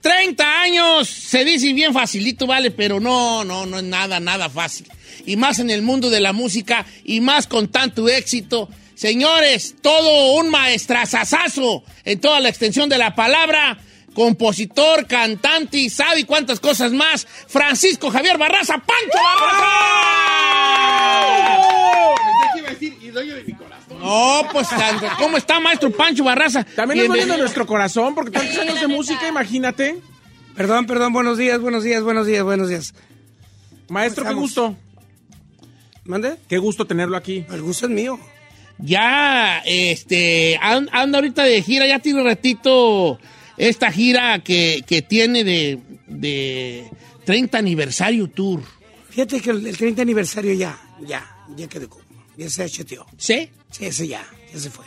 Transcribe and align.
30 0.00 0.60
años, 0.60 1.08
se 1.08 1.44
dice 1.44 1.72
bien 1.72 1.92
facilito, 1.92 2.46
vale, 2.46 2.70
pero 2.70 3.00
no, 3.00 3.44
no, 3.44 3.66
no 3.66 3.78
es 3.78 3.84
nada, 3.84 4.20
nada 4.20 4.48
fácil. 4.48 4.86
Y 5.26 5.36
más 5.36 5.58
en 5.58 5.70
el 5.70 5.82
mundo 5.82 6.10
de 6.10 6.20
la 6.20 6.32
música 6.32 6.86
y 7.04 7.20
más 7.20 7.46
con 7.46 7.68
tanto 7.68 8.08
éxito. 8.08 8.68
Señores, 8.94 9.74
todo 9.82 10.34
un 10.34 10.48
maestrazazazo 10.48 11.82
en 12.04 12.20
toda 12.20 12.40
la 12.40 12.48
extensión 12.48 12.88
de 12.88 12.98
la 12.98 13.14
palabra. 13.14 13.78
Compositor, 14.14 15.06
cantante 15.06 15.76
y 15.76 15.90
sabe 15.90 16.24
cuántas 16.24 16.60
cosas 16.60 16.92
más. 16.92 17.26
Francisco 17.48 18.10
Javier 18.10 18.38
Barraza, 18.38 18.78
Pancho 18.78 19.18
Barraza. 19.22 20.65
No, 24.06 24.48
pues, 24.52 24.68
¿cómo 25.18 25.36
está, 25.36 25.58
maestro 25.60 25.90
Pancho 25.90 26.24
Barraza? 26.24 26.64
También 26.64 27.06
nos 27.08 27.16
duele 27.16 27.36
nuestro 27.38 27.66
corazón, 27.66 28.14
porque 28.14 28.30
tantos 28.30 28.56
años 28.58 28.80
de 28.80 28.86
música, 28.88 29.26
imagínate. 29.28 29.98
Perdón, 30.54 30.86
perdón, 30.86 31.12
buenos 31.12 31.36
días, 31.38 31.60
buenos 31.60 31.82
días, 31.84 32.02
buenos 32.02 32.26
días, 32.26 32.42
buenos 32.44 32.68
días. 32.68 32.94
Maestro, 33.88 34.24
qué 34.24 34.32
gusto. 34.34 34.76
¿Mande? 36.04 36.36
Qué 36.48 36.58
gusto 36.58 36.86
tenerlo 36.86 37.16
aquí. 37.16 37.44
El 37.50 37.62
gusto 37.62 37.86
es 37.86 37.92
mío. 37.92 38.18
Ya, 38.78 39.62
este, 39.64 40.58
an- 40.62 40.88
anda 40.92 41.18
ahorita 41.18 41.42
de 41.44 41.62
gira, 41.62 41.86
ya 41.86 41.98
tiene 41.98 42.22
ratito 42.22 43.18
esta 43.56 43.90
gira 43.90 44.38
que, 44.44 44.84
que 44.86 45.02
tiene 45.02 45.44
de, 45.44 45.78
de 46.06 46.90
30 47.24 47.58
aniversario 47.58 48.28
tour. 48.28 48.62
Fíjate 49.10 49.40
que 49.40 49.50
el, 49.50 49.66
el 49.66 49.76
30 49.76 50.02
aniversario 50.02 50.52
ya, 50.52 50.78
ya, 51.00 51.26
ya 51.56 51.66
quedó. 51.68 51.88
Ya 52.36 52.48
se 52.50 52.62
acheteó. 52.64 53.06
¿Sí? 53.16 53.48
Sí, 53.70 53.86
ese 53.86 54.06
ya, 54.08 54.26
ya 54.52 54.60
se 54.60 54.70
fue. 54.70 54.84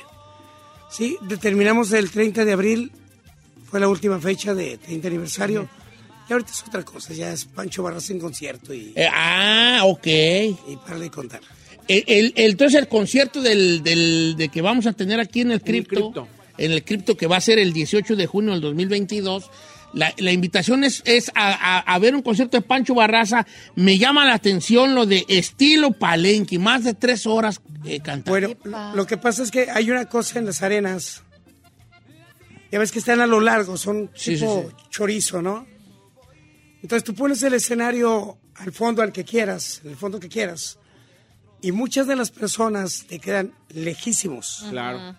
Sí, 0.91 1.17
determinamos 1.21 1.91
el 1.91 2.09
30 2.09 2.45
de 2.45 2.53
abril, 2.53 2.91
fue 3.69 3.79
la 3.79 3.87
última 3.87 4.19
fecha 4.19 4.53
de 4.53 4.77
30 4.77 5.07
aniversario. 5.07 5.69
Y 6.29 6.33
ahorita 6.33 6.51
es 6.51 6.63
otra 6.67 6.83
cosa, 6.83 7.13
ya 7.13 7.31
es 7.31 7.45
Pancho 7.45 7.81
Barras 7.83 8.09
en 8.11 8.19
concierto 8.19 8.73
y, 8.73 8.93
Eh, 8.95 9.07
ah, 9.11 9.81
ok. 9.85 10.05
y 10.07 10.75
para 10.85 10.99
de 10.99 11.09
contar. 11.09 11.41
El, 11.87 12.03
el- 12.07 12.33
el- 12.35 12.51
entonces 12.51 12.79
el 12.79 12.87
concierto 12.87 13.41
del, 13.41 13.81
del- 13.81 14.35
de 14.37 14.49
que 14.49 14.61
vamos 14.61 14.85
a 14.85 14.93
tener 14.93 15.19
aquí 15.19 15.41
en 15.41 15.51
el 15.51 15.61
cripto, 15.61 16.11
cripto. 16.11 16.27
en 16.59 16.71
el 16.71 16.83
cripto 16.83 17.17
que 17.17 17.25
va 17.25 17.37
a 17.37 17.41
ser 17.41 17.57
el 17.57 17.73
18 17.73 18.15
de 18.15 18.27
junio 18.27 18.51
del 18.51 18.61
2022, 18.61 19.49
la, 19.93 20.13
la 20.17 20.31
invitación 20.31 20.83
es, 20.83 21.01
es 21.05 21.31
a, 21.35 21.51
a- 21.77 21.79
a 21.79 21.99
ver 21.99 22.15
un 22.15 22.21
concierto 22.21 22.57
de 22.57 22.61
Pancho 22.61 22.93
Barraza. 22.95 23.45
Me 23.75 23.97
llama 23.97 24.25
la 24.25 24.33
atención 24.35 24.93
lo 24.95 25.05
de 25.05 25.25
estilo 25.27 25.91
palenque, 25.91 26.59
más 26.59 26.83
de 26.83 26.93
tres 26.93 27.25
horas 27.25 27.61
eh, 27.85 27.99
cantando. 27.99 28.31
Bueno, 28.31 28.49
lo, 28.63 28.95
lo 28.95 29.07
que 29.07 29.17
pasa 29.17 29.43
es 29.43 29.51
que 29.51 29.69
hay 29.71 29.89
una 29.91 30.05
cosa 30.05 30.39
en 30.39 30.45
las 30.45 30.61
arenas. 30.61 31.23
Ya 32.71 32.77
ves 32.79 32.91
que 32.91 32.99
están 32.99 33.19
a 33.19 33.25
lo 33.27 33.39
largo, 33.39 33.77
son 33.77 34.11
Sí, 34.13 34.35
tipo 34.35 34.67
sí, 34.69 34.75
chorizo, 34.89 35.41
¿no? 35.41 35.65
Entonces 36.83 37.03
tú 37.03 37.15
pones 37.15 37.41
el 37.43 37.53
escenario 37.55 38.37
al 38.55 38.71
fondo 38.71 39.01
al 39.01 39.11
que 39.11 39.23
quieras, 39.25 39.81
el 39.85 39.95
fondo 39.95 40.19
que 40.19 40.29
quieras. 40.29 40.77
Y 41.61 41.71
muchas 41.71 42.05
de 42.07 42.15
las 42.15 42.29
personas 42.31 43.05
te 43.07 43.19
quedan 43.19 43.53
lejísimos. 43.69 44.65
Claro. 44.69 45.17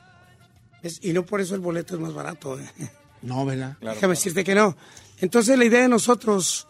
¿ves? 0.82 1.00
Y 1.02 1.12
no 1.12 1.26
por 1.26 1.40
eso 1.40 1.54
el 1.54 1.60
boleto 1.60 1.94
es 1.96 2.00
más 2.00 2.14
barato. 2.14 2.58
¿eh? 2.58 2.66
No, 3.22 3.44
¿verdad? 3.46 3.76
Déjame 3.80 4.14
decirte 4.14 4.44
que 4.44 4.54
no. 4.54 4.76
Entonces 5.20 5.58
la 5.58 5.64
idea 5.64 5.82
de 5.82 5.88
nosotros 5.88 6.66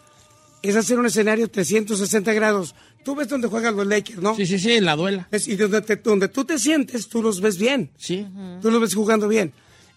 es 0.62 0.76
hacer 0.76 0.98
un 0.98 1.06
escenario 1.06 1.48
360 1.50 2.32
grados. 2.32 2.74
Tú 3.04 3.14
ves 3.14 3.28
donde 3.28 3.48
juegan 3.48 3.76
los 3.76 3.86
Lakers, 3.86 4.18
¿no? 4.20 4.36
Sí, 4.36 4.44
sí, 4.46 4.58
sí, 4.58 4.72
en 4.72 4.84
la 4.84 4.94
duela. 4.96 5.26
¿Ves? 5.30 5.48
Y 5.48 5.56
donde, 5.56 5.80
te- 5.80 5.96
donde 5.96 6.28
tú 6.28 6.44
te 6.44 6.58
sientes, 6.58 7.08
tú 7.08 7.22
los 7.22 7.40
ves 7.40 7.56
bien. 7.58 7.90
Sí. 7.96 8.26
Tú 8.60 8.70
los 8.70 8.80
ves 8.80 8.94
jugando 8.94 9.26
bien. 9.28 9.52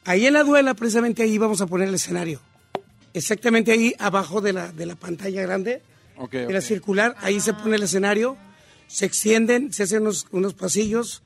Ahí 0.05 0.25
en 0.25 0.33
la 0.33 0.43
duela, 0.43 0.73
precisamente 0.73 1.23
ahí 1.23 1.37
vamos 1.37 1.59
a 1.61 1.67
poner 1.67 1.89
el 1.89 1.95
escenario. 1.95 2.39
Exactamente 3.13 3.71
ahí 3.71 3.93
abajo 3.99 4.41
de 4.41 4.53
la, 4.53 4.71
de 4.71 4.85
la 4.85 4.95
pantalla 4.95 5.41
grande, 5.41 5.81
de 6.47 6.53
la 6.53 6.61
circular, 6.61 7.15
ahí 7.21 7.39
se 7.39 7.53
pone 7.53 7.75
el 7.75 7.83
escenario, 7.83 8.37
se 8.87 9.05
extienden, 9.05 9.71
se 9.73 9.83
hacen 9.83 10.01
unos, 10.03 10.27
unos 10.31 10.53
pasillos. 10.53 11.21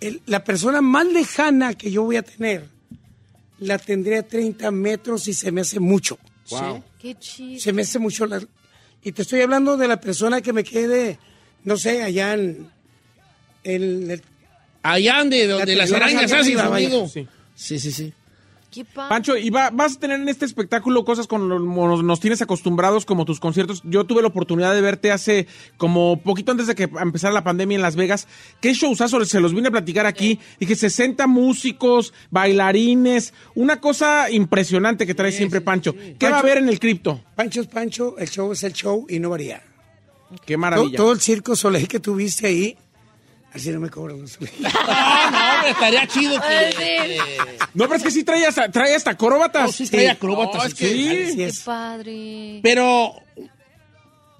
El- 0.00 0.20
la 0.26 0.44
persona 0.44 0.80
más 0.82 1.06
lejana 1.06 1.74
que 1.74 1.90
yo 1.90 2.02
voy 2.02 2.16
a 2.16 2.22
tener, 2.22 2.68
la 3.60 3.78
tendré 3.78 4.18
a 4.18 4.22
30 4.26 4.70
metros 4.70 5.28
y 5.28 5.34
se 5.34 5.50
me 5.52 5.60
hace 5.62 5.80
mucho. 5.80 6.18
Qué 7.00 7.14
chido. 7.18 7.60
Se 7.60 7.72
me 7.72 7.82
hace 7.82 7.98
mucho. 7.98 8.26
la- 8.26 8.42
y 9.02 9.12
te 9.12 9.22
estoy 9.22 9.40
hablando 9.42 9.76
de 9.76 9.86
la 9.88 10.00
persona 10.00 10.40
que 10.40 10.52
me 10.52 10.64
quede, 10.64 11.18
no 11.64 11.76
sé, 11.76 12.02
allá 12.02 12.34
en, 12.34 12.70
en 13.62 14.10
el 14.10 14.22
Allá 14.82 15.18
donde, 15.18 15.46
donde 15.46 15.74
La 15.76 15.84
las 15.84 15.92
arañas 15.92 16.30
hacen 16.32 16.58
sonido. 16.58 17.08
Sí. 17.08 17.28
Sí, 17.54 17.78
sí, 17.78 17.92
sí. 17.92 18.12
Qué 18.74 18.84
Pancho, 18.84 19.36
¿y 19.36 19.50
va- 19.50 19.70
vas 19.70 19.96
a 19.96 20.00
tener 20.00 20.18
en 20.20 20.28
este 20.28 20.44
espectáculo 20.44 21.04
cosas 21.04 21.26
con 21.28 21.48
lo- 21.48 21.60
nos, 21.60 22.02
nos 22.02 22.18
tienes 22.18 22.42
acostumbrados 22.42 23.04
como 23.06 23.24
tus 23.24 23.38
conciertos? 23.38 23.82
Yo 23.84 24.04
tuve 24.04 24.20
la 24.22 24.28
oportunidad 24.28 24.74
de 24.74 24.80
verte 24.80 25.12
hace 25.12 25.46
como 25.76 26.20
poquito 26.22 26.50
antes 26.50 26.66
de 26.66 26.74
que 26.74 26.84
empezara 27.00 27.32
la 27.32 27.44
pandemia 27.44 27.76
en 27.76 27.82
Las 27.82 27.94
Vegas. 27.94 28.26
¿Qué 28.60 28.72
showzazo? 28.74 29.24
Se 29.24 29.38
los 29.40 29.54
vine 29.54 29.68
a 29.68 29.70
platicar 29.70 30.06
aquí. 30.06 30.40
Dije, 30.58 30.74
60 30.74 31.26
músicos, 31.26 32.12
bailarines, 32.30 33.32
una 33.54 33.80
cosa 33.80 34.30
impresionante 34.30 35.06
que 35.06 35.14
trae 35.14 35.32
siempre 35.32 35.60
Pancho. 35.60 35.94
¿Qué 36.18 36.28
va 36.30 36.36
a 36.36 36.40
haber 36.40 36.58
en 36.58 36.68
el 36.68 36.80
cripto? 36.80 37.20
Pancho 37.36 37.60
es 37.60 37.66
Pancho, 37.66 38.16
el 38.18 38.28
show 38.28 38.52
es 38.52 38.62
el 38.64 38.72
show 38.72 39.06
y 39.08 39.18
no 39.18 39.30
varía. 39.30 39.62
Qué 40.46 40.54
Todo, 40.54 40.58
maravilla. 40.58 40.96
todo 40.96 41.12
el 41.12 41.20
circo 41.20 41.54
Soleil 41.54 41.86
que 41.86 42.00
tuviste 42.00 42.46
ahí, 42.48 42.76
así 43.54 43.70
no 43.70 43.80
me 43.80 43.88
cobran 43.88 44.20
los 44.20 44.32
Soleil. 44.32 44.52
No, 44.62 45.66
estaría 45.70 46.06
chido 46.06 46.40
que... 46.40 46.72
sí. 46.76 47.16
No, 47.74 47.84
pero 47.84 47.96
es 47.96 48.02
que 48.02 48.10
sí 48.10 48.24
trae 48.24 48.44
hasta, 48.46 48.70
trae 48.70 48.94
hasta 48.94 49.12
acróbatas. 49.12 49.62
No, 49.66 49.72
sí 49.72 49.86
trae 49.88 50.10
acróbatas, 50.10 50.56
No, 50.56 50.64
es 50.64 50.72
sí. 50.74 50.78
que- 50.78 50.92
sí. 50.94 51.22
Así 51.28 51.36
Qué 51.36 51.44
es. 51.46 51.60
padre. 51.60 52.60
Pero 52.62 53.14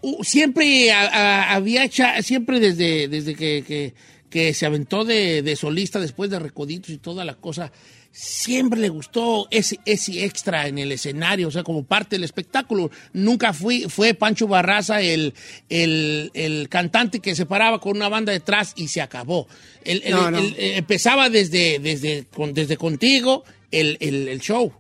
uh, 0.03 0.23
siempre 0.25 0.93
a- 0.93 1.07
a- 1.09 1.55
había 1.55 1.85
hecha, 1.85 2.21
siempre 2.23 2.61
desde, 2.61 3.09
desde 3.09 3.35
que, 3.35 3.65
que- 3.67 3.95
que 4.31 4.53
se 4.53 4.67
aventó 4.67 5.05
de, 5.05 5.43
de 5.43 5.57
solista 5.57 6.01
después 6.01 6.29
de 6.31 6.39
Recoditos 6.41 6.91
y 6.91 6.99
toda 6.99 7.25
la 7.25 7.35
cosa, 7.35 7.71
siempre 8.17 8.79
le 8.79 8.89
gustó 8.91 9.49
ese, 9.51 9.81
ese 9.85 10.25
extra 10.25 10.69
en 10.69 10.79
el 10.79 10.93
escenario, 10.93 11.49
o 11.49 11.51
sea, 11.51 11.65
como 11.65 11.83
parte 11.85 12.15
del 12.15 12.23
espectáculo. 12.23 12.89
Nunca 13.13 13.53
fui, 13.53 13.87
fue 13.89 14.15
Pancho 14.15 14.47
Barraza 14.47 15.01
el, 15.01 15.35
el, 15.69 16.31
el 16.33 16.69
cantante 16.69 17.19
que 17.19 17.35
se 17.35 17.45
paraba 17.45 17.81
con 17.81 17.97
una 17.97 18.09
banda 18.09 18.33
detrás 18.33 18.73
y 18.77 18.87
se 18.87 19.01
acabó. 19.03 19.49
El- 19.85 20.03
el- 20.05 20.13
No, 20.13 20.31
no. 20.31 20.39
el- 20.39 20.55
eh, 20.57 20.77
empezaba 20.77 21.29
desde, 21.29 21.81
desde, 21.81 22.27
con- 22.27 22.55
desde 22.55 22.77
contigo 22.77 23.43
el, 23.73 23.99
show. 24.41 24.73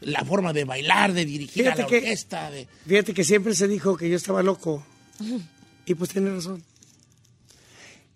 La 0.00 0.24
forma 0.24 0.54
de 0.54 0.64
bailar, 0.64 1.12
de 1.12 1.26
dirigir 1.26 1.68
a 1.68 1.74
la 1.76 1.86
que- 1.86 1.96
orquesta, 1.98 2.50
de... 2.50 2.66
Fíjate 2.86 3.12
que 3.12 3.24
siempre 3.24 3.54
se 3.54 3.68
dijo 3.68 3.98
que 3.98 4.08
yo 4.08 4.16
estaba 4.16 4.42
loco. 4.42 4.86
Y 5.84 5.94
pues 5.94 6.08
tiene 6.08 6.30
razón. 6.30 6.64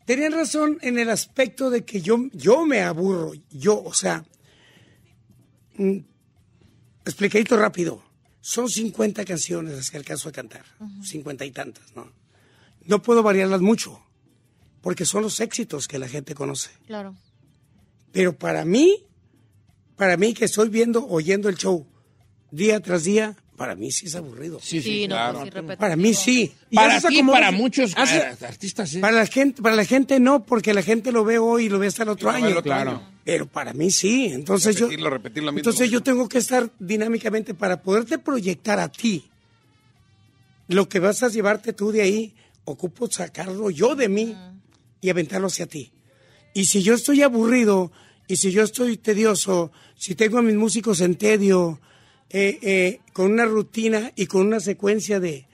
Tenían 0.07 0.33
razón 0.33 0.79
en 0.81 0.99
el 0.99 1.11
aspecto 1.11 1.69
de 1.69 1.85
que 1.85 2.01
yo, 2.01 2.17
yo 2.33 2.65
me 2.65 2.81
aburro. 2.83 3.33
Yo, 3.51 3.83
o 3.83 3.93
sea, 3.95 4.25
explicadito 7.05 7.57
rápido. 7.57 8.03
Son 8.41 8.69
50 8.69 9.25
canciones 9.25 9.75
las 9.75 9.91
que 9.91 9.97
alcanzo 9.97 10.29
a 10.29 10.33
cantar. 10.33 10.65
50 11.03 11.45
y 11.45 11.51
tantas, 11.51 11.97
¿no? 11.97 12.13
No 12.85 13.03
puedo 13.03 13.23
variarlas 13.23 13.61
mucho. 13.61 14.03
Porque 14.83 15.07
son 15.07 15.23
los 15.23 15.41
éxitos 15.41 15.89
que 15.89 15.99
la 15.99 16.09
gente 16.09 16.35
conoce. 16.35 16.71
Claro. 16.87 17.17
Pero 18.13 18.37
para 18.37 18.65
mí, 18.65 19.07
para 19.97 20.17
mí 20.17 20.35
que 20.35 20.45
estoy 20.45 20.69
viendo, 20.69 21.07
oyendo 21.07 21.49
el 21.49 21.57
show 21.57 21.87
día 22.51 22.81
tras 22.81 23.05
día, 23.05 23.37
para 23.57 23.75
mí 23.77 23.91
sí 23.93 24.07
es 24.07 24.15
aburrido. 24.17 24.59
Sí, 24.61 24.81
sí, 24.81 25.03
Sí, 25.03 25.09
no, 25.09 25.15
claro. 25.15 25.45
pues. 25.67 25.77
Para 25.79 25.97
mí 25.97 26.13
sí. 26.15 26.53
Y 26.71 26.77
Para 26.77 27.01
ti, 27.01 27.23
muchos 27.23 27.93
hace- 27.97 28.19
ah, 28.21 28.37
artistas, 28.49 28.91
sí. 28.91 28.99
Para 28.99 29.17
la 29.17 29.27
gente, 29.27 29.63
para 29.63 29.77
la 29.77 29.85
gente 29.85 30.19
no, 30.21 30.45
porque 30.45 30.75
la 30.75 30.83
gente 30.83 31.13
lo 31.13 31.25
ve 31.25 31.39
hoy 31.39 31.67
y 31.67 31.69
lo 31.69 31.79
ve 31.79 31.87
hasta 31.87 32.03
el 32.03 32.09
otro 32.09 32.31
año. 32.31 32.47
el 32.49 32.53
otro 32.57 32.63
Claro. 32.65 32.91
año. 32.91 33.11
Pero 33.25 33.47
para 33.47 33.73
mí 33.73 33.91
sí. 33.91 34.27
Entonces 34.27 34.75
Repetirlo, 34.79 35.07
yo, 35.07 35.11
repetir 35.11 35.43
lo 35.43 35.53
mismo. 35.53 35.61
entonces 35.61 35.91
yo 35.91 36.03
tengo 36.03 36.29
que 36.29 36.39
estar 36.39 36.71
dinámicamente 36.79 37.55
para 37.55 37.81
poderte 37.83 38.19
proyectar 38.19 38.79
a 38.81 38.89
ti. 38.91 39.31
Lo 40.69 40.89
que 40.89 40.99
vas 40.99 41.23
a 41.23 41.29
llevarte 41.29 41.73
tú 41.73 41.93
de 41.93 42.03
ahí, 42.03 42.35
ocupo 42.65 43.11
sacarlo 43.11 43.71
yo 43.71 43.95
de 43.95 44.09
mí 44.09 44.35
y 45.01 45.11
aventarlo 45.11 45.47
hacia 45.49 45.67
ti. 45.67 45.93
Y 46.55 46.67
si 46.67 46.83
yo 46.83 46.95
estoy 46.95 47.23
aburrido, 47.23 47.93
y 48.27 48.37
si 48.37 48.51
yo 48.53 48.63
estoy 48.63 48.97
tedioso, 48.97 49.71
si 49.97 50.15
tengo 50.15 50.39
a 50.39 50.43
mis 50.43 50.55
músicos 50.55 51.01
en 51.03 51.17
tedio, 51.17 51.81
eh, 52.31 52.59
eh, 52.63 53.01
con 53.13 53.33
una 53.33 53.45
rutina 53.45 54.13
y 54.17 54.27
con 54.27 54.47
una 54.47 54.61
secuencia 54.61 55.21
de, 55.21 55.47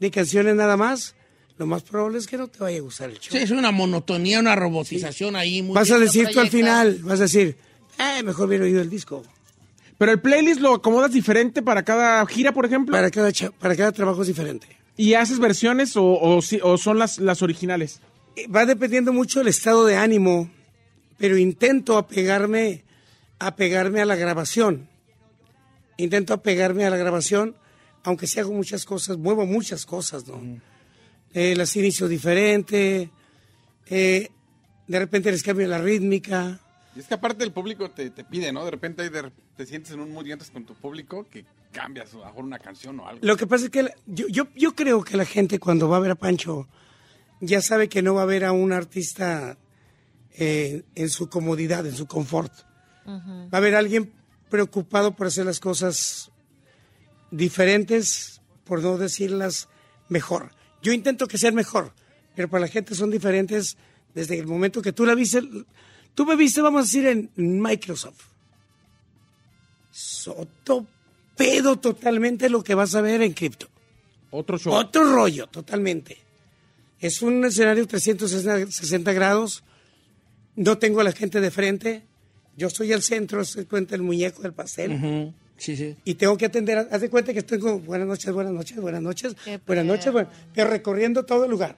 de 0.00 0.10
canciones 0.10 0.54
nada 0.54 0.76
más, 0.76 1.14
lo 1.58 1.66
más 1.66 1.82
probable 1.82 2.18
es 2.18 2.26
que 2.26 2.36
no 2.36 2.48
te 2.48 2.58
vaya 2.58 2.78
a 2.78 2.80
gustar 2.80 3.10
el 3.10 3.18
show. 3.18 3.36
Sí, 3.36 3.38
es 3.38 3.50
una 3.50 3.70
monotonía, 3.70 4.40
una 4.40 4.56
robotización 4.56 5.36
ahí. 5.36 5.62
Muy 5.62 5.74
Vas 5.74 5.90
a 5.90 5.98
decir 5.98 6.28
tú 6.32 6.40
al 6.40 6.48
final, 6.48 6.98
vas 7.02 7.20
a 7.20 7.24
decir, 7.24 7.56
eh, 7.98 8.22
mejor 8.22 8.48
hubiera 8.48 8.64
oído 8.64 8.80
el 8.80 8.90
disco. 8.90 9.22
Pero 9.98 10.10
el 10.10 10.20
playlist 10.20 10.60
lo 10.60 10.74
acomodas 10.74 11.12
diferente 11.12 11.62
para 11.62 11.84
cada 11.84 12.26
gira, 12.26 12.52
por 12.52 12.66
ejemplo. 12.66 12.92
Para 12.92 13.10
cada, 13.10 13.30
para 13.60 13.76
cada 13.76 13.92
trabajo 13.92 14.22
es 14.22 14.28
diferente. 14.28 14.66
¿Y 14.96 15.14
haces 15.14 15.38
versiones 15.38 15.96
o, 15.96 16.04
o 16.04 16.40
o 16.62 16.78
son 16.78 16.98
las, 16.98 17.18
las 17.18 17.42
originales? 17.42 18.00
Eh, 18.34 18.48
Va 18.48 18.66
dependiendo 18.66 19.12
mucho 19.12 19.38
del 19.38 19.48
estado 19.48 19.84
de 19.86 19.96
ánimo, 19.96 20.50
pero 21.18 21.36
intento 21.36 21.96
apegarme, 21.96 22.82
apegarme 23.38 24.00
a 24.00 24.06
la 24.06 24.16
grabación. 24.16 24.88
Intento 25.96 26.34
apegarme 26.34 26.84
a 26.84 26.90
la 26.90 26.96
grabación, 26.96 27.54
aunque 28.04 28.26
sí 28.26 28.40
hago 28.40 28.52
muchas 28.52 28.84
cosas, 28.84 29.18
muevo 29.18 29.46
muchas 29.46 29.86
cosas, 29.86 30.26
¿no? 30.26 30.40
Eh, 31.34 31.54
las 31.56 31.74
inicio 31.76 32.08
diferente, 32.08 33.10
eh, 33.86 34.28
de 34.86 34.98
repente 34.98 35.30
les 35.30 35.42
cambio 35.42 35.66
la 35.68 35.78
rítmica. 35.78 36.60
Y 36.94 37.00
es 37.00 37.06
que 37.06 37.14
aparte 37.14 37.42
el 37.44 37.52
público 37.52 37.90
te, 37.90 38.10
te 38.10 38.24
pide, 38.24 38.52
¿no? 38.52 38.64
De 38.64 38.70
repente 38.70 39.02
ahí 39.02 39.08
de- 39.08 39.30
te 39.56 39.64
sientes 39.66 39.92
en 39.92 40.00
un 40.00 40.12
mood 40.12 40.26
y 40.26 40.32
entras 40.32 40.50
con 40.50 40.64
tu 40.66 40.74
público 40.74 41.26
que 41.30 41.44
cambias 41.72 42.12
a 42.12 42.18
lo 42.18 42.24
mejor 42.26 42.44
una 42.44 42.58
canción 42.58 43.00
o 43.00 43.06
algo. 43.08 43.20
Lo 43.22 43.36
que 43.36 43.46
pasa 43.46 43.64
es 43.64 43.70
que 43.70 43.84
la- 43.84 43.94
yo, 44.06 44.26
yo, 44.28 44.48
yo 44.54 44.74
creo 44.74 45.02
que 45.04 45.16
la 45.16 45.24
gente 45.24 45.58
cuando 45.58 45.88
va 45.88 45.96
a 45.96 46.00
ver 46.00 46.10
a 46.10 46.14
Pancho 46.16 46.68
ya 47.40 47.62
sabe 47.62 47.88
que 47.88 48.02
no 48.02 48.14
va 48.14 48.22
a 48.22 48.26
ver 48.26 48.44
a 48.44 48.52
un 48.52 48.72
artista 48.72 49.56
eh, 50.38 50.82
en 50.94 51.08
su 51.10 51.28
comodidad, 51.28 51.86
en 51.86 51.94
su 51.94 52.06
confort. 52.06 52.52
Va 53.06 53.48
a 53.52 53.56
haber 53.56 53.74
alguien 53.74 54.12
preocupado 54.52 55.16
por 55.16 55.28
hacer 55.28 55.46
las 55.46 55.60
cosas 55.60 56.30
diferentes, 57.30 58.42
por 58.64 58.82
no 58.82 58.98
decirlas 58.98 59.70
mejor. 60.10 60.52
Yo 60.82 60.92
intento 60.92 61.26
que 61.26 61.38
sean 61.38 61.54
mejor, 61.54 61.94
pero 62.36 62.50
para 62.50 62.60
la 62.60 62.68
gente 62.68 62.94
son 62.94 63.10
diferentes 63.10 63.78
desde 64.14 64.38
el 64.38 64.46
momento 64.46 64.82
que 64.82 64.92
tú 64.92 65.06
la 65.06 65.14
viste. 65.14 65.40
Tú 66.14 66.26
me 66.26 66.36
viste, 66.36 66.60
vamos 66.60 66.80
a 66.80 66.84
decir, 66.84 67.06
en 67.06 67.30
Microsoft. 67.34 68.26
Soto 69.90 70.86
pedo 71.34 71.78
totalmente 71.78 72.50
lo 72.50 72.62
que 72.62 72.74
vas 72.74 72.94
a 72.94 73.00
ver 73.00 73.22
en 73.22 73.32
cripto. 73.32 73.68
Otro 74.32 74.58
show. 74.58 74.74
Otro 74.74 75.14
rollo, 75.14 75.46
totalmente. 75.46 76.18
Es 77.00 77.22
un 77.22 77.42
escenario 77.42 77.86
360 77.86 79.12
grados. 79.14 79.64
No 80.56 80.76
tengo 80.76 81.00
a 81.00 81.04
la 81.04 81.12
gente 81.12 81.40
de 81.40 81.50
frente. 81.50 82.11
Yo 82.56 82.66
estoy 82.68 82.92
al 82.92 83.02
centro, 83.02 83.44
se 83.44 83.66
cuenta 83.66 83.94
el 83.94 84.02
muñeco 84.02 84.42
del 84.42 84.52
pastel. 84.52 85.32
Sí, 85.56 85.76
sí. 85.76 85.96
Y 86.04 86.14
tengo 86.14 86.36
que 86.36 86.46
atender. 86.46 86.78
a- 86.78 86.88
Haz 86.90 87.00
de 87.00 87.08
cuenta 87.10 87.32
que 87.32 87.38
estoy 87.38 87.58
con 87.58 87.84
buenas 87.84 88.06
noches, 88.06 88.32
buenas 88.32 88.52
noches, 88.52 88.76
buenas 88.78 89.00
noches, 89.02 89.34
Qué 89.44 89.58
buenas 89.66 89.84
noches, 89.84 90.12
buenas- 90.12 90.32
pero 90.54 90.70
recorriendo 90.70 91.24
todo 91.24 91.44
el 91.44 91.50
lugar. 91.50 91.76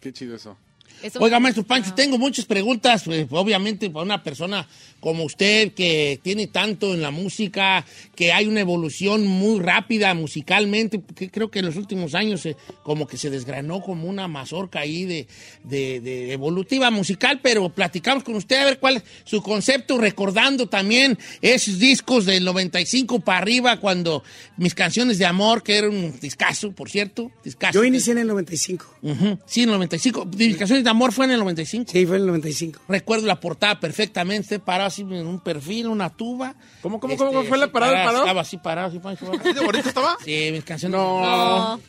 Qué 0.00 0.12
chido 0.12 0.34
eso. 0.36 0.56
Eso- 1.02 1.20
Oiga, 1.20 1.38
maestro 1.40 1.64
Pancho, 1.64 1.94
tengo 1.94 2.18
muchas 2.18 2.44
preguntas, 2.44 3.02
pues, 3.04 3.26
obviamente 3.30 3.90
para 3.90 4.04
una 4.04 4.22
persona 4.22 4.66
como 5.00 5.22
usted 5.24 5.72
que 5.74 6.18
tiene 6.22 6.48
tanto 6.48 6.92
en 6.92 7.00
la 7.02 7.12
música, 7.12 7.84
que 8.16 8.32
hay 8.32 8.46
una 8.46 8.60
evolución 8.60 9.24
muy 9.26 9.60
rápida 9.60 10.12
musicalmente, 10.14 11.00
que 11.14 11.30
creo 11.30 11.50
que 11.50 11.60
en 11.60 11.66
los 11.66 11.76
últimos 11.76 12.14
años 12.16 12.44
eh, 12.46 12.56
como 12.82 13.06
que 13.06 13.16
se 13.16 13.30
desgranó 13.30 13.80
como 13.80 14.08
una 14.08 14.26
mazorca 14.26 14.80
ahí 14.80 15.04
de, 15.04 15.28
de- 15.62 16.00
de 16.00 16.32
evolutiva 16.32 16.90
musical, 16.90 17.38
pero 17.42 17.68
platicamos 17.68 18.24
con 18.24 18.34
usted 18.34 18.56
a 18.56 18.64
ver 18.64 18.78
cuál 18.80 18.96
es 18.96 19.02
su 19.24 19.40
concepto, 19.42 19.98
recordando 19.98 20.68
también 20.68 21.16
esos 21.42 21.78
discos 21.78 22.24
del 22.26 22.44
95 22.44 23.20
para 23.20 23.38
arriba, 23.38 23.78
cuando 23.78 24.24
mis 24.56 24.74
canciones 24.74 25.18
de 25.18 25.26
amor, 25.26 25.62
que 25.62 25.76
era 25.76 25.88
un 25.88 26.18
discazo, 26.20 26.72
por 26.72 26.90
cierto, 26.90 27.30
discazo. 27.44 27.74
Yo 27.78 27.84
inicié 27.84 28.12
en 28.12 28.18
el 28.18 28.26
95. 28.26 28.84
Ujú, 29.02 29.38
Sí, 29.46 29.62
en 29.62 29.68
el 29.68 29.74
95. 29.76 30.24
Mis 30.36 30.56
canciones 30.56 30.82
de 30.82 30.87
amor 30.88 31.12
fue 31.12 31.26
en 31.26 31.32
el 31.32 31.40
95. 31.40 31.90
Sí, 31.92 32.06
fue 32.06 32.16
en 32.16 32.22
el 32.22 32.28
95. 32.28 32.80
Recuerdo 32.88 33.26
la 33.26 33.40
portada 33.40 33.78
perfectamente, 33.80 34.58
parado 34.58 34.88
así 34.88 35.02
en 35.02 35.26
un 35.26 35.40
perfil, 35.40 35.88
una 35.88 36.10
tuba. 36.10 36.48
Este, 36.48 36.82
¿Cómo, 36.82 37.00
cómo, 37.00 37.16
cómo 37.16 37.42
fue 37.44 37.58
la 37.58 37.70
parada, 37.70 38.00
el 38.00 38.06
parado? 38.06 38.24
Estaba 38.24 38.40
así 38.40 38.56
parado, 38.58 38.88
así, 38.88 38.98
Barraza. 39.02 39.32
¿Así 39.40 39.52
de 39.52 39.64
bonito 39.64 39.88
estaba? 39.88 40.16
Sí, 40.24 40.48
mis 40.52 40.64
canciones. 40.64 40.98
No. 40.98 41.20
No, 41.20 41.80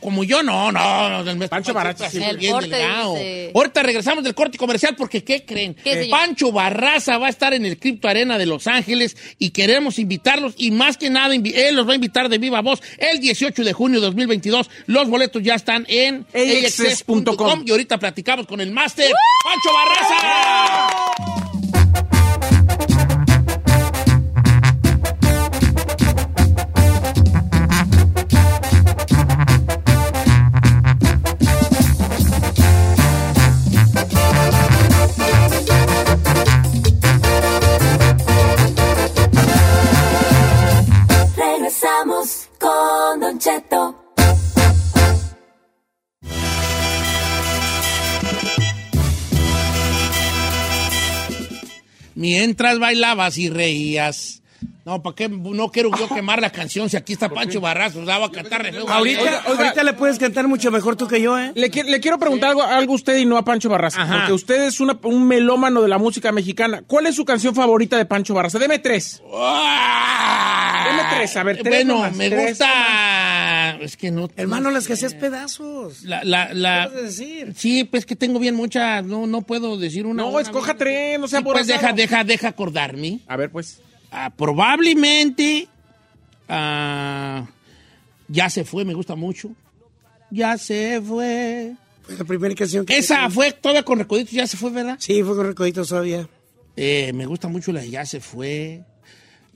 como 0.00 0.24
yo, 0.24 0.42
no, 0.42 0.72
no. 0.72 1.22
no 1.22 1.48
Pancho 1.48 1.72
Barraza, 1.72 2.10
sí. 2.10 2.22
El 2.22 2.36
bien 2.36 2.52
corte, 2.52 2.68
delgado. 2.68 3.14
dice. 3.14 3.52
Ahorita 3.54 3.82
regresamos 3.82 4.24
del 4.24 4.34
corte 4.34 4.58
comercial 4.58 4.94
porque, 4.96 5.24
¿qué 5.24 5.44
creen? 5.44 5.74
¿Qué, 5.74 5.94
señor? 5.94 6.10
Pancho 6.10 6.52
Barraza 6.52 7.18
va 7.18 7.26
a 7.26 7.30
estar 7.30 7.54
en 7.54 7.64
el 7.64 7.78
Crypto 7.78 8.08
Arena 8.08 8.38
de 8.38 8.46
Los 8.46 8.66
Ángeles 8.66 9.16
y 9.38 9.50
queremos 9.50 9.98
invitarlos 9.98 10.54
y 10.56 10.70
más 10.70 10.96
que 10.96 11.10
nada, 11.10 11.34
él 11.34 11.74
los 11.74 11.86
va 11.86 11.92
a 11.92 11.96
invitar 11.96 12.28
de 12.28 12.38
viva 12.38 12.60
voz 12.60 12.82
el 12.98 13.20
18 13.20 13.64
de 13.64 13.72
junio 13.72 14.00
de 14.00 14.06
2022. 14.06 14.70
Los 14.86 15.08
boletos 15.08 15.42
ya 15.42 15.54
están 15.54 15.86
en 15.88 16.26
AXS.com. 16.34 17.62
y 17.66 17.70
ahorita 17.70 17.98
platicamos 17.98 18.46
con 18.46 18.60
el 18.60 18.72
máster 18.72 19.10
Pancho 19.44 19.70
Barraza. 19.72 21.27
Con 42.58 43.20
Don 43.20 43.38
Cheto. 43.38 44.04
Mientras 52.14 52.78
bailabas 52.78 53.38
y 53.38 53.48
reías. 53.48 54.42
No, 54.84 55.02
¿para 55.02 55.14
qué? 55.14 55.28
No 55.28 55.70
quiero 55.70 55.90
yo 55.98 56.08
quemar 56.08 56.40
la 56.40 56.50
canción 56.50 56.88
si 56.88 56.96
aquí 56.96 57.12
está 57.12 57.28
Pancho 57.28 57.60
Barraza, 57.60 57.98
la 58.00 58.18
va 58.18 58.26
a 58.26 58.30
cantar 58.32 58.62
re 58.62 58.72
feo. 58.72 58.88
Ahorita, 58.88 59.20
Oiga, 59.20 59.42
ahorita 59.46 59.84
le 59.84 59.92
puedes 59.92 60.18
cantar 60.18 60.48
mucho 60.48 60.70
mejor 60.70 60.96
tú 60.96 61.06
que 61.06 61.20
yo, 61.20 61.38
¿eh? 61.38 61.52
Le, 61.54 61.70
qui- 61.70 61.84
le 61.84 62.00
quiero 62.00 62.18
preguntar 62.18 62.50
algo, 62.50 62.62
algo 62.62 62.92
a 62.92 62.96
usted 62.96 63.18
y 63.18 63.26
no 63.26 63.36
a 63.36 63.44
Pancho 63.44 63.68
Barraza. 63.68 64.02
Ajá. 64.02 64.16
Porque 64.18 64.32
usted 64.32 64.62
es 64.62 64.80
una- 64.80 64.98
un 65.04 65.26
melómano 65.28 65.82
de 65.82 65.88
la 65.88 65.98
música 65.98 66.32
mexicana. 66.32 66.82
¿Cuál 66.86 67.06
es 67.06 67.14
su 67.16 67.24
canción 67.24 67.54
favorita 67.54 67.96
de 67.98 68.06
Pancho 68.06 68.32
Barraza? 68.34 68.58
Deme 68.58 68.78
tres. 68.78 69.22
¡Ah! 69.32 70.86
Deme 70.90 71.02
tres, 71.16 71.36
a 71.36 71.42
ver, 71.42 71.56
tres 71.58 71.68
Bueno, 71.74 71.94
nomás, 71.96 72.16
me 72.16 72.30
tres 72.30 72.48
gusta. 72.50 73.76
Es 73.80 73.96
que 73.96 74.10
no. 74.10 74.28
Hermano, 74.36 74.70
las 74.70 74.86
que 74.86 74.94
hacías 74.94 75.14
pedazos. 75.14 76.02
La, 76.04 76.24
la, 76.24 76.52
la- 76.54 76.88
¿Qué 76.88 76.94
vas 76.94 76.98
a 76.98 77.04
decir? 77.06 77.52
Sí, 77.56 77.84
pues 77.84 78.06
que 78.06 78.16
tengo 78.16 78.38
bien 78.38 78.54
muchas. 78.54 79.04
No, 79.04 79.26
no 79.26 79.42
puedo 79.42 79.76
decir 79.76 80.06
una. 80.06 80.22
No, 80.22 80.30
una 80.30 80.40
escoja 80.40 80.74
tres, 80.74 81.18
no 81.20 81.28
sea 81.28 81.40
Sí, 81.40 81.44
Pues 81.44 81.66
deja, 81.66 81.92
deja, 81.92 82.24
deja 82.24 82.48
acordarme. 82.48 83.20
A 83.28 83.36
ver, 83.36 83.50
pues. 83.50 83.80
Ah, 84.10 84.30
probablemente. 84.30 85.68
ah, 86.48 87.46
ya 88.28 88.50
se 88.50 88.64
fue, 88.64 88.84
me 88.84 88.94
gusta 88.94 89.14
mucho. 89.14 89.50
Ya 90.30 90.58
se 90.58 91.00
fue. 91.00 91.72
Fue 92.02 92.16
la 92.16 92.24
primera 92.24 92.54
canción 92.54 92.84
que... 92.86 92.96
Esa 92.96 93.28
fue 93.30 93.52
toda 93.52 93.82
con 93.82 93.98
recoditos, 93.98 94.32
ya 94.32 94.46
se 94.46 94.56
fue, 94.56 94.70
¿verdad? 94.70 94.96
Sí, 94.98 95.22
fue 95.22 95.36
con 95.36 95.46
recoditos 95.46 95.88
todavía. 95.88 96.28
Eh, 96.76 97.12
me 97.14 97.26
gusta 97.26 97.48
mucho 97.48 97.72
la 97.72 97.80
de 97.80 97.90
Ya 97.90 98.04
se 98.06 98.20
fue. 98.20 98.82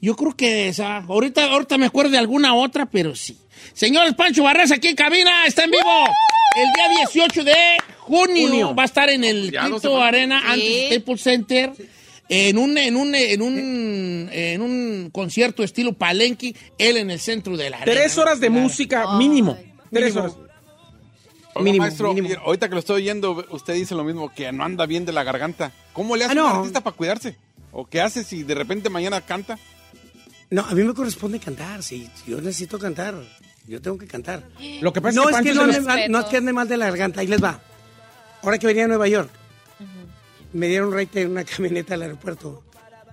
Yo 0.00 0.16
creo 0.16 0.34
que 0.36 0.68
esa. 0.68 0.96
Ahorita, 0.98 1.44
ahorita 1.52 1.78
me 1.78 1.86
acuerdo 1.86 2.10
de 2.10 2.18
alguna 2.18 2.54
otra, 2.54 2.86
pero 2.86 3.14
sí. 3.14 3.38
Señores, 3.72 4.14
Pancho 4.14 4.42
Barraza 4.42 4.74
aquí 4.74 4.88
en 4.88 4.96
cabina, 4.96 5.46
está 5.46 5.64
en 5.64 5.70
vivo. 5.70 6.04
El 6.56 6.72
día 6.74 7.04
18 7.12 7.44
de 7.44 7.54
junio, 8.00 8.48
Junio. 8.48 8.74
va 8.74 8.82
a 8.82 8.86
estar 8.86 9.08
en 9.10 9.22
el 9.24 9.50
se- 9.80 9.88
Arena, 9.94 10.40
Sí. 10.40 10.46
antes 10.52 10.86
Staples 10.96 11.22
Center. 11.22 11.72
En 12.28 12.56
un, 12.56 12.78
en, 12.78 12.96
un, 12.96 13.14
en, 13.14 13.42
un, 13.42 14.28
en 14.32 14.62
un 14.62 15.10
concierto 15.12 15.62
estilo 15.62 15.92
palenque, 15.92 16.54
él 16.78 16.96
en 16.96 17.10
el 17.10 17.20
centro 17.20 17.56
de 17.56 17.68
la 17.70 17.78
arena. 17.78 17.92
Tres 18.00 18.16
horas 18.16 18.40
de 18.40 18.48
música 18.48 19.04
Ay. 19.08 19.18
mínimo. 19.18 19.58
Tres 19.92 20.16
horas. 20.16 20.32
Oiga, 21.54 21.64
Mínimo, 21.64 21.84
maestro, 21.84 22.14
mínimo. 22.14 22.40
ahorita 22.46 22.68
que 22.68 22.74
lo 22.74 22.80
estoy 22.80 23.02
oyendo, 23.02 23.44
usted 23.50 23.74
dice 23.74 23.94
lo 23.94 24.04
mismo, 24.04 24.32
que 24.32 24.50
no 24.52 24.64
anda 24.64 24.86
bien 24.86 25.04
de 25.04 25.12
la 25.12 25.22
garganta. 25.22 25.70
¿Cómo 25.92 26.16
le 26.16 26.24
hace 26.24 26.32
Ah, 26.32 26.34
no. 26.36 26.46
un 26.50 26.56
artista 26.58 26.80
para 26.80 26.96
cuidarse? 26.96 27.36
¿O 27.72 27.84
qué 27.86 28.00
hace 28.00 28.24
si 28.24 28.42
de 28.42 28.54
repente 28.54 28.88
mañana 28.88 29.20
canta? 29.20 29.58
No, 30.48 30.62
a 30.62 30.74
mí 30.74 30.82
me 30.82 30.94
corresponde 30.94 31.38
cantar, 31.38 31.82
sí. 31.82 32.08
Yo 32.26 32.38
necesito 32.40 32.78
cantar. 32.78 33.14
Yo 33.66 33.82
tengo 33.82 33.98
que 33.98 34.06
cantar. 34.06 34.42
Lo 34.80 34.92
que 34.94 35.02
pasa 35.02 35.16
No 35.20 35.28
es 35.28 35.36
es 35.36 35.42
que 35.42 35.48
que 35.50 35.54
Pancho 35.58 35.66
no 35.82 35.92
ande, 35.92 36.08
no 36.08 36.18
es 36.20 36.24
que 36.26 36.36
ande 36.38 36.52
mal 36.54 36.68
de 36.68 36.76
la 36.78 36.86
garganta, 36.86 37.20
ahí 37.20 37.26
les 37.26 37.42
va. 37.42 37.60
Ahora 38.42 38.58
que 38.58 38.66
venía 38.66 38.84
a 38.84 38.88
Nueva 38.88 39.06
York, 39.08 39.30
me 40.52 40.68
dieron 40.68 40.92
rate 40.92 41.22
en 41.22 41.30
una 41.32 41.44
camioneta 41.44 41.94
al 41.94 42.02
aeropuerto. 42.02 42.62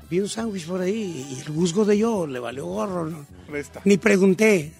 Vi 0.09 0.19
un 0.19 0.29
sándwich 0.29 0.65
por 0.65 0.81
ahí 0.81 1.25
y 1.31 1.39
el 1.41 1.47
juzgo 1.53 1.85
de 1.85 1.97
yo 1.97 2.25
le 2.25 2.39
valió 2.39 2.65
gorro. 2.65 3.05
¿no? 3.05 3.25
Resta. 3.47 3.81
Ni 3.85 3.97
pregunté. 3.97 4.71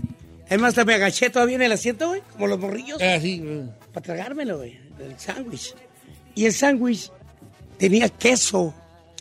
Además, 0.47 0.75
me 0.83 0.95
agaché 0.95 1.29
todavía 1.29 1.57
en 1.57 1.61
el 1.61 1.71
asiento, 1.71 2.07
güey, 2.07 2.21
como 2.31 2.47
los 2.47 2.57
morrillos, 2.59 2.99
Eh, 2.99 3.19
sí, 3.21 3.39
eh. 3.45 3.65
para 3.93 4.03
tragármelo, 4.03 4.57
güey, 4.57 4.79
el 4.99 5.19
sándwich. 5.19 5.75
Y 6.33 6.45
el 6.45 6.53
sándwich 6.53 7.11
tenía 7.77 8.09
queso. 8.09 8.73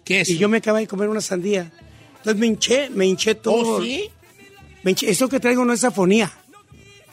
Queso. 0.04 0.32
Y 0.32 0.38
yo 0.38 0.48
me 0.48 0.56
acabé 0.56 0.80
de 0.80 0.86
comer 0.86 1.08
una 1.10 1.20
sandía. 1.20 1.70
Entonces 2.16 2.40
me 2.40 2.46
hinché, 2.46 2.88
me 2.88 3.04
hinché 3.04 3.34
todo. 3.34 3.76
¿Oh, 3.76 3.82
sí? 3.82 4.08
Me 4.82 4.92
hinché- 4.94 5.08
Eso 5.08 5.28
que 5.28 5.38
traigo 5.38 5.66
no 5.66 5.74
es 5.74 5.84
afonía. 5.84 6.32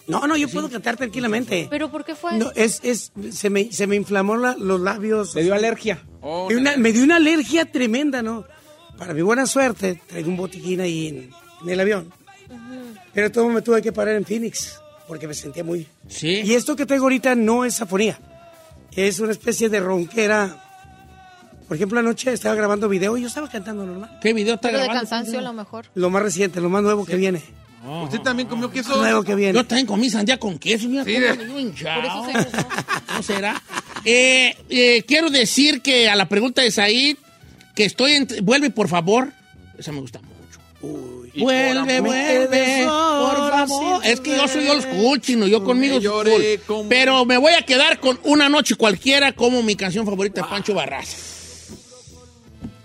No, 0.08 0.28
no, 0.28 0.38
yo 0.38 0.48
puedo 0.50 0.70
cantar 0.70 0.98
tranquilamente. 0.98 1.68
¿Pero 1.70 1.90
por 1.90 2.06
qué 2.06 2.14
fue? 2.16 2.38
No, 2.38 2.52
es, 2.56 2.80
es, 2.84 3.12
se 3.32 3.50
me, 3.50 3.72
se 3.72 3.88
me 3.88 3.96
inflamó 3.96 4.36
la- 4.38 4.56
los 4.56 4.80
labios. 4.80 5.34
Le 5.34 5.44
dio 5.44 5.54
alergia. 5.56 6.04
Oh, 6.22 6.48
Me 6.48 6.54
dio 6.54 6.62
una- 6.62 6.78
me 6.78 6.92
dio 6.92 7.04
una 7.04 7.16
alergia 7.16 7.66
tremenda, 7.72 8.22
¿no? 8.22 8.46
Para 8.98 9.14
mi 9.14 9.22
buena 9.24 9.46
suerte, 9.48 10.00
traigo 10.08 10.30
un 10.30 10.38
botiquín 10.38 10.80
ahí 10.82 11.08
en, 11.08 11.30
en 11.64 11.70
el 11.70 11.80
avión. 11.80 12.14
Pero 13.14 13.32
todo 13.32 13.50
me 13.50 13.62
tuve 13.62 13.82
que 13.82 13.92
parar 13.92 14.16
en 14.16 14.26
Phoenix, 14.26 14.80
porque 15.08 15.28
me 15.28 15.34
sentía 15.34 15.64
muy... 15.64 15.88
Sí. 16.08 16.42
Y 16.46 16.54
esto 16.54 16.76
que 16.76 16.86
traigo 16.86 17.06
ahorita 17.06 17.34
no 17.36 17.66
es 17.66 17.82
afonía, 17.82 18.20
es 18.96 19.20
una 19.20 19.32
especie 19.32 19.70
de 19.70 19.80
ronquera. 19.80 20.62
Por 21.68 21.76
ejemplo, 21.78 22.00
anoche 22.00 22.32
estaba 22.32 22.54
grabando 22.56 22.88
video 22.88 23.18
y 23.18 23.22
yo 23.22 23.28
estaba 23.28 23.50
cantando 23.50 23.86
normal. 23.86 24.20
¿Qué 24.22 24.34
video 24.34 24.56
está 24.56 24.68
Pero 24.68 24.78
de 24.80 24.84
grabando? 24.86 25.10
cansancio 25.10 25.40
a 25.40 25.42
lo 25.42 25.54
mejor. 25.54 25.86
Lo 25.96 26.10
más 26.12 26.22
reciente, 26.22 26.62
lo 26.62 26.70
más 26.70 26.84
nuevo 26.84 27.06
que 27.06 27.16
viene. 27.16 27.42
¿Usted 28.04 28.20
también 28.22 28.48
comió 28.48 28.70
queso? 28.72 28.90
Lo 28.96 28.98
nuevo 29.02 29.24
que 29.24 29.36
viene. 29.36 29.54
Yo 29.54 29.66
también 29.66 29.86
comí 29.88 30.10
sandía 30.10 30.38
con 30.38 30.58
queso. 30.58 30.88
Mira, 30.88 31.04
Sí. 31.04 31.14
Por 31.14 32.06
eso 32.06 32.26
se. 32.26 33.14
¿No 33.14 33.24
será? 33.24 33.62
Eh, 34.04 34.56
eh, 34.70 35.04
quiero 35.08 35.30
decir 35.30 35.82
que 35.82 36.10
a 36.10 36.16
la 36.16 36.28
pregunta 36.30 36.62
de 36.62 36.72
Said, 36.72 37.18
que 37.76 37.86
estoy 37.86 38.14
en... 38.14 38.28
Vuelve, 38.44 38.70
por 38.70 38.88
favor. 38.88 39.32
Esa 39.78 39.92
me 39.92 40.00
gusta 40.02 40.20
mucho. 40.20 40.36
Y 41.34 41.40
por 41.40 41.44
Vuelve, 41.44 42.00
vuelve, 42.02 42.84
por 42.86 43.36
favor. 43.68 44.06
Es 44.06 44.20
que 44.22 44.36
yo 44.38 44.48
soy 44.48 44.68
old 44.68 44.84
school, 44.84 45.20
chino. 45.22 45.48
Yo 45.48 45.64
conmigo 45.64 46.00
soy 46.02 46.32
cool. 46.32 46.60
como- 46.68 46.90
Pero 46.90 47.26
me 47.26 47.38
voy 47.38 47.54
a 47.54 47.64
quedar 47.64 48.00
con 48.00 48.20
Una 48.24 48.48
Noche 48.48 48.76
Cualquiera 48.76 49.32
como 49.34 49.62
mi 49.64 49.76
canción 49.76 50.06
favorita 50.06 50.42
de 50.42 50.48
Pancho 50.48 50.74
Barraza. 50.74 51.18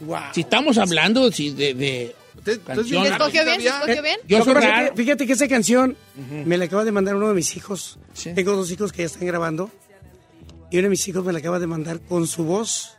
Wow. 0.01 0.19
Si 0.35 0.41
estamos 0.41 0.79
hablando 0.79 1.31
si 1.31 1.51
de... 1.51 1.75
de 1.75 1.81
¿Usted- 1.95 2.09
usted 2.09 2.20
Canción. 2.45 3.07
¿Escogió 3.07 3.45
bien? 3.45 3.61
¿Escogió 3.61 4.03
bien? 4.03 4.17
yo 4.27 4.45
soy 4.45 4.55
raro. 4.55 4.97
fíjate 4.97 5.27
que 5.27 5.33
esa 5.35 5.49
canción 5.49 5.97
me 6.45 6.57
la 6.57 6.65
acaba 6.67 6.85
de 6.85 6.93
mandar 6.93 7.17
uno 7.17 7.29
de 7.29 7.35
mis 7.35 7.57
hijos. 7.57 7.99
Sí. 8.13 8.33
Tengo 8.35 8.57
dos 8.57 8.71
hijos 8.71 8.93
que 8.93 8.99
ya 8.99 9.07
están 9.07 9.27
grabando. 9.27 9.71
Y 10.71 10.79
uno 10.79 10.85
de 10.85 10.91
mis 10.91 11.07
hijos 11.09 11.25
me 11.25 11.33
la 11.33 11.41
acaba 11.41 11.59
de 11.59 11.67
mandar 11.67 12.01
con 12.01 12.27
su 12.27 12.45
voz 12.45 12.97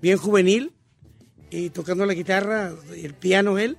bien 0.00 0.18
juvenil 0.18 0.72
y 1.50 1.70
tocando 1.70 2.06
la 2.06 2.14
guitarra 2.14 2.72
y 2.96 3.04
el 3.04 3.14
piano 3.14 3.58
él. 3.58 3.76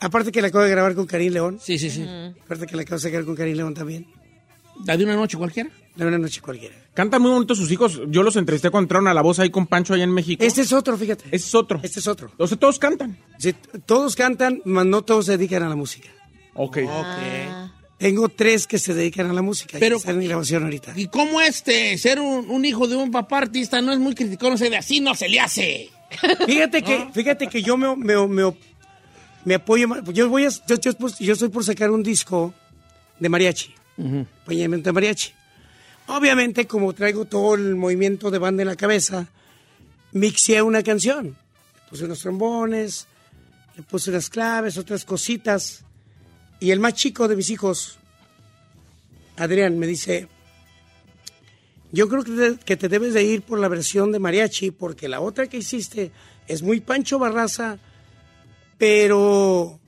Aparte 0.00 0.30
que 0.30 0.40
la 0.40 0.48
acabo 0.48 0.64
de 0.64 0.70
grabar 0.70 0.94
con 0.94 1.06
Karim 1.06 1.32
León. 1.32 1.58
Sí, 1.60 1.78
sí, 1.78 1.90
sí. 1.90 2.06
Aparte 2.44 2.66
que 2.66 2.76
la 2.76 2.82
acabo 2.82 2.96
de 2.96 3.02
sacar 3.02 3.24
con 3.24 3.34
Karim 3.34 3.56
León 3.56 3.74
también. 3.74 4.06
¿La 4.86 4.96
de 4.96 5.04
Una 5.04 5.16
Noche 5.16 5.36
Cualquiera? 5.36 5.70
De 5.98 6.06
una 6.06 6.16
noche 6.16 6.40
cualquiera. 6.40 6.74
Cantan 6.94 7.20
muy 7.20 7.30
bonito 7.32 7.54
sus 7.56 7.70
hijos. 7.72 8.00
Yo 8.08 8.22
los 8.22 8.36
entrevisté 8.36 8.70
cuando 8.70 8.84
entraron 8.84 9.08
a 9.08 9.14
la 9.14 9.20
voz 9.20 9.38
ahí 9.40 9.50
con 9.50 9.66
Pancho 9.66 9.94
allá 9.94 10.04
en 10.04 10.12
México. 10.12 10.44
Este 10.44 10.60
es 10.62 10.72
otro, 10.72 10.96
fíjate. 10.96 11.24
Ese 11.26 11.48
es 11.48 11.54
otro. 11.56 11.80
Este 11.82 11.98
es 12.00 12.06
otro. 12.06 12.30
O 12.38 12.46
sea, 12.46 12.56
todos 12.56 12.78
cantan. 12.78 13.18
Sí, 13.38 13.52
todos 13.84 14.14
cantan, 14.14 14.62
mas 14.64 14.86
no 14.86 15.02
todos 15.02 15.26
se 15.26 15.32
dedican 15.36 15.64
a 15.64 15.68
la 15.68 15.74
música. 15.76 16.08
Ok. 16.54 16.78
Ah. 16.88 17.72
Tengo 17.98 18.28
tres 18.28 18.68
que 18.68 18.78
se 18.78 18.94
dedican 18.94 19.28
a 19.28 19.32
la 19.32 19.42
música. 19.42 19.72
Pero- 19.72 19.80
Pero 19.80 19.96
están 19.96 20.22
en 20.22 20.28
grabación 20.28 20.62
ahorita. 20.62 20.92
¿Y 20.94 21.08
cómo 21.08 21.40
este 21.40 21.98
ser 21.98 22.20
un, 22.20 22.48
un 22.48 22.64
hijo 22.64 22.86
de 22.86 22.94
un 22.94 23.10
papá 23.10 23.38
artista 23.38 23.80
no 23.82 23.92
es 23.92 23.98
muy 23.98 24.14
criticón? 24.14 24.50
No 24.52 24.56
sé, 24.56 24.70
de 24.70 24.76
así 24.76 25.00
no 25.00 25.16
se 25.16 25.28
le 25.28 25.40
hace. 25.40 25.90
Fíjate 26.46 26.82
que, 26.84 27.08
fíjate 27.12 27.48
que 27.48 27.60
yo 27.60 27.76
me, 27.76 27.96
me, 27.96 28.24
me, 28.28 28.54
me 29.44 29.54
apoyo. 29.56 29.88
Yo 30.12 30.28
voy 30.28 30.44
a, 30.44 30.48
yo, 30.48 30.76
yo, 30.80 30.92
pues, 30.94 31.18
yo 31.18 31.32
estoy 31.32 31.48
por 31.48 31.64
sacar 31.64 31.90
un 31.90 32.04
disco 32.04 32.54
de 33.18 33.28
mariachi. 33.28 33.74
Acompañamiento 33.98 34.90
de 34.90 34.92
mariachi. 34.92 35.32
Obviamente, 36.08 36.66
como 36.66 36.94
traigo 36.94 37.26
todo 37.26 37.54
el 37.54 37.76
movimiento 37.76 38.30
de 38.30 38.38
banda 38.38 38.62
en 38.62 38.68
la 38.68 38.76
cabeza, 38.76 39.28
mixé 40.12 40.62
una 40.62 40.82
canción. 40.82 41.36
Le 41.74 41.90
puse 41.90 42.06
unos 42.06 42.20
trombones, 42.20 43.06
le 43.76 43.82
puse 43.82 44.08
unas 44.08 44.30
claves, 44.30 44.78
otras 44.78 45.04
cositas. 45.04 45.84
Y 46.60 46.70
el 46.70 46.80
más 46.80 46.94
chico 46.94 47.28
de 47.28 47.36
mis 47.36 47.50
hijos, 47.50 47.98
Adrián, 49.36 49.78
me 49.78 49.86
dice, 49.86 50.28
yo 51.92 52.08
creo 52.08 52.24
que 52.64 52.76
te, 52.76 52.88
debes 52.88 53.12
de 53.12 53.24
ir 53.24 53.42
por 53.42 53.58
la 53.58 53.68
versión 53.68 54.10
de 54.10 54.18
mariachi, 54.18 54.70
porque 54.70 55.08
la 55.08 55.20
otra 55.20 55.46
que 55.46 55.58
hiciste 55.58 56.10
es 56.46 56.62
muy 56.62 56.80
Pancho 56.80 57.18
Barraza, 57.18 57.78
pero 58.78 59.78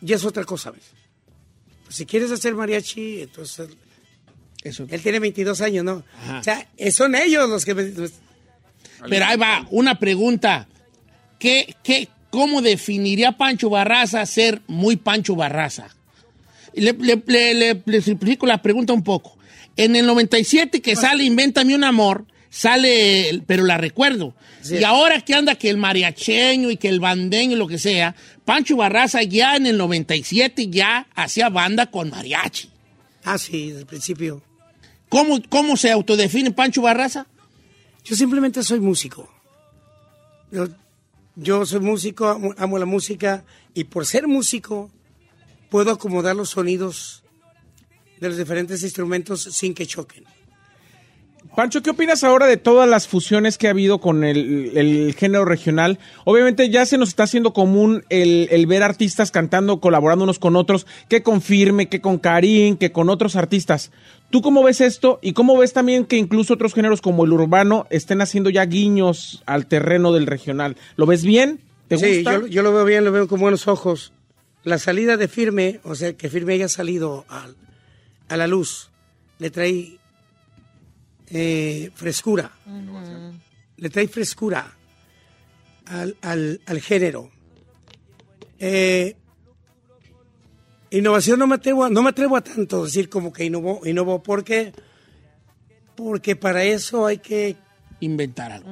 ya 0.00 0.16
es 0.16 0.24
otra 0.24 0.44
cosa, 0.44 0.70
¿ves? 0.70 0.84
Pues 1.84 1.96
si 1.96 2.06
quieres 2.06 2.30
hacer 2.30 2.54
mariachi, 2.54 3.20
entonces 3.20 3.68
Eso. 4.62 4.86
él 4.90 5.00
tiene 5.02 5.18
22 5.20 5.60
años, 5.62 5.84
¿no? 5.84 6.02
Ajá. 6.22 6.38
O 6.40 6.42
sea, 6.42 6.68
son 6.92 7.14
ellos 7.14 7.48
los 7.48 7.64
que. 7.64 7.74
Pero 7.74 9.24
ahí 9.24 9.36
va, 9.36 9.66
una 9.70 9.98
pregunta. 9.98 10.68
¿Qué, 11.38 11.74
qué, 11.82 12.08
¿Cómo 12.28 12.60
definiría 12.60 13.32
Pancho 13.32 13.70
Barraza 13.70 14.24
ser 14.26 14.60
muy 14.66 14.96
Pancho 14.96 15.34
Barraza? 15.34 15.88
Le, 16.74 16.92
le, 16.92 17.22
le- 17.26 17.54
le- 17.54 17.82
le 17.84 18.02
simplifico 18.02 18.46
la 18.46 18.60
pregunta 18.60 18.92
un 18.92 19.02
poco. 19.02 19.38
En 19.76 19.96
el 19.96 20.04
97 20.06 20.82
que 20.82 20.94
sale 20.96 21.24
Invéntame 21.24 21.74
un 21.74 21.82
amor, 21.84 22.26
sale, 22.50 23.42
pero 23.46 23.64
la 23.64 23.78
recuerdo. 23.78 24.34
Sí. 24.60 24.76
Y 24.76 24.84
ahora 24.84 25.22
que 25.22 25.34
anda 25.34 25.54
que 25.54 25.70
el 25.70 25.78
mariacheño 25.78 26.70
y 26.70 26.76
que 26.76 26.88
el 26.88 27.00
bandeño 27.00 27.52
y 27.56 27.58
lo 27.58 27.66
que 27.66 27.78
sea, 27.78 28.14
Pancho 28.44 28.76
Barraza 28.76 29.22
ya 29.22 29.56
en 29.56 29.64
el 29.66 29.78
97 29.78 30.68
ya 30.68 31.08
hacía 31.14 31.48
banda 31.48 31.86
con 31.90 32.10
mariachi. 32.10 32.68
Ah, 33.24 33.38
sí, 33.38 33.68
desde 33.68 33.80
el 33.80 33.86
principio. 33.86 34.42
¿Cómo, 35.10 35.40
cómo 35.48 35.76
se 35.76 35.90
autodefine 35.90 36.52
Pancho 36.52 36.82
Barraza? 36.82 37.26
Yo 38.04 38.16
simplemente 38.16 38.62
soy 38.62 38.80
músico. 38.80 39.28
Yo, 41.36 41.66
soy 41.66 41.80
músico, 41.80 42.28
amo, 42.28 42.54
amo 42.56 42.78
la 42.78 42.86
música 42.86 43.44
y 43.74 43.84
por 43.84 44.06
ser 44.06 44.26
músico 44.28 44.90
puedo 45.68 45.90
acomodar 45.90 46.36
los 46.36 46.50
sonidos 46.50 47.24
de 48.20 48.28
los 48.28 48.36
diferentes 48.36 48.82
instrumentos 48.82 49.42
sin 49.42 49.74
que 49.74 49.86
choquen. 49.86 50.24
Pancho, 51.56 51.82
¿qué 51.82 51.90
opinas 51.90 52.24
ahora 52.24 52.46
de 52.46 52.56
todas 52.56 52.88
las 52.88 53.06
fusiones 53.08 53.58
que 53.58 53.66
ha 53.66 53.70
habido 53.70 54.00
con 54.00 54.24
el, 54.24 54.72
el 54.76 55.14
género 55.14 55.44
regional? 55.44 55.98
Obviamente 56.24 56.70
ya 56.70 56.86
se 56.86 56.96
nos 56.96 57.10
está 57.10 57.24
haciendo 57.24 57.52
común 57.52 58.04
el, 58.08 58.48
el 58.50 58.66
ver 58.66 58.82
artistas 58.82 59.30
cantando, 59.30 59.80
colaborando 59.80 60.24
unos 60.24 60.38
con 60.38 60.56
otros, 60.56 60.86
que 61.08 61.22
con 61.22 61.42
Firme, 61.42 61.88
que 61.88 62.00
con 62.00 62.18
Karim, 62.18 62.76
que 62.76 62.92
con 62.92 63.10
otros 63.10 63.36
artistas. 63.36 63.90
¿Tú 64.30 64.42
cómo 64.42 64.62
ves 64.62 64.80
esto? 64.80 65.18
¿Y 65.22 65.32
cómo 65.32 65.58
ves 65.58 65.72
también 65.72 66.04
que 66.06 66.16
incluso 66.16 66.54
otros 66.54 66.72
géneros 66.72 67.02
como 67.02 67.24
el 67.24 67.32
urbano 67.32 67.86
estén 67.90 68.20
haciendo 68.22 68.48
ya 68.48 68.64
guiños 68.64 69.42
al 69.44 69.66
terreno 69.66 70.12
del 70.12 70.26
regional? 70.26 70.76
¿Lo 70.96 71.04
ves 71.04 71.24
bien? 71.24 71.60
¿Te 71.88 71.98
sí, 71.98 72.16
gusta? 72.22 72.40
yo, 72.40 72.46
yo 72.46 72.62
lo 72.62 72.72
veo 72.72 72.84
bien, 72.84 73.04
lo 73.04 73.12
veo 73.12 73.26
con 73.28 73.40
buenos 73.40 73.66
ojos. 73.68 74.12
La 74.62 74.78
salida 74.78 75.16
de 75.16 75.26
Firme, 75.26 75.80
o 75.82 75.94
sea, 75.96 76.12
que 76.12 76.30
Firme 76.30 76.54
haya 76.54 76.68
salido 76.68 77.24
al- 77.28 77.56
a, 78.28 78.36
la 78.36 78.46
luz, 78.46 78.90
le 79.38 79.50
trae 79.50 79.98
eh, 81.30 81.90
frescura. 81.94 82.50
Le 83.76 83.88
trae 83.90 84.08
frescura 84.08 84.76
al, 85.86 86.16
al- 86.22 86.60
al 86.66 86.80
género. 86.80 87.30
Eh, 88.58 89.16
innovación 90.90 91.38
no 91.38 91.46
me 91.46 91.54
atrevo, 91.56 91.84
a- 91.84 91.90
no 91.90 92.02
me 92.02 92.10
atrevo 92.10 92.36
a 92.36 92.42
tanto 92.42 92.84
decir 92.84 93.08
como 93.08 93.32
que 93.32 93.44
innovó, 93.44 93.80
innovó 93.86 94.22
porque 94.22 94.72
porque 95.96 96.34
para 96.36 96.64
eso 96.64 97.06
hay 97.06 97.18
que 97.18 97.56
Inventar 98.00 98.52
algo. 98.52 98.70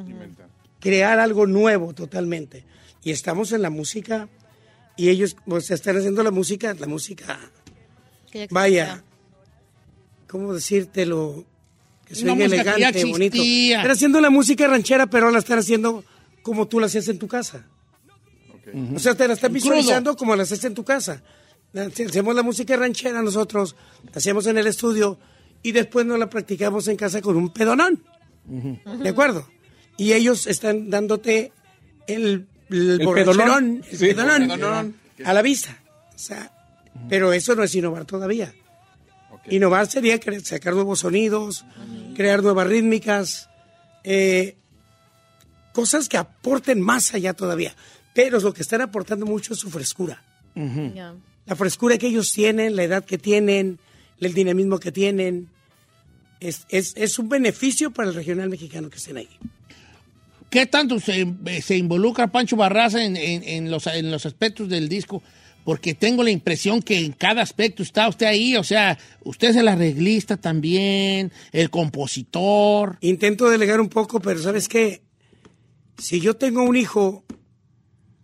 crear 0.80 1.18
algo 1.18 1.46
nuevo 1.46 1.92
totalmente. 1.94 2.64
Y 3.02 3.10
estamos 3.10 3.52
en 3.52 3.60
la 3.62 3.68
música 3.70 4.28
y 4.96 5.10
ellos 5.10 5.36
pues, 5.46 5.70
están 5.70 5.98
haciendo 5.98 6.22
la 6.22 6.30
música, 6.30 6.72
la 6.74 6.86
música, 6.86 7.38
vaya. 8.50 9.04
¿cómo 10.26 10.54
decírtelo? 10.54 11.44
Que 12.08 12.14
se 12.14 12.28
oiga 12.30 12.44
elegante, 12.46 13.04
bonito. 13.04 13.36
Están 13.42 13.90
haciendo 13.90 14.20
la 14.20 14.30
música 14.30 14.66
ranchera, 14.66 15.06
pero 15.08 15.30
la 15.30 15.38
están 15.38 15.58
haciendo 15.58 16.04
como 16.42 16.66
tú 16.66 16.80
la 16.80 16.86
hacías 16.86 17.08
en 17.08 17.18
tu 17.18 17.28
casa. 17.28 17.66
O 18.94 18.98
sea, 18.98 19.14
te 19.14 19.26
la 19.26 19.34
están 19.34 19.52
visualizando 19.52 20.16
como 20.16 20.36
la 20.36 20.42
haces 20.42 20.64
en 20.64 20.74
tu 20.74 20.84
casa. 20.84 21.22
Hacemos 21.74 22.34
la 22.34 22.42
música 22.42 22.76
ranchera 22.76 23.22
nosotros, 23.22 23.76
la 24.04 24.12
hacemos 24.16 24.46
en 24.46 24.58
el 24.58 24.66
estudio 24.66 25.18
y 25.62 25.72
después 25.72 26.06
nos 26.06 26.18
la 26.18 26.28
practicamos 26.30 26.88
en 26.88 26.96
casa 26.96 27.20
con 27.20 27.36
un 27.36 27.52
pedonón. 27.52 28.02
¿De 29.02 29.08
acuerdo? 29.08 29.48
Y 29.96 30.12
ellos 30.12 30.46
están 30.46 30.88
dándote 30.90 31.52
el 32.06 32.46
el, 32.70 32.98
pedonón. 32.98 33.82
el 33.90 33.98
Sí. 33.98 34.06
pedonón, 34.14 34.94
a 35.24 35.32
la 35.32 35.42
vista. 35.42 35.78
O 36.14 36.18
sea, 36.18 36.52
pero 37.08 37.32
eso 37.32 37.54
no 37.54 37.62
es 37.62 37.74
innovar 37.74 38.04
todavía. 38.04 38.54
Innovar 39.50 39.86
sería 39.86 40.18
sacar 40.44 40.74
nuevos 40.74 41.00
sonidos, 41.00 41.64
crear 42.16 42.42
nuevas 42.42 42.66
rítmicas, 42.66 43.48
eh, 44.04 44.56
cosas 45.72 46.08
que 46.08 46.16
aporten 46.16 46.80
más 46.80 47.14
allá 47.14 47.34
todavía. 47.34 47.74
Pero 48.14 48.40
lo 48.40 48.52
que 48.52 48.62
están 48.62 48.80
aportando 48.80 49.26
mucho 49.26 49.52
es 49.54 49.60
su 49.60 49.70
frescura. 49.70 50.22
La 51.46 51.56
frescura 51.56 51.96
que 51.98 52.08
ellos 52.08 52.32
tienen, 52.32 52.74
la 52.76 52.82
edad 52.82 53.04
que 53.04 53.16
tienen, 53.18 53.78
el 54.20 54.34
dinamismo 54.34 54.78
que 54.80 54.92
tienen. 54.92 55.48
Es, 56.40 56.66
es, 56.68 56.94
es 56.96 57.18
un 57.18 57.28
beneficio 57.28 57.90
para 57.90 58.08
el 58.08 58.14
regional 58.14 58.48
mexicano 58.48 58.90
que 58.90 58.96
estén 58.98 59.16
ahí. 59.16 59.28
¿Qué 60.50 60.66
tanto 60.66 60.98
se, 61.00 61.26
se 61.62 61.76
involucra 61.76 62.28
Pancho 62.28 62.56
Barraza 62.56 63.04
en, 63.04 63.16
en- 63.16 63.42
en 63.44 63.70
los, 63.70 63.86
en 63.86 64.10
los 64.10 64.24
aspectos 64.26 64.68
del 64.68 64.88
disco? 64.88 65.22
Porque 65.64 65.92
tengo 65.94 66.22
la 66.22 66.30
impresión 66.30 66.80
que 66.82 66.98
en 67.04 67.12
cada 67.12 67.42
aspecto 67.42 67.82
está 67.82 68.08
usted 68.08 68.26
ahí, 68.26 68.56
o 68.56 68.64
sea, 68.64 68.98
usted 69.22 69.50
es 69.50 69.56
el 69.56 69.68
arreglista 69.68 70.36
también, 70.38 71.30
el 71.52 71.68
compositor. 71.68 72.96
Intento 73.02 73.50
delegar 73.50 73.80
un 73.80 73.88
poco, 73.90 74.18
pero 74.20 74.40
¿sabes 74.40 74.66
qué? 74.68 75.02
Si 75.98 76.20
yo 76.20 76.34
tengo 76.36 76.62
un 76.62 76.76
hijo 76.76 77.24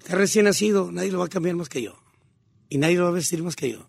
que 0.04 0.12
es 0.12 0.18
recién 0.18 0.46
nacido, 0.46 0.90
nadie 0.90 1.10
lo 1.12 1.18
va 1.18 1.26
a 1.26 1.28
cambiar 1.28 1.56
más 1.56 1.68
que 1.68 1.82
yo. 1.82 1.96
Y 2.70 2.78
nadie 2.78 2.96
lo 2.96 3.04
va 3.04 3.10
a 3.10 3.12
vestir 3.12 3.42
más 3.42 3.56
que 3.56 3.70
yo. 3.72 3.88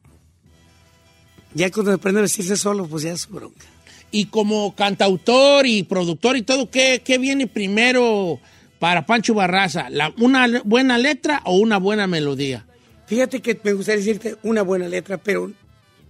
Ya 1.54 1.72
cuando 1.72 1.94
aprende 1.94 2.20
a 2.20 2.24
vestirse 2.24 2.58
solo, 2.58 2.86
pues 2.88 3.04
ya 3.04 3.14
es 3.14 3.22
su 3.22 3.30
bronca. 3.34 3.66
Y 4.12 4.26
como 4.26 4.76
cantautor 4.76 5.66
y 5.66 5.84
productor 5.84 6.36
y 6.36 6.42
todo, 6.42 6.70
¿qué, 6.70 7.02
qué 7.06 7.18
viene 7.18 7.48
primero 7.48 8.40
para 8.80 9.06
Pancho 9.06 9.34
Barraza? 9.34 9.90
¿La- 9.90 10.14
¿Una 10.20 10.62
buena 10.66 10.98
letra 10.98 11.42
o 11.46 11.56
una 11.58 11.78
buena 11.78 12.08
melodía? 12.08 12.66
Fíjate 13.08 13.42
que 13.42 13.60
me 13.64 13.74
gustaría 13.74 14.00
decirte 14.04 14.38
una 14.44 14.62
buena 14.64 14.88
letra, 14.88 15.18
pero 15.18 15.52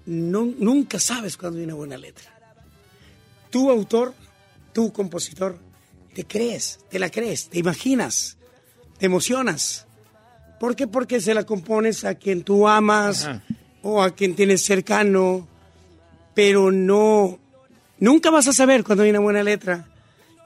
no- 0.05 0.53
nunca 0.57 0.99
sabes 0.99 1.35
cuándo 1.37 1.57
hay 1.59 1.65
una 1.65 1.73
buena 1.73 1.97
letra. 1.97 2.31
Tú, 3.49 3.69
autor, 3.69 4.13
tú, 4.73 4.91
compositor, 4.93 5.57
te 6.13 6.25
crees, 6.25 6.79
te 6.89 6.99
la 6.99 7.09
crees, 7.09 7.49
te 7.49 7.59
imaginas, 7.59 8.37
te 8.97 9.05
emocionas. 9.07 9.85
¿Por 10.59 10.75
qué? 10.75 10.87
Porque 10.87 11.19
se 11.19 11.33
la 11.33 11.43
compones 11.43 12.05
a 12.05 12.15
quien 12.15 12.43
tú 12.43 12.67
amas 12.67 13.25
Ajá. 13.25 13.43
o 13.81 14.01
a 14.01 14.11
quien 14.15 14.35
tienes 14.35 14.63
cercano, 14.63 15.47
pero 16.33 16.71
no, 16.71 17.39
nunca 17.99 18.29
vas 18.31 18.47
a 18.47 18.53
saber 18.53 18.83
cuando 18.83 19.03
hay 19.03 19.09
una 19.09 19.19
buena 19.19 19.43
letra 19.43 19.87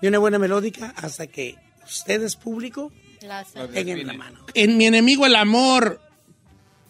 y 0.01 0.08
una 0.08 0.18
buena 0.20 0.39
melódica 0.39 0.94
hasta 0.98 1.27
que 1.27 1.56
ustedes, 1.86 2.36
público, 2.36 2.91
La 3.22 3.44
tengan 3.72 4.08
la 4.08 4.13
mano. 4.13 4.39
En 4.56 4.77
Mi 4.77 4.86
enemigo 4.86 5.25
el 5.25 5.36
amor, 5.36 6.00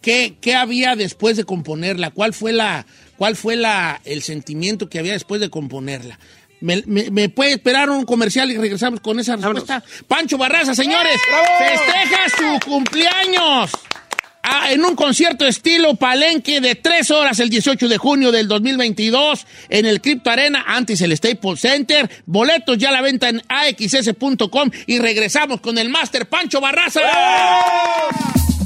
¿qué, 0.02 0.34
qué 0.40 0.54
había 0.54 0.96
después 0.96 1.36
de 1.36 1.44
componerla? 1.44 2.10
¿Cuál 2.10 2.32
fue 2.34 2.52
la, 2.52 2.86
cuál 3.16 3.36
fue 3.36 3.56
la, 3.56 4.00
el 4.04 4.22
sentimiento 4.22 4.88
que 4.88 4.98
había 4.98 5.12
después 5.12 5.40
de 5.40 5.50
componerla? 5.50 6.18
¿Me, 6.60 6.82
me- 6.86 7.10
me 7.10 7.28
puede 7.30 7.52
esperar 7.52 7.88
un 7.88 8.04
comercial 8.04 8.50
y 8.50 8.56
regresamos 8.58 9.00
con 9.00 9.18
esa 9.18 9.36
respuesta? 9.36 9.82
Pancho 10.06 10.36
Barraza, 10.36 10.74
señores, 10.74 11.18
festeja 11.58 12.18
su 12.36 12.68
cumpleaños. 12.68 13.70
Ah, 14.42 14.72
en 14.72 14.82
un 14.84 14.96
concierto 14.96 15.46
estilo 15.46 15.96
palenque 15.96 16.62
de 16.62 16.74
tres 16.74 17.10
horas 17.10 17.38
el 17.40 17.50
18 17.50 17.88
de 17.88 17.98
junio 17.98 18.32
del 18.32 18.48
2022 18.48 19.46
en 19.68 19.84
el 19.84 20.00
Crypto 20.00 20.30
Arena, 20.30 20.64
antes 20.66 21.00
el 21.02 21.14
Staples 21.14 21.60
Center. 21.60 22.10
Boletos 22.24 22.78
ya 22.78 22.88
a 22.88 22.92
la 22.92 23.02
venta 23.02 23.28
en 23.28 23.42
axs.com 23.48 24.70
y 24.86 24.98
regresamos 24.98 25.60
con 25.60 25.76
el 25.76 25.90
Master 25.90 26.26
Pancho 26.26 26.58
Barraza. 26.60 27.00
Don 27.00 28.59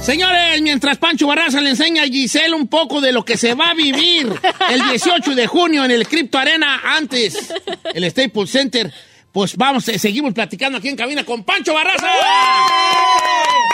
Señores, 0.00 0.62
mientras 0.62 0.98
Pancho 0.98 1.26
Barraza 1.26 1.60
le 1.60 1.70
enseña 1.70 2.02
a 2.02 2.06
Giselle 2.06 2.54
un 2.54 2.66
poco 2.68 3.00
de 3.00 3.12
lo 3.12 3.24
que 3.24 3.36
se 3.36 3.54
va 3.54 3.70
a 3.70 3.74
vivir 3.74 4.32
el 4.70 4.82
18 4.90 5.34
de 5.34 5.46
junio 5.46 5.84
en 5.84 5.90
el 5.90 6.08
Crypto 6.08 6.38
Arena, 6.38 6.80
antes 6.96 7.52
el 7.94 8.10
Staples 8.10 8.50
Center, 8.50 8.92
pues 9.30 9.56
vamos, 9.56 9.88
eh, 9.88 9.98
seguimos 9.98 10.34
platicando 10.34 10.78
aquí 10.78 10.88
en 10.88 10.96
cabina 10.96 11.24
con 11.24 11.44
Pancho 11.44 11.72
Barraza. 11.72 12.08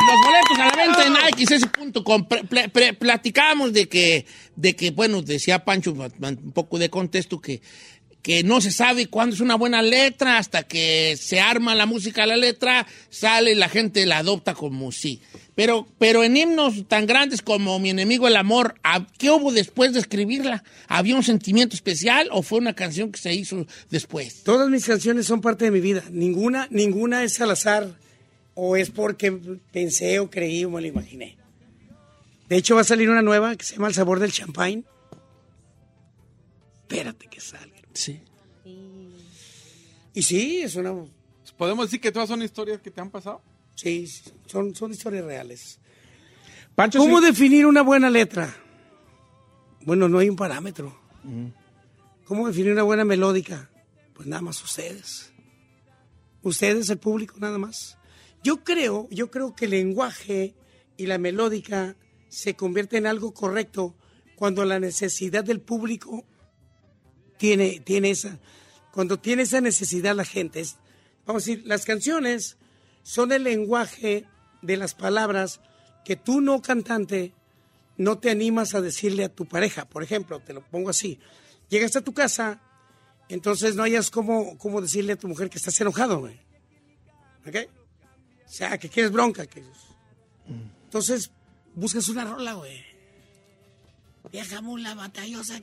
Los 0.06 0.16
boletos 0.24 0.58
a 0.58 0.66
la 0.66 0.76
venta 0.76 1.06
en 1.06 1.16
axs.com. 1.16 2.28
Platicábamos 2.98 3.72
de 3.72 3.88
que, 3.88 4.26
de 4.54 4.76
que, 4.76 4.90
bueno, 4.90 5.22
decía 5.22 5.64
Pancho, 5.64 5.92
un 5.92 6.52
poco 6.52 6.78
de 6.78 6.90
contexto, 6.90 7.40
que, 7.40 7.60
que 8.28 8.42
no 8.44 8.60
se 8.60 8.70
sabe 8.72 9.06
cuándo 9.06 9.34
es 9.34 9.40
una 9.40 9.54
buena 9.54 9.80
letra, 9.80 10.36
hasta 10.36 10.62
que 10.64 11.16
se 11.18 11.40
arma 11.40 11.74
la 11.74 11.86
música 11.86 12.26
la 12.26 12.36
letra, 12.36 12.86
sale 13.08 13.52
y 13.52 13.54
la 13.54 13.70
gente 13.70 14.04
la 14.04 14.18
adopta 14.18 14.52
como 14.52 14.92
sí. 14.92 15.22
Pero, 15.54 15.88
pero 15.98 16.22
en 16.22 16.36
himnos 16.36 16.86
tan 16.88 17.06
grandes 17.06 17.40
como 17.40 17.78
Mi 17.78 17.88
enemigo 17.88 18.28
el 18.28 18.36
amor, 18.36 18.74
¿a- 18.82 19.06
¿qué 19.16 19.30
hubo 19.30 19.50
después 19.50 19.94
de 19.94 20.00
escribirla? 20.00 20.62
¿Había 20.88 21.16
un 21.16 21.22
sentimiento 21.22 21.74
especial 21.74 22.28
o 22.30 22.42
fue 22.42 22.58
una 22.58 22.74
canción 22.74 23.10
que 23.12 23.18
se 23.18 23.32
hizo 23.32 23.66
después? 23.88 24.42
Todas 24.42 24.68
mis 24.68 24.84
canciones 24.84 25.24
son 25.24 25.40
parte 25.40 25.64
de 25.64 25.70
mi 25.70 25.80
vida. 25.80 26.04
Ninguna, 26.10 26.68
ninguna 26.70 27.24
es 27.24 27.40
al 27.40 27.52
azar 27.52 27.94
o 28.52 28.76
es 28.76 28.90
porque 28.90 29.32
pensé 29.72 30.18
o 30.18 30.28
creí 30.28 30.66
o 30.66 30.70
me 30.70 30.82
lo 30.82 30.86
imaginé. 30.86 31.38
De 32.50 32.58
hecho, 32.58 32.74
va 32.74 32.82
a 32.82 32.84
salir 32.84 33.08
una 33.08 33.22
nueva 33.22 33.56
que 33.56 33.64
se 33.64 33.76
llama 33.76 33.88
El 33.88 33.94
sabor 33.94 34.20
del 34.20 34.32
champagne. 34.32 34.82
Espérate 36.82 37.26
que 37.28 37.40
salga. 37.40 37.77
Sí. 37.98 38.20
Y 40.14 40.22
sí, 40.22 40.60
es 40.62 40.76
una... 40.76 40.94
¿Podemos 41.56 41.86
decir 41.86 42.00
que 42.00 42.12
todas 42.12 42.28
son 42.28 42.42
historias 42.42 42.80
que 42.80 42.92
te 42.92 43.00
han 43.00 43.10
pasado? 43.10 43.42
Sí, 43.74 44.06
son, 44.46 44.72
son 44.76 44.92
historias 44.92 45.24
reales. 45.24 45.80
Pancho, 46.76 47.00
¿Cómo 47.00 47.18
sí- 47.18 47.26
definir 47.26 47.66
una 47.66 47.82
buena 47.82 48.08
letra? 48.08 48.54
Bueno, 49.84 50.08
no 50.08 50.18
hay 50.20 50.28
un 50.28 50.36
parámetro. 50.36 50.96
¿Cómo 52.24 52.46
definir 52.46 52.70
una 52.72 52.84
buena 52.84 53.04
melódica? 53.04 53.68
Pues 54.14 54.28
nada 54.28 54.42
más 54.42 54.62
ustedes. 54.62 55.32
Ustedes, 56.42 56.88
el 56.90 56.98
público, 56.98 57.34
nada 57.40 57.58
más. 57.58 57.98
Yo 58.44 58.62
creo, 58.62 59.08
yo 59.10 59.30
creo 59.32 59.56
que 59.56 59.64
el 59.64 59.72
lenguaje 59.72 60.54
y 60.96 61.06
la 61.06 61.18
melódica 61.18 61.96
se 62.28 62.54
convierte 62.54 62.96
en 62.96 63.06
algo 63.08 63.34
correcto 63.34 63.96
cuando 64.36 64.64
la 64.64 64.78
necesidad 64.78 65.42
del 65.42 65.60
público 65.60 66.24
tiene, 67.38 67.80
tiene 67.80 68.10
esa, 68.10 68.38
cuando 68.92 69.18
tiene 69.18 69.42
esa 69.42 69.60
necesidad 69.60 70.14
la 70.14 70.24
gente. 70.24 70.60
Es- 70.60 70.76
vamos 71.26 71.42
a 71.42 71.46
decir, 71.46 71.66
las 71.66 71.84
canciones 71.84 72.56
son 73.02 73.32
el 73.32 73.44
lenguaje 73.44 74.26
de 74.62 74.76
las 74.76 74.94
palabras 74.94 75.60
que 76.04 76.16
tú 76.16 76.40
no 76.40 76.60
cantante 76.62 77.32
no 77.96 78.18
te 78.18 78.30
animas 78.30 78.74
a 78.74 78.80
decirle 78.80 79.24
a 79.24 79.28
tu 79.34 79.46
pareja. 79.46 79.88
Por 79.88 80.02
ejemplo, 80.02 80.40
te 80.40 80.52
lo 80.52 80.62
pongo 80.62 80.90
así. 80.90 81.18
Llegas 81.68 81.96
a 81.96 82.00
tu 82.00 82.14
casa, 82.14 82.60
entonces 83.28 83.74
no 83.76 83.82
hayas 83.82 84.10
cómo, 84.10 84.56
cómo 84.58 84.80
decirle 84.80 85.14
a 85.14 85.16
tu 85.16 85.28
mujer 85.28 85.50
que 85.50 85.58
estás 85.58 85.80
enojado, 85.80 86.20
güey. 86.20 86.38
¿Ok? 87.46 87.56
O 88.46 88.50
sea, 88.50 88.78
que 88.78 88.88
quieres 88.88 89.10
bronca. 89.12 89.46
Que... 89.46 89.62
Entonces, 90.84 91.30
buscas 91.74 92.08
una 92.08 92.24
rola, 92.24 92.54
güey. 92.54 92.84
Vieja 94.32 94.60
mula 94.62 94.94
batallosa. 94.94 95.60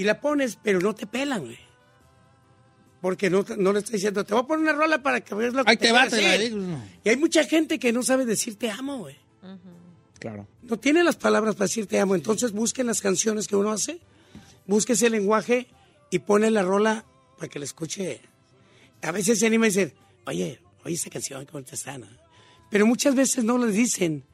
Y 0.00 0.04
la 0.04 0.18
pones, 0.18 0.56
pero 0.62 0.80
no 0.80 0.94
te 0.94 1.06
pelan, 1.06 1.42
güey. 1.44 1.58
Porque 3.02 3.28
no, 3.28 3.44
te- 3.44 3.56
no 3.56 3.72
le 3.72 3.80
está 3.80 3.92
diciendo, 3.92 4.24
te 4.24 4.32
voy 4.34 4.42
a 4.42 4.46
poner 4.46 4.62
una 4.62 4.72
rola 4.72 5.02
para 5.02 5.20
que 5.20 5.34
veas 5.34 5.52
lo 5.52 5.64
que 5.64 5.70
Ahí 5.70 5.76
te 5.76 5.92
va, 5.92 6.06
te 6.08 6.20
la 6.22 6.32
decir". 6.32 6.54
digo. 6.54 6.78
Y 7.04 7.08
hay 7.10 7.16
mucha 7.16 7.44
gente 7.44 7.78
que 7.78 7.92
no 7.92 8.02
sabe 8.02 8.24
decir 8.24 8.56
te 8.58 8.70
amo, 8.70 8.98
güey. 8.98 9.16
Claro. 10.18 10.46
No 10.62 10.78
tiene 10.78 11.02
las 11.02 11.16
palabras 11.16 11.54
para 11.54 11.66
decir 11.66 11.86
te 11.86 11.98
amo. 12.00 12.14
Entonces 12.14 12.52
busquen 12.52 12.86
las 12.86 13.00
canciones 13.00 13.46
que 13.48 13.56
uno 13.56 13.70
hace, 13.72 14.00
busque 14.66 14.92
ese 14.94 15.08
lenguaje 15.10 15.66
y 16.10 16.18
pone 16.20 16.50
la 16.50 16.62
rola 16.62 17.04
para 17.38 17.48
que 17.48 17.58
la 17.58 17.64
escuche. 17.66 18.20
A 19.02 19.12
veces 19.12 19.38
se 19.38 19.46
anima 19.46 19.66
y 19.66 19.70
dice, 19.70 19.94
oye, 20.26 20.60
oye 20.84 20.94
esa 20.94 21.08
canción, 21.10 21.44
¿cómo 21.46 21.62
te 21.64 21.74
está? 21.74 21.96
no?". 21.98 22.06
Pero 22.70 22.86
muchas 22.86 23.14
veces 23.14 23.44
no 23.44 23.56
la 23.58 23.66
dicen. 23.66 24.24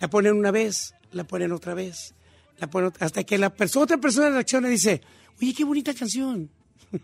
La 0.00 0.08
ponen 0.08 0.34
una 0.34 0.50
vez, 0.50 0.94
la 1.12 1.24
ponen 1.24 1.52
otra 1.52 1.72
vez, 1.74 2.14
la 2.58 2.68
ponen 2.68 2.88
otra- 2.88 3.06
hasta 3.06 3.24
que 3.24 3.38
la 3.38 3.50
persona, 3.50 3.84
otra 3.84 3.96
persona 3.98 4.30
reacciona 4.30 4.68
y 4.68 4.72
dice, 4.72 5.00
oye, 5.40 5.54
qué 5.54 5.64
bonita 5.64 5.94
canción. 5.94 6.50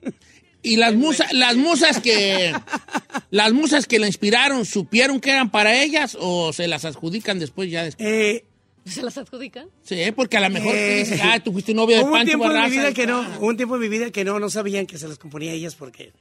Y 0.62 0.76
las 0.76 0.94
musas, 0.94 1.32
las 1.32 1.56
musas 1.56 2.00
que 2.00 2.52
las 3.30 3.50
musas 3.54 3.86
que 3.86 3.98
la 3.98 4.06
inspiraron, 4.06 4.66
¿supieron 4.66 5.18
que 5.18 5.30
eran 5.30 5.50
para 5.50 5.82
ellas 5.82 6.18
o 6.20 6.52
se 6.52 6.68
las 6.68 6.84
adjudican 6.84 7.38
después 7.38 7.70
ya 7.70 7.82
después? 7.82 8.06
Eh, 8.06 8.44
¿Se 8.84 9.02
las 9.02 9.16
adjudican? 9.16 9.68
Sí, 9.82 9.96
porque 10.14 10.36
a 10.36 10.40
lo 10.40 10.50
mejor 10.50 10.74
Eh, 10.74 10.98
dices, 10.98 11.18
ah, 11.24 11.40
tú 11.42 11.52
fuiste 11.52 11.72
novia 11.72 11.96
de 11.96 12.02
Hubo 12.02 12.08
un 12.10 12.12
Pancho 12.18 12.26
tiempo 12.32 12.44
en 12.44 12.50
Barraza. 12.52 12.68
mi 12.68 12.76
vida 12.76 12.92
que 12.92 13.06
no, 13.06 13.22
Ah. 13.22 13.36
hubo 13.38 13.46
un 13.46 13.56
tiempo 13.56 13.76
en 13.76 13.80
mi 13.80 13.88
vida 13.88 14.10
que 14.10 14.22
no, 14.22 14.38
no 14.38 14.50
sabían 14.50 14.84
que 14.84 14.98
se 14.98 15.08
las 15.08 15.16
componía 15.16 15.50
ellas 15.52 15.74
porque, 15.76 16.12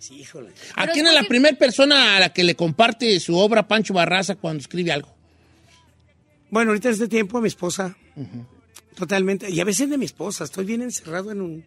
sí, 0.00 0.14
híjole. 0.20 0.50
¿A 0.76 0.86
quién 0.86 1.08
es 1.08 1.12
la 1.12 1.22
muy- 1.22 1.28
primera 1.30 1.58
persona 1.58 2.16
a 2.16 2.20
la 2.20 2.32
que 2.32 2.44
le 2.44 2.54
comparte 2.54 3.18
su 3.18 3.36
obra 3.36 3.66
Pancho 3.66 3.94
Barraza 3.94 4.36
cuando 4.36 4.60
escribe 4.60 4.92
algo? 4.92 5.12
Bueno, 6.50 6.70
ahorita 6.70 6.86
en 6.86 6.94
este 6.94 7.08
tiempo 7.08 7.38
a 7.38 7.40
mi 7.40 7.48
esposa, 7.48 7.96
totalmente, 8.98 9.48
y 9.48 9.60
a 9.60 9.64
veces 9.64 9.88
de 9.88 9.96
mi 9.96 10.06
esposa, 10.06 10.42
estoy 10.42 10.64
bien 10.64 10.82
encerrado 10.82 11.30
en 11.30 11.40
un, 11.40 11.64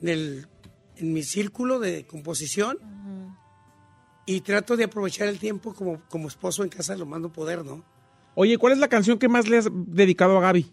en 0.00 0.08
el, 0.08 0.46
en 0.96 1.12
mi 1.12 1.22
círculo 1.22 1.78
de 1.78 2.04
composición 2.06 2.76
y 4.26 4.40
trato 4.40 4.76
de 4.76 4.84
aprovechar 4.84 5.28
el 5.28 5.38
tiempo 5.38 5.72
como, 5.72 6.02
como 6.08 6.26
esposo 6.26 6.64
en 6.64 6.68
casa 6.68 6.96
lo 6.96 7.06
mando 7.06 7.32
poder, 7.32 7.64
¿no? 7.64 7.84
Oye, 8.34 8.58
¿cuál 8.58 8.72
es 8.72 8.80
la 8.80 8.88
canción 8.88 9.16
que 9.16 9.28
más 9.28 9.48
le 9.48 9.58
has 9.58 9.68
dedicado 9.70 10.38
a 10.38 10.40
Gaby? 10.40 10.66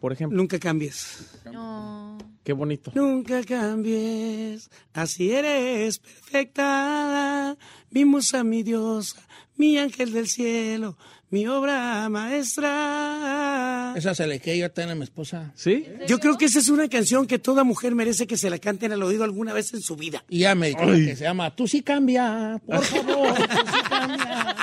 Por 0.00 0.14
ejemplo. 0.14 0.38
Nunca 0.38 0.58
cambies. 0.58 1.38
No. 1.52 2.16
Qué 2.42 2.54
bonito. 2.54 2.90
Nunca 2.94 3.44
cambies, 3.44 4.70
así 4.94 5.30
eres 5.32 5.98
perfecta, 5.98 7.58
mi 7.90 8.06
musa, 8.06 8.42
mi 8.42 8.62
diosa, 8.62 9.20
mi 9.56 9.76
ángel 9.76 10.14
del 10.14 10.28
cielo, 10.28 10.96
mi 11.30 11.46
obra 11.46 12.08
maestra. 12.08 13.94
Esa 13.96 14.14
se 14.14 14.26
le 14.26 14.40
quedó 14.40 14.56
yo 14.56 14.70
también 14.70 14.90
a 14.90 14.94
mi 14.96 15.04
esposa. 15.04 15.52
¿Sí? 15.54 15.86
Yo 16.08 16.18
creo 16.18 16.36
que 16.36 16.46
esa 16.46 16.58
es 16.58 16.68
una 16.68 16.88
canción 16.88 17.26
que 17.26 17.38
toda 17.38 17.62
mujer 17.64 17.94
merece 17.94 18.26
que 18.26 18.36
se 18.36 18.50
la 18.50 18.58
canten 18.58 18.92
al 18.92 19.02
oído 19.02 19.24
alguna 19.24 19.52
vez 19.52 19.72
en 19.72 19.80
su 19.80 19.96
vida. 19.96 20.24
Y 20.28 20.40
ya 20.40 20.54
me 20.54 20.68
dijo 20.68 20.86
que 20.86 21.16
se 21.16 21.24
llama 21.24 21.54
Tú 21.54 21.68
sí 21.68 21.82
cambia, 21.82 22.60
por 22.66 22.84
favor, 22.84 23.34
tú 23.36 23.42
sí 23.42 23.80
cambia, 23.88 24.56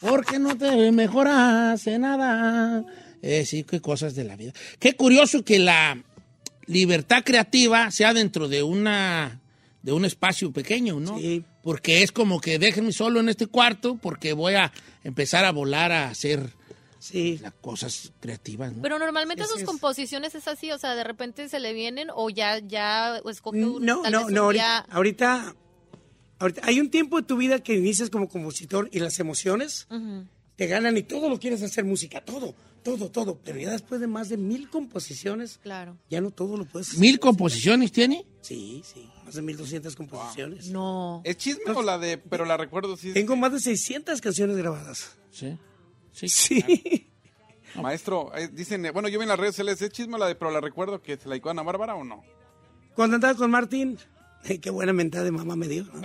porque 0.00 0.38
no 0.38 0.56
te 0.56 0.92
mejoras 0.92 1.86
en 1.86 2.02
nada. 2.02 2.84
Eh, 3.22 3.44
sí, 3.46 3.64
qué 3.64 3.80
cosas 3.80 4.14
de 4.14 4.24
la 4.24 4.36
vida. 4.36 4.52
Qué 4.78 4.94
curioso 4.94 5.42
que 5.44 5.58
la 5.58 6.02
libertad 6.66 7.22
creativa 7.24 7.90
sea 7.90 8.12
dentro 8.12 8.46
de 8.48 8.62
una 8.62 9.40
de 9.82 9.92
un 9.92 10.04
espacio 10.04 10.52
pequeño, 10.52 10.98
¿no? 11.00 11.18
Sí. 11.18 11.44
Porque 11.62 12.02
es 12.02 12.12
como 12.12 12.40
que 12.40 12.58
déjenme 12.58 12.92
solo 12.92 13.20
en 13.20 13.28
este 13.28 13.46
cuarto 13.46 13.96
porque 13.96 14.32
voy 14.32 14.54
a 14.54 14.72
empezar 15.04 15.44
a 15.44 15.52
volar 15.52 15.92
a 15.92 16.08
hacer 16.10 16.52
Sí. 16.98 17.38
las 17.40 17.52
cosas 17.54 18.12
creativas, 18.18 18.72
¿no? 18.74 18.82
Pero 18.82 18.98
normalmente 18.98 19.44
Así 19.44 19.52
sus 19.52 19.60
es. 19.62 19.66
composiciones 19.66 20.34
es 20.34 20.48
así, 20.48 20.72
o 20.72 20.78
sea, 20.78 20.96
de 20.96 21.04
repente 21.04 21.48
se 21.48 21.60
le 21.60 21.72
vienen 21.72 22.08
o 22.12 22.28
ya, 22.28 22.58
ya 22.58 23.18
escoge 23.30 23.64
un, 23.64 23.84
No, 23.84 24.02
tal 24.02 24.12
no, 24.12 24.18
vez 24.18 24.28
un 24.28 24.34
no, 24.34 24.42
ahorita, 24.44 24.64
día- 24.64 24.86
ahorita, 24.90 25.54
ahorita- 26.40 26.60
hay 26.64 26.80
un 26.80 26.90
tiempo 26.90 27.16
de 27.20 27.22
tu 27.26 27.36
vida 27.36 27.60
que 27.60 27.76
inicias 27.76 28.10
como 28.10 28.28
compositor 28.28 28.88
y 28.92 28.98
las 28.98 29.18
emociones 29.20 29.86
te 30.56 30.66
ganan 30.66 30.96
y 30.96 31.04
todo 31.04 31.28
lo 31.28 31.38
quieres 31.38 31.62
hacer 31.62 31.84
música, 31.84 32.20
todo, 32.24 32.52
todo, 32.82 33.10
todo. 33.10 33.38
Pero 33.44 33.60
ya 33.60 33.70
después 33.70 34.00
de 34.00 34.08
más 34.08 34.28
de 34.28 34.36
mil 34.36 34.68
composiciones, 34.68 35.58
Claro. 35.62 35.96
ya 36.10 36.20
no 36.20 36.32
todo 36.32 36.56
lo 36.56 36.64
puedes 36.64 36.88
hacer. 36.88 37.00
¿Mil 37.00 37.20
composiciones 37.20 37.92
tiene? 37.92 38.26
Sí, 38.40 38.82
sí, 38.84 39.08
más 39.28 39.34
de 39.34 39.42
1200 39.42 39.94
composiciones. 39.94 40.68
No. 40.68 41.20
¿Es 41.24 41.36
chisme 41.36 41.70
o 41.72 41.82
la 41.82 41.98
de.? 41.98 42.16
Pero 42.18 42.44
la 42.46 42.56
recuerdo, 42.56 42.96
sí. 42.96 43.12
Tengo 43.12 43.36
más 43.36 43.52
de 43.52 43.60
600 43.60 44.20
canciones 44.22 44.56
grabadas. 44.56 45.16
Sí. 45.30 45.56
Sí. 46.12 46.28
Sí. 46.28 47.10
Maestro, 47.74 48.34
eh, 48.34 48.48
dicen, 48.50 48.86
eh, 48.86 48.90
bueno, 48.90 49.08
yo 49.08 49.18
vi 49.18 49.24
en 49.24 49.28
las 49.28 49.38
redes 49.38 49.54
sociales, 49.54 49.80
¿es 49.82 49.90
chisme 49.90 50.14
o 50.14 50.18
la 50.18 50.26
de, 50.26 50.34
pero 50.34 50.50
la 50.50 50.60
recuerdo 50.60 51.02
que 51.02 51.16
se 51.18 51.28
la 51.28 51.34
dedicó 51.34 51.50
a 51.50 51.52
Ana 51.52 51.62
Bárbara 51.62 51.94
o 51.94 52.04
no? 52.04 52.24
Cuando 52.94 53.16
andaba 53.16 53.34
con 53.34 53.50
Martín, 53.50 53.98
eh, 54.44 54.58
qué 54.60 54.70
buena 54.70 54.92
mentada 54.94 55.24
de 55.24 55.30
mamá 55.30 55.54
me 55.54 55.68
dio. 55.68 55.84
¿no? 55.84 56.00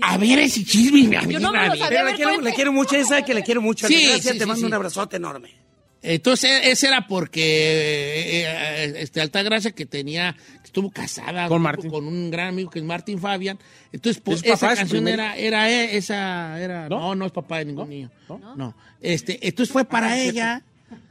A 0.00 0.16
ver 0.16 0.38
ese 0.38 0.64
chisme, 0.64 1.16
a 1.16 1.24
Yo 1.24 1.40
no 1.40 1.50
ver, 1.50 1.60
me 1.60 1.66
a 1.66 1.66
lo 1.66 1.72
ver. 1.72 1.78
sabía. 1.80 1.88
Pero 1.88 2.00
a 2.00 2.04
la 2.04 2.42
ver, 2.44 2.54
quiero, 2.54 2.72
mucho, 2.72 2.94
esa 2.96 3.22
que 3.22 3.34
la 3.34 3.42
quiero 3.42 3.60
mucho. 3.60 3.88
Sí, 3.88 3.94
Gracias, 4.04 4.22
sí, 4.22 4.38
te 4.38 4.44
sí, 4.44 4.46
mando 4.46 4.60
sí. 4.60 4.64
un 4.66 4.74
abrazote 4.74 5.16
enorme. 5.16 5.50
Entonces, 6.02 6.60
ese 6.64 6.86
era 6.86 7.06
porque 7.08 7.42
eh, 7.42 8.44
eh, 8.46 8.94
este 8.98 9.20
Altagracia 9.20 9.72
que 9.72 9.84
tenía, 9.86 10.36
que 10.60 10.66
estuvo 10.66 10.90
casada 10.90 11.48
Con 11.48 11.56
un 11.56 11.62
Martín. 11.62 11.90
con 11.90 12.06
un 12.06 12.30
gran 12.30 12.48
amigo 12.48 12.70
que 12.70 12.78
es 12.78 12.84
Martín 12.84 13.18
Fabian. 13.20 13.58
Entonces, 13.92 14.22
pues, 14.24 14.42
¿Es 14.44 14.52
esa 14.54 14.74
canción 14.76 15.08
era, 15.08 15.36
era 15.36 15.70
eh, 15.70 15.96
esa, 15.96 16.60
era, 16.60 16.88
no, 16.88 17.00
¿No? 17.00 17.14
no, 17.16 17.26
es 17.26 17.32
papá 17.32 17.58
de 17.58 17.64
ningún 17.66 17.88
niño. 17.88 18.10
¿No? 18.28 18.74
Este, 19.00 19.38
entonces 19.46 19.72
fue 19.72 19.84
para 19.84 20.18
ella. 20.18 20.62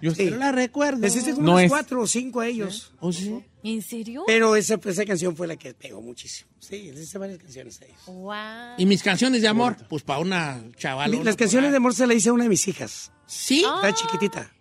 Yo 0.02 0.16
Sí. 0.16 0.32
La 0.32 0.52
recuerdo. 0.52 1.06
No 1.38 1.52
unos 1.52 1.62
es. 1.62 1.70
cuatro 1.70 2.02
o 2.02 2.08
cinco 2.08 2.40
a 2.40 2.48
ellos. 2.48 2.94
¿Oh, 3.00 3.12
sí? 3.12 3.36
¿En 3.64 3.82
serio? 3.84 4.24
Pero 4.26 4.56
esa, 4.56 4.80
esa 4.84 5.06
canción 5.06 5.36
fue 5.36 5.46
la 5.46 5.56
que 5.56 5.74
pegó 5.76 6.02
muchísimo. 6.02 6.50
Sí, 6.60 6.92
les 6.92 7.04
hice 7.04 7.18
varias 7.20 7.38
canciones 7.38 7.80
a 7.82 7.86
ellos. 7.86 7.98
Wow. 8.08 8.34
Y 8.80 8.86
mis 8.88 9.04
canciones 9.04 9.42
de 9.44 9.48
amor, 9.48 9.76
pues 9.88 10.02
para 10.02 10.20
una 10.20 10.64
chavala. 10.78 11.16
Mi- 11.16 11.24
Las 11.24 11.36
canciones 11.36 11.70
de 11.72 11.78
amor 11.78 11.94
se 11.94 12.08
las 12.08 12.18
hice 12.18 12.30
a 12.30 12.34
una 12.34 12.44
de 12.46 12.50
mis 12.50 12.68
hijas. 12.68 13.12
Sí, 13.28 13.60
Está 13.64 13.94
chiquitita. 13.94 14.52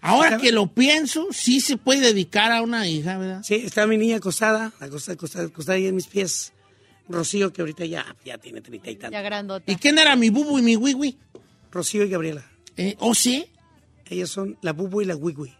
Ahora 0.00 0.38
que 0.38 0.52
lo 0.52 0.66
pienso, 0.68 1.28
sí 1.30 1.60
se 1.60 1.76
puede 1.76 2.00
dedicar 2.00 2.52
a 2.52 2.62
una 2.62 2.86
hija, 2.88 3.18
¿verdad? 3.18 3.42
Sí, 3.42 3.54
está 3.54 3.86
mi 3.86 3.96
niña 3.96 4.16
acostada, 4.16 4.72
acostada, 4.80 5.14
acostada, 5.14 5.46
acostada 5.46 5.76
ahí 5.76 5.86
en 5.86 5.94
mis 5.94 6.06
pies. 6.06 6.52
Rocío, 7.08 7.52
que 7.52 7.62
ahorita 7.62 7.84
ya, 7.86 8.06
ya 8.24 8.38
tiene 8.38 8.60
treinta 8.60 8.88
y 8.90 8.96
tanto. 8.96 9.12
Ya 9.12 9.22
grandota. 9.22 9.70
¿Y 9.70 9.76
quién 9.76 9.98
era 9.98 10.14
mi 10.14 10.30
bubu 10.30 10.58
y 10.58 10.62
mi 10.62 10.76
wiwi? 10.76 11.18
Rocío 11.72 12.04
y 12.04 12.08
Gabriela. 12.08 12.44
Eh, 12.76 12.96
¿Oh, 13.00 13.14
sí? 13.14 13.46
Ellas 14.10 14.30
son 14.30 14.58
la 14.60 14.72
Bubu 14.72 15.02
y 15.02 15.04
la 15.04 15.14
Wiwi. 15.16 15.52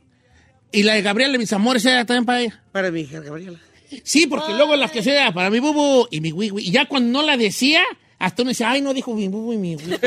Y 0.72 0.82
la 0.82 0.94
de 0.94 1.02
Gabriela, 1.02 1.38
mis 1.38 1.52
amores, 1.52 1.84
era 1.84 2.04
también 2.04 2.24
para 2.24 2.40
ella. 2.40 2.62
Para 2.72 2.90
mi 2.90 3.02
hija 3.02 3.20
Gabriela. 3.20 3.58
Sí, 4.04 4.26
porque 4.26 4.54
luego 4.54 4.76
las 4.76 4.90
que 4.90 5.02
sea 5.02 5.32
para 5.32 5.50
mi 5.50 5.58
bubu 5.58 6.06
y 6.10 6.20
mi 6.20 6.32
wiwi. 6.32 6.62
Y 6.62 6.70
ya 6.70 6.86
cuando 6.86 7.10
no 7.10 7.26
la 7.26 7.36
decía, 7.36 7.82
hasta 8.18 8.42
uno 8.42 8.50
decía, 8.50 8.70
ay, 8.70 8.80
no 8.80 8.94
dijo 8.94 9.14
mi 9.14 9.28
bubu 9.28 9.52
y 9.52 9.58
mi 9.58 9.76
wiwi. 9.76 9.96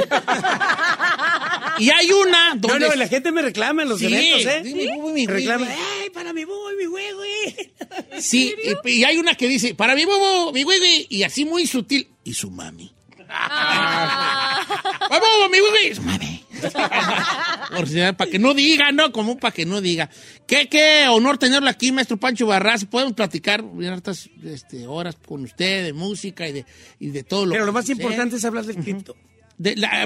y 1.79 1.89
hay 1.89 2.11
una 2.11 2.55
No, 2.55 2.61
donde... 2.61 2.87
no, 2.89 2.95
la 2.95 3.07
gente 3.07 3.31
me 3.31 3.41
reclama 3.41 3.83
en 3.83 3.89
los 3.89 3.99
Sí, 3.99 4.05
eventos, 4.07 4.45
¿eh? 4.45 4.61
sí, 4.63 4.73
mi 4.73 5.11
mi 5.13 5.27
Me 5.27 5.33
reclama, 5.33 5.65
wiwi. 5.65 5.77
¡ay, 6.03 6.09
para 6.09 6.33
mi 6.33 6.45
Bubu 6.45 6.71
y 6.71 6.75
mi 6.77 6.87
Wiwi! 6.87 7.71
Sí, 8.21 8.53
y, 8.85 8.89
y 8.91 9.03
hay 9.03 9.17
una 9.17 9.35
que 9.35 9.47
dice, 9.47 9.75
para 9.75 9.95
mi 9.95 10.05
bubu, 10.05 10.51
mi 10.53 10.63
wiwi, 10.63 11.07
y 11.09 11.23
así 11.23 11.45
muy 11.45 11.67
sutil, 11.67 12.07
y 12.23 12.33
su 12.33 12.49
mami. 12.49 12.91
Ah. 13.29 14.61
¡Para 15.09 15.19
bubu, 15.19 15.49
mi 15.51 15.59
wiwi! 15.61 15.91
y 15.91 15.95
Su 15.95 16.01
mami. 16.01 16.43
Por 17.75 17.87
si- 17.89 17.99
para 18.15 18.29
que 18.31 18.39
no 18.39 18.53
diga, 18.53 18.91
¿no? 18.91 19.11
Como 19.11 19.37
para 19.37 19.53
que 19.53 19.65
no 19.65 19.81
diga. 19.81 20.09
Qué, 20.47 20.69
qué 20.69 21.07
honor 21.09 21.37
tenerlo 21.37 21.69
aquí, 21.69 21.91
maestro 21.91 22.17
Pancho 22.17 22.45
Barras. 22.47 22.85
Podemos 22.85 23.13
platicar 23.13 23.63
hartas 23.91 24.29
este, 24.45 24.87
horas 24.87 25.17
con 25.25 25.43
usted 25.43 25.83
de 25.85 25.93
música 25.93 26.47
y 26.47 26.53
de, 26.53 26.65
y 26.99 27.09
de 27.09 27.23
todo 27.23 27.45
lo 27.45 27.51
Pero 27.51 27.63
que 27.63 27.67
lo 27.67 27.73
más 27.73 27.89
importante 27.89 28.35
es 28.37 28.45
hablar 28.45 28.65
del 28.65 28.77
cripto. 28.77 29.15
De, 29.63 29.75
la, 29.77 30.03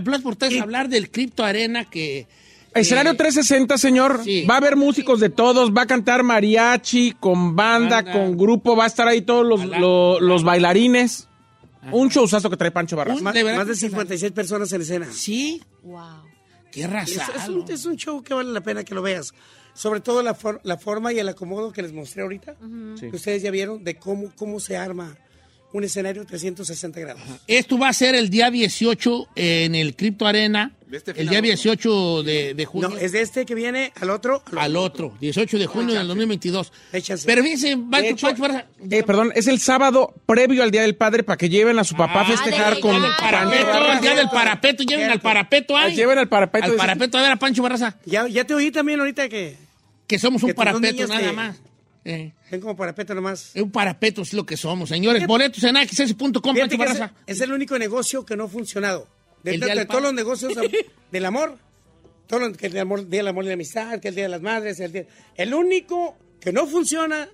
es 0.49 0.61
hablar 0.61 0.87
del 0.89 1.09
Crypto 1.11 1.43
Arena 1.43 1.85
que... 1.89 2.27
Escenario 2.73 3.13
que- 3.13 3.17
360, 3.17 3.77
señor. 3.77 4.21
Sí. 4.23 4.45
Va 4.45 4.55
a 4.55 4.57
haber 4.57 4.75
músicos 4.75 5.19
de 5.19 5.29
todos. 5.29 5.71
Va 5.75 5.81
a 5.83 5.87
cantar 5.87 6.21
mariachi, 6.23 7.13
con 7.19 7.55
banda, 7.55 7.97
Banda. 8.03 8.11
con 8.13 8.37
grupo. 8.37 8.75
Va 8.75 8.83
a 8.83 8.87
estar 8.87 9.07
ahí 9.07 9.21
todos 9.21 9.45
los, 9.45 9.65
los 10.21 10.43
bailarines. 10.43 11.27
Un 11.91 12.09
showzazo 12.09 12.49
que 12.49 12.57
trae 12.57 12.69
Pancho 12.71 12.95
Barras. 12.95 13.21
Más, 13.21 13.33
más 13.43 13.67
de 13.67 13.75
56 13.75 14.31
personas 14.31 14.71
en 14.73 14.81
escena. 14.81 15.07
Sí, 15.11 15.61
Wow. 15.83 16.23
qué 16.71 16.85
raza. 16.85 17.25
es 17.35 17.47
un, 17.49 17.65
es 17.71 17.85
un 17.85 17.95
show 17.95 18.21
que 18.21 18.33
vale 18.33 18.51
la 18.51 18.61
pena 18.61 18.83
que 18.83 18.93
lo 18.93 19.01
veas. 19.01 19.33
Sobre 19.73 20.01
todo 20.01 20.21
la, 20.21 20.33
for- 20.35 20.59
la 20.63 20.77
forma 20.77 21.13
y 21.13 21.19
el 21.19 21.29
acomodo 21.29 21.71
que 21.71 21.81
les 21.81 21.93
mostré 21.93 22.23
ahorita, 22.23 22.55
Sí. 22.99 23.09
que 23.09 23.15
ustedes 23.15 23.41
ya 23.41 23.51
vieron 23.51 23.83
de 23.83 23.95
cómo, 23.95 24.31
cómo 24.35 24.59
se 24.59 24.75
arma 24.75 25.15
un 25.73 25.83
escenario 25.83 26.25
360 26.25 26.99
grados. 26.99 27.21
Esto 27.45 27.77
va 27.77 27.89
a 27.89 27.93
ser 27.93 28.15
el 28.15 28.29
día 28.29 28.49
18 28.49 29.27
en 29.35 29.75
el 29.75 29.95
Crypto 29.95 30.25
Arena. 30.25 30.71
De 30.87 30.95
este 30.97 31.11
el 31.11 31.27
día 31.27 31.39
a 31.39 31.41
otro. 31.41 31.51
18 31.51 32.23
de, 32.23 32.53
de 32.53 32.65
junio. 32.65 32.89
No, 32.89 32.97
es 32.97 33.11
de 33.11 33.21
este 33.21 33.45
que 33.45 33.53
viene 33.53 33.91
al 33.99 34.09
otro. 34.09 34.41
al 34.55 34.77
otro, 34.77 35.13
18 35.19 35.57
de 35.59 35.65
junio 35.67 35.95
del 35.95 36.07
2022. 36.07 36.71
Échase. 36.93 37.25
Pero 37.25 37.43
fíjense, 37.43 37.75
hecho, 38.05 38.29
Eh, 38.89 39.03
perdón, 39.03 39.33
es 39.35 39.47
el 39.47 39.59
sábado 39.59 40.13
previo 40.25 40.63
al 40.63 40.71
Día 40.71 40.83
del 40.83 40.95
Padre 40.95 41.23
para 41.23 41.35
que 41.35 41.49
lleven 41.49 41.77
a 41.77 41.83
su 41.83 41.95
papá 41.95 42.21
a 42.21 42.21
Ah, 42.21 42.25
festejar 42.27 42.75
de- 42.75 42.81
con 42.81 42.95
ah, 42.95 43.05
el 43.05 43.13
parapeto, 43.19 43.91
el 43.91 44.01
día 44.01 44.15
del 44.15 44.29
parapeto, 44.29 44.83
lleven 44.83 45.09
al 45.11 45.19
parapeto 45.19 45.75
ahí. 45.75 45.93
Lleven 45.93 46.17
al 46.17 46.29
parapeto. 46.29 46.65
Al 46.65 46.75
parapeto 46.75 47.17
a 47.17 47.21
ver 47.21 47.31
a 47.33 47.35
Pancho 47.35 47.61
Barraza, 47.61 47.97
Ya, 48.05 48.25
ya 48.29 48.45
te 48.45 48.53
oí 48.53 48.71
también 48.71 48.99
ahorita 49.01 49.27
que 49.27 49.57
que 50.07 50.17
somos 50.19 50.41
un 50.41 50.47
Que 50.49 50.55
parapeto 50.55 51.05
nada 51.05 51.19
te- 51.19 51.31
más. 51.33 51.57
Eh, 52.09 52.31
ven 52.49 52.61
como 52.61 52.75
parapeto 52.77 53.13
nomás. 53.13 53.51
es 53.53 53.61
un 53.61 53.69
parapeto 53.69 54.21
es 54.21 54.31
lo 54.33 54.45
que 54.45 54.55
somos, 54.55 54.87
señores. 54.89 55.27
Boletos 55.27 55.61
en 55.65 55.75
axs.com, 55.75 56.57
es, 56.57 56.77
Barraza. 56.77 57.13
es 57.25 57.41
el 57.41 57.51
único 57.51 57.77
negocio 57.77 58.25
que 58.25 58.37
no 58.37 58.45
ha 58.45 58.47
funcionado. 58.47 59.07
De, 59.43 59.55
El 59.55 59.59
del 59.59 59.85
todos 59.87 60.01
los 60.03 60.13
negocios 60.13 60.53
del 61.11 61.25
amor, 61.25 61.57
todo 62.27 62.39
lo, 62.39 62.53
que 62.53 62.67
el 62.67 62.77
amor, 62.77 63.09
Día 63.09 63.19
del 63.19 63.27
Amor 63.27 63.43
y 63.43 63.47
la 63.47 63.53
Amistad, 63.55 63.99
que 63.99 64.07
el 64.07 64.15
Día 64.15 64.23
de 64.23 64.29
las 64.29 64.41
Madres, 64.41 64.79
el, 64.79 64.93
día- 64.93 65.05
el 65.35 65.53
único 65.53 66.17
que 66.39 66.53
no 66.53 66.65
funciona 66.65 67.27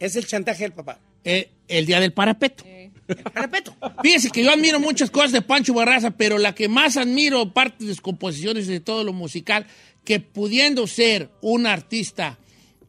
es 0.00 0.16
el 0.16 0.26
chantaje 0.26 0.64
del 0.64 0.72
papá. 0.72 0.98
Eh, 1.24 1.48
el 1.68 1.86
día 1.86 2.00
del 2.00 2.12
parapeto. 2.12 2.64
Parapeto. 3.32 3.76
Fíjense 4.02 4.30
que 4.30 4.42
yo 4.44 4.50
admiro 4.50 4.80
muchas 4.80 5.10
cosas 5.10 5.32
de 5.32 5.40
Pancho 5.42 5.72
Barraza, 5.72 6.10
pero 6.10 6.36
la 6.38 6.54
que 6.54 6.68
más 6.68 6.96
admiro, 6.96 7.52
parte 7.52 7.84
de 7.84 7.92
sus 7.92 8.00
composiciones 8.00 8.66
y 8.66 8.72
de 8.72 8.80
todo 8.80 9.04
lo 9.04 9.12
musical, 9.12 9.66
que 10.04 10.20
pudiendo 10.20 10.86
ser 10.86 11.30
un 11.42 11.66
artista 11.66 12.38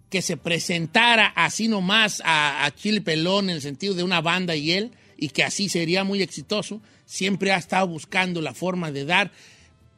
que 0.09 0.21
se 0.21 0.37
presentara 0.37 1.27
así 1.27 1.67
nomás 1.67 2.21
a, 2.25 2.65
a 2.65 2.73
Chile 2.73 3.01
Pelón 3.01 3.49
en 3.49 3.57
el 3.57 3.61
sentido 3.61 3.93
de 3.93 4.03
una 4.03 4.21
banda 4.21 4.55
y 4.55 4.71
él, 4.71 4.91
y 5.17 5.29
que 5.29 5.43
así 5.43 5.69
sería 5.69 6.03
muy 6.03 6.21
exitoso, 6.21 6.81
siempre 7.05 7.51
ha 7.51 7.57
estado 7.57 7.87
buscando 7.87 8.41
la 8.41 8.53
forma 8.53 8.91
de 8.91 9.05
dar 9.05 9.31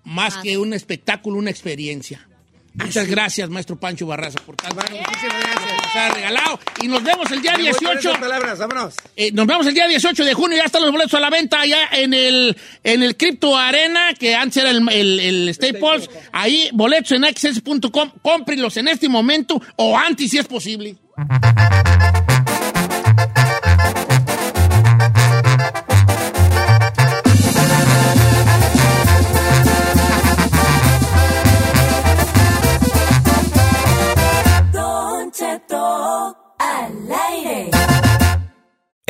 más 0.04 0.38
que 0.38 0.58
un 0.58 0.74
espectáculo, 0.74 1.38
una 1.38 1.52
experiencia. 1.52 2.28
Muchas 2.74 3.06
gracias, 3.08 3.50
maestro 3.50 3.76
Pancho 3.76 4.08
Barraza, 4.08 4.40
por 4.46 4.56
tanto 4.56 4.76
Muchísimas 4.78 5.40
gracias. 5.42 5.78
nos 5.84 5.96
ha 5.96 6.10
regalado. 6.10 6.60
Y 6.82 6.88
nos 6.88 7.04
vemos 7.04 7.30
el 7.32 7.42
día 7.42 7.58
Me 7.58 7.64
voy 7.64 7.72
con 7.74 7.80
18. 7.82 8.10
esas 8.10 8.22
palabras, 8.22 8.60
vámonos. 8.60 8.96
Eh, 9.18 9.32
nos 9.34 9.46
vemos 9.46 9.68
el 9.68 9.74
día 9.74 9.88
18 9.88 10.24
de 10.24 10.34
junio, 10.34 10.58
ya 10.58 10.64
están 10.64 10.82
los 10.82 10.92
boletos 10.92 11.14
a 11.14 11.20
la 11.20 11.30
venta 11.30 11.60
allá 11.60 11.90
en 11.92 12.14
el, 12.14 12.56
en 12.84 13.04
el 13.04 13.18
Crypto 13.18 13.58
Arena, 13.58 14.14
que 14.18 14.36
antes 14.36 14.58
era 14.58 14.70
el, 14.70 14.88
el, 14.90 15.20
el 15.20 15.54
Staples. 15.54 16.10
Ahí, 16.32 16.70
boletos 16.74 17.12
en 17.12 17.26
access.com, 17.26 18.12
cómprenlos 18.22 18.78
en 18.78 18.88
este 18.88 19.10
momento 19.10 19.62
o 19.76 19.98
antes 19.98 20.32
si 20.32 20.38
es 20.38 20.48
posible. 20.48 20.96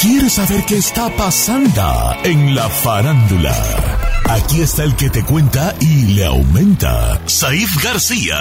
¿Quieres 0.00 0.32
saber 0.32 0.64
qué 0.66 0.76
está 0.76 1.08
pasando 1.16 2.16
en 2.24 2.54
la 2.54 2.68
farándula? 2.68 3.54
Aquí 4.28 4.60
está 4.60 4.84
el 4.84 4.96
que 4.96 5.08
te 5.10 5.24
cuenta 5.24 5.74
y 5.80 6.14
le 6.14 6.24
aumenta, 6.24 7.20
Saif 7.26 7.82
García. 7.82 8.36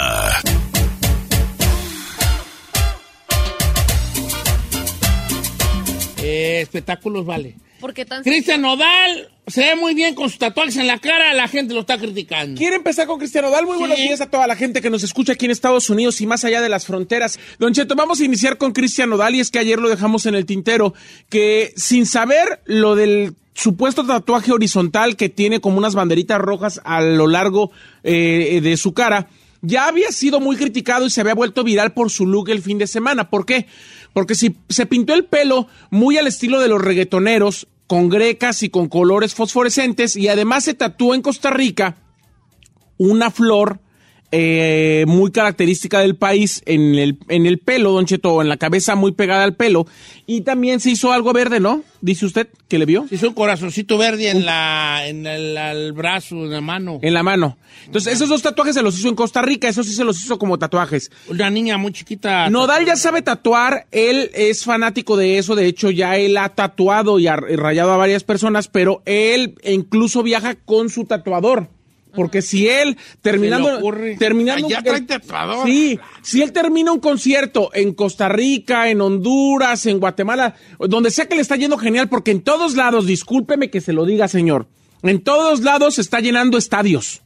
Eh, 6.17 6.61
espectáculos, 6.61 7.25
vale. 7.25 7.55
¿Por 7.81 7.93
qué 7.93 8.05
tan 8.05 8.23
Cristian 8.23 8.61
Nodal 8.61 9.29
se 9.47 9.61
ve 9.61 9.75
muy 9.75 9.93
bien 9.95 10.15
con 10.15 10.29
sus 10.29 10.37
tatuajes 10.39 10.77
en 10.77 10.87
la 10.87 10.99
cara, 10.99 11.33
la 11.33 11.47
gente 11.47 11.73
lo 11.73 11.81
está 11.81 11.97
criticando. 11.97 12.57
Quiere 12.57 12.75
empezar 12.77 13.07
con 13.07 13.17
Cristiano 13.17 13.49
Dal. 13.49 13.65
Muy 13.65 13.73
Sí. 13.73 13.79
buenos 13.79 13.97
días 13.97 14.21
a 14.21 14.29
toda 14.29 14.47
la 14.47 14.55
gente 14.55 14.81
que 14.81 14.89
nos 14.89 15.03
escucha 15.03 15.33
aquí 15.33 15.45
en 15.45 15.51
Estados 15.51 15.89
Unidos 15.89 16.21
y 16.21 16.27
más 16.27 16.45
allá 16.45 16.61
de 16.61 16.69
las 16.69 16.85
fronteras. 16.85 17.39
Don 17.59 17.73
Cheto, 17.73 17.95
vamos 17.95 18.21
a 18.21 18.23
iniciar 18.23 18.57
con 18.57 18.71
Cristiano 18.71 19.17
Dal 19.17 19.35
y 19.35 19.39
es 19.41 19.49
que 19.51 19.59
ayer 19.59 19.79
lo 19.79 19.89
dejamos 19.89 20.25
en 20.27 20.35
el 20.35 20.45
tintero, 20.45 20.93
que 21.29 21.73
sin 21.75 22.05
saber 22.05 22.61
lo 22.65 22.95
del 22.95 23.33
supuesto 23.53 24.05
tatuaje 24.05 24.53
horizontal 24.53 25.17
que 25.17 25.27
tiene 25.27 25.59
como 25.59 25.77
unas 25.77 25.95
banderitas 25.95 26.39
rojas 26.39 26.79
a 26.85 27.01
lo 27.01 27.27
largo 27.27 27.71
eh, 28.03 28.61
de 28.63 28.77
su 28.77 28.93
cara, 28.93 29.27
ya 29.61 29.87
había 29.87 30.11
sido 30.11 30.39
muy 30.39 30.55
criticado 30.55 31.05
y 31.05 31.09
se 31.09 31.21
había 31.21 31.35
vuelto 31.35 31.63
viral 31.63 31.93
por 31.93 32.09
su 32.09 32.25
look 32.25 32.49
el 32.49 32.61
fin 32.61 32.77
de 32.77 32.87
semana. 32.87 33.29
¿Por 33.29 33.45
qué? 33.45 33.67
Porque 34.13 34.35
si 34.35 34.55
se 34.69 34.85
pintó 34.85 35.13
el 35.13 35.25
pelo 35.25 35.67
muy 35.89 36.17
al 36.17 36.27
estilo 36.27 36.59
de 36.59 36.67
los 36.67 36.81
reggaetoneros, 36.81 37.67
con 37.91 38.07
grecas 38.07 38.63
y 38.63 38.69
con 38.69 38.87
colores 38.87 39.35
fosforescentes, 39.35 40.15
y 40.15 40.29
además 40.29 40.63
se 40.63 40.73
tatuó 40.73 41.13
en 41.13 41.21
Costa 41.21 41.49
Rica 41.49 41.97
una 42.97 43.31
flor 43.31 43.81
eh, 44.31 45.05
muy 45.07 45.31
característica 45.31 45.99
del 45.99 46.15
país 46.15 46.61
en 46.65 46.95
el, 46.95 47.17
en 47.27 47.45
el 47.45 47.59
pelo, 47.59 47.91
Don 47.91 48.05
Cheto, 48.05 48.41
en 48.41 48.49
la 48.49 48.57
cabeza 48.57 48.95
muy 48.95 49.11
pegada 49.11 49.43
al 49.43 49.55
pelo, 49.55 49.85
y 50.25 50.41
también 50.41 50.79
se 50.79 50.89
hizo 50.89 51.11
algo 51.11 51.33
verde, 51.33 51.59
¿no? 51.59 51.83
Dice 51.99 52.25
usted 52.25 52.47
que 52.67 52.79
le 52.79 52.85
vio. 52.85 53.07
Se 53.09 53.15
hizo 53.15 53.27
un 53.27 53.33
corazoncito 53.33 53.97
verde 53.97 54.29
en 54.29 54.45
la 54.45 55.05
en 55.05 55.27
el, 55.27 55.91
brazo, 55.93 56.35
en 56.45 56.51
la 56.51 56.61
mano. 56.61 56.99
En 57.01 57.13
la 57.13 57.23
mano. 57.23 57.57
Entonces, 57.85 58.13
esos 58.13 58.29
dos 58.29 58.41
tatuajes 58.41 58.73
se 58.73 58.81
los 58.81 58.97
hizo 58.97 59.09
en 59.09 59.15
Costa 59.15 59.41
Rica, 59.41 59.67
esos 59.67 59.85
sí 59.85 59.93
se 59.93 60.03
los 60.03 60.23
hizo 60.23 60.39
como 60.39 60.57
tatuajes. 60.57 61.11
Una 61.27 61.49
niña 61.49 61.77
muy 61.77 61.91
chiquita. 61.91 62.49
Nodal 62.49 62.85
ya 62.85 62.95
sabe 62.95 63.21
tatuar, 63.21 63.87
él 63.91 64.31
es 64.33 64.63
fanático 64.63 65.17
de 65.17 65.37
eso, 65.37 65.55
de 65.55 65.67
hecho 65.67 65.91
ya 65.91 66.15
él 66.17 66.37
ha 66.37 66.49
tatuado 66.49 67.19
y 67.19 67.27
ha 67.27 67.35
rayado 67.35 67.91
a 67.91 67.97
varias 67.97 68.23
personas, 68.23 68.67
pero 68.67 69.01
él 69.05 69.55
incluso 69.63 70.23
viaja 70.23 70.55
con 70.55 70.89
su 70.89 71.05
tatuador. 71.05 71.69
Porque 72.13 72.41
si 72.41 72.67
él 72.67 72.97
terminando 73.21 73.79
terminando 74.19 74.67
Allá 74.67 74.81
trae 74.81 75.01
tatuador. 75.01 75.65
Sí, 75.65 75.99
si 76.21 76.41
él 76.41 76.51
termina 76.51 76.91
un 76.91 76.99
concierto 76.99 77.71
en 77.73 77.93
Costa 77.93 78.29
Rica, 78.29 78.89
en 78.89 79.01
Honduras, 79.01 79.85
en 79.85 79.99
Guatemala, 79.99 80.55
donde 80.79 81.11
sea 81.11 81.27
que 81.27 81.35
le 81.35 81.41
está 81.41 81.55
yendo 81.55 81.77
genial 81.77 82.09
porque 82.09 82.31
en 82.31 82.41
todos 82.41 82.75
lados, 82.75 83.05
discúlpeme 83.05 83.69
que 83.69 83.81
se 83.81 83.93
lo 83.93 84.05
diga, 84.05 84.27
señor. 84.27 84.67
En 85.03 85.21
todos 85.21 85.61
lados 85.61 85.95
se 85.95 86.01
está 86.01 86.19
llenando 86.19 86.57
estadios. 86.57 87.21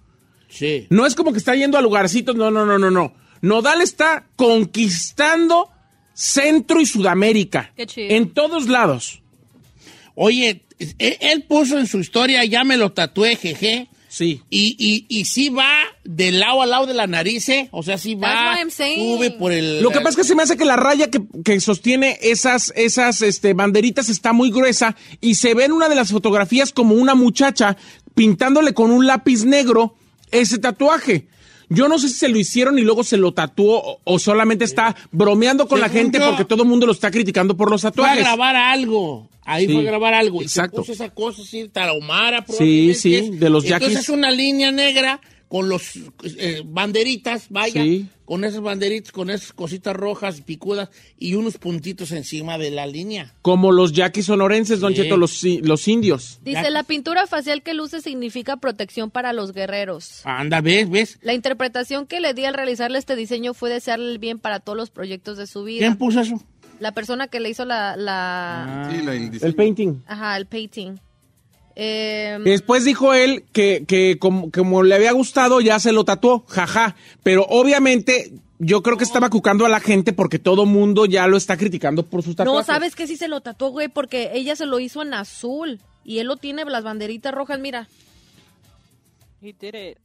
Sí. 0.48 0.88
No 0.89 1.06
es 1.06 1.15
como 1.15 1.32
que 1.32 1.39
está 1.39 1.56
yendo 1.56 1.78
a 1.78 1.82
lugarcitos, 1.82 2.36
no, 2.36 2.52
no, 2.52 2.65
no, 2.65 2.78
no, 2.78 2.91
no. 2.91 3.13
Nodal 3.41 3.82
está 3.82 4.28
conquistando 4.36 5.69
Centro 6.13 6.80
y 6.80 6.86
Sudamérica. 6.86 7.74
Qué 7.76 7.86
chido. 7.86 8.15
En 8.15 8.34
todos 8.34 8.69
lados. 8.69 9.21
Oye, 10.15 10.63
él, 10.80 11.17
él 11.19 11.43
puso 11.43 11.78
en 11.78 11.88
su 11.88 12.00
historia, 12.00 12.45
ya 12.45 12.63
me 12.63 12.78
lo 12.78 12.93
tatué, 12.93 13.36
jeje. 13.36 13.89
Sí. 14.15 14.41
Y, 14.49 14.78
y, 14.80 15.06
y 15.10 15.25
sí 15.25 15.49
va 15.49 15.67
de 16.06 16.32
lado 16.32 16.62
a 16.62 16.65
lado 16.65 16.86
de 16.86 16.93
la 16.93 17.06
nariz, 17.06 17.49
¿eh? 17.49 17.67
O 17.71 17.84
sea, 17.84 17.97
sí 17.97 18.15
va, 18.15 18.56
sube 18.69 19.32
por 19.32 19.51
el... 19.51 19.82
Lo 19.84 19.89
que 19.89 19.97
pasa 19.97 20.12
es 20.12 20.15
que 20.15 20.23
se 20.23 20.36
me 20.36 20.43
hace 20.43 20.56
que 20.56 20.63
la 20.63 20.78
raya 20.78 21.12
que, 21.12 21.19
que 21.43 21.60
sostiene 21.60 22.17
esas, 22.21 22.71
esas 22.78 23.21
este, 23.21 23.54
banderitas 23.54 24.08
está 24.08 24.32
muy 24.32 24.51
gruesa 24.51 24.95
y 25.19 25.36
se 25.36 25.54
ve 25.54 25.65
en 25.65 25.73
una 25.73 25.89
de 25.89 25.95
las 25.95 26.12
fotografías 26.13 26.71
como 26.71 26.95
una 26.95 27.13
muchacha 27.13 27.75
pintándole 28.13 28.73
con 28.73 28.89
un 28.91 29.06
lápiz 29.06 29.43
negro 29.43 29.95
ese 30.32 30.60
tatuaje. 30.60 31.28
Yo 31.67 31.89
no 31.89 31.99
sé 31.99 32.08
si 32.08 32.13
se 32.13 32.30
lo 32.30 32.38
hicieron 32.39 32.80
y 32.80 32.84
luego 32.84 33.04
se 33.04 33.17
lo 33.17 33.34
tatuó 33.34 33.99
o, 34.01 34.17
solamente 34.19 34.63
está 34.63 34.95
bromeando 35.12 35.67
con 35.67 35.82
la 35.82 35.89
gente 35.89 36.19
yo- 36.19 36.28
porque 36.30 36.45
todo 36.45 36.63
el 36.63 36.69
mundo 36.69 36.86
lo 36.86 36.93
está 36.93 37.12
criticando 37.12 37.58
por 37.58 37.69
los 37.69 37.82
Fue 37.82 37.89
a 37.89 37.91
tatuajes. 37.91 38.19
grabar 38.23 38.56
algo. 38.56 39.28
Ahí 39.45 39.67
Sí, 39.67 39.73
fue 39.73 39.81
a 39.84 39.86
grabar 39.86 40.13
algo. 40.13 40.41
exacto. 40.41 40.81
Y 40.81 40.84
se 40.86 40.91
puso 40.91 41.03
esa 41.03 41.13
cosa 41.13 41.41
así, 41.43 41.69
tarahumara, 41.69 42.43
Sí, 42.47 42.93
sí, 42.95 43.29
de 43.31 43.49
los 43.49 43.63
Entonces 43.63 43.89
yaquis. 43.89 43.97
es 43.99 44.10
una 44.10 44.31
línea 44.31 44.71
negra 44.71 45.21
con 45.47 45.69
los 45.69 45.91
eh, 46.39 46.63
banderitas, 46.65 47.45
vaya, 47.49 47.84
Sí. 47.84 48.08
con 48.25 48.43
esas 48.43 48.62
banderitas, 48.62 49.12
con 49.12 49.29
esas 49.29 49.53
cositas 49.53 49.95
rojas 49.95 50.41
picudas 50.41 50.89
y 51.19 51.36
unos 51.36 51.60
puntitos 51.60 52.12
encima 52.12 52.58
de 52.58 52.71
la 52.71 52.88
línea. 52.88 53.36
Como 53.43 53.71
los 53.71 53.93
yaquis 53.93 54.25
sonorenses, 54.25 54.79
Don 54.79 54.93
Sí. 54.95 55.03
Cheto, 55.03 55.17
los, 55.17 55.43
los 55.62 55.88
indios. 55.88 56.39
Dice, 56.43 56.71
la 56.71 56.81
pintura 56.84 57.27
facial 57.27 57.62
que 57.62 57.75
luce 57.75 58.01
significa 58.01 58.58
protección 58.58 59.12
para 59.12 59.31
los 59.34 59.53
guerreros. 59.53 60.21
Anda, 60.25 60.62
¿ves? 60.62 60.89
¿Ves? 60.89 61.19
La 61.21 61.36
interpretación 61.36 62.08
que 62.08 62.19
le 62.19 62.34
di 62.34 62.45
al 62.45 62.55
realizarle 62.55 62.97
este 62.97 63.15
diseño 63.15 63.53
fue 63.53 63.69
desearle 63.69 64.12
el 64.12 64.17
bien 64.17 64.39
para 64.39 64.60
todos 64.60 64.75
los 64.77 64.89
proyectos 64.89 65.38
de 65.38 65.45
su 65.45 65.63
vida. 65.63 65.79
¿Quién 65.86 65.97
puso 65.97 66.19
eso? 66.21 66.43
La 66.80 66.92
persona 66.92 67.28
que 67.28 67.40
le 67.40 67.50
hizo 67.50 67.66
la... 67.66 67.96
la 67.96 68.90
Sí, 68.92 69.02
la- 69.02 69.14
el 69.14 69.56
painting. 69.56 70.04
Ajá, 70.08 70.38
el 70.38 70.46
painting. 70.46 70.98
Eh, 71.76 72.38
Después 72.44 72.86
dijo 72.86 73.14
él 73.14 73.44
que, 73.52 73.84
que 73.88 74.18
como, 74.18 74.50
como 74.52 74.84
le 74.84 74.96
había 74.96 75.12
gustado 75.12 75.60
ya 75.62 75.80
se 75.80 75.92
lo 75.92 76.06
tatuó, 76.06 76.46
jaja. 76.48 76.96
Pero 77.24 77.46
obviamente 77.50 78.32
yo 78.60 78.82
creo 78.82 78.98
que 78.98 79.04
estaba 79.04 79.30
cucando 79.30 79.66
a 79.66 79.70
la 79.70 79.80
gente 79.82 80.14
porque 80.14 80.40
todo 80.40 80.66
mundo 80.66 81.06
ya 81.06 81.28
lo 81.28 81.36
está 81.38 81.58
criticando 81.58 82.04
por 82.04 82.22
sus 82.24 82.32
no, 82.32 82.36
tatuajes. 82.36 82.66
¿sabes 82.66 82.96
qué? 82.96 83.08
Sí 83.08 83.18
se 83.18 83.28
lo 83.28 83.42
tatuó, 83.42 83.70
güey, 83.70 83.90
porque 83.90 84.32
ella 84.34 84.56
se 84.56 84.66
lo 84.66 84.80
hizo 84.80 85.02
en 85.02 85.14
azul. 85.14 85.80
Y 86.06 86.20
él 86.20 86.28
lo 86.28 86.38
tiene 86.38 86.64
las 86.66 86.84
banderitas 86.84 87.34
rojas, 87.34 87.60
mira. 87.60 87.88
He 89.42 89.54
did 89.60 89.74
it. 89.74 89.98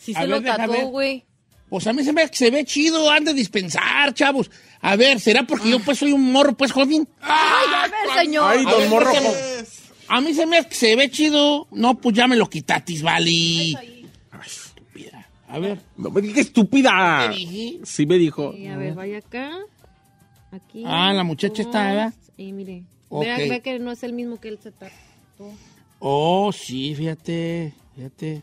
Sí 0.00 0.12
A 0.16 0.20
se 0.22 0.26
ver, 0.26 0.42
lo 0.42 0.42
tatuó, 0.42 0.86
güey. 0.88 1.24
Pues 1.68 1.86
a 1.86 1.92
mí 1.92 2.04
se 2.04 2.12
me, 2.12 2.28
se 2.28 2.50
ve 2.50 2.64
chido, 2.64 3.10
han 3.10 3.24
de 3.24 3.34
dispensar, 3.34 4.14
chavos. 4.14 4.50
A 4.80 4.94
ver, 4.94 5.18
¿será 5.18 5.44
porque 5.44 5.70
yo 5.70 5.80
pues 5.80 5.98
soy 5.98 6.12
un 6.12 6.30
morro 6.30 6.56
pues 6.56 6.70
joven? 6.70 7.08
Ay, 7.20 7.66
a 7.74 7.88
ver, 7.88 8.24
señor. 8.24 8.56
Ay, 8.56 8.64
don 8.64 8.88
Morro. 8.88 9.12
A 10.08 10.20
mí 10.20 10.32
se 10.32 10.46
me 10.46 10.58
hace 10.58 10.68
que 10.68 10.74
se 10.76 10.94
ve 10.94 11.10
chido. 11.10 11.66
No, 11.72 11.98
pues 11.98 12.14
ya 12.14 12.28
me 12.28 12.36
lo 12.36 12.48
quitatis, 12.48 13.02
vale. 13.02 13.72
Estúpida. 14.44 15.28
A 15.48 15.58
ver. 15.58 15.80
No 15.96 16.10
me 16.10 16.20
digas 16.20 16.46
estúpida. 16.46 17.30
¿Qué 17.30 17.36
dije? 17.36 17.80
Sí 17.84 18.06
me 18.06 18.16
dijo. 18.16 18.52
Sí, 18.52 18.66
a 18.68 18.76
ver, 18.76 18.94
vaya 18.94 19.18
acá. 19.18 19.50
Aquí. 20.52 20.84
Ah, 20.86 21.12
la 21.12 21.24
muchacha 21.24 21.62
está, 21.62 21.88
¿verdad? 21.88 22.14
Y 22.36 22.52
mire. 22.52 22.84
Ok. 23.08 23.24
Vea, 23.24 23.38
vea 23.38 23.60
que 23.60 23.78
no 23.80 23.90
es 23.90 24.04
el 24.04 24.12
mismo 24.12 24.40
que 24.40 24.48
él 24.48 24.60
se 24.62 24.70
tatuó. 24.70 25.52
Oh, 25.98 26.52
sí, 26.52 26.94
fíjate, 26.94 27.72
fíjate. 27.96 28.42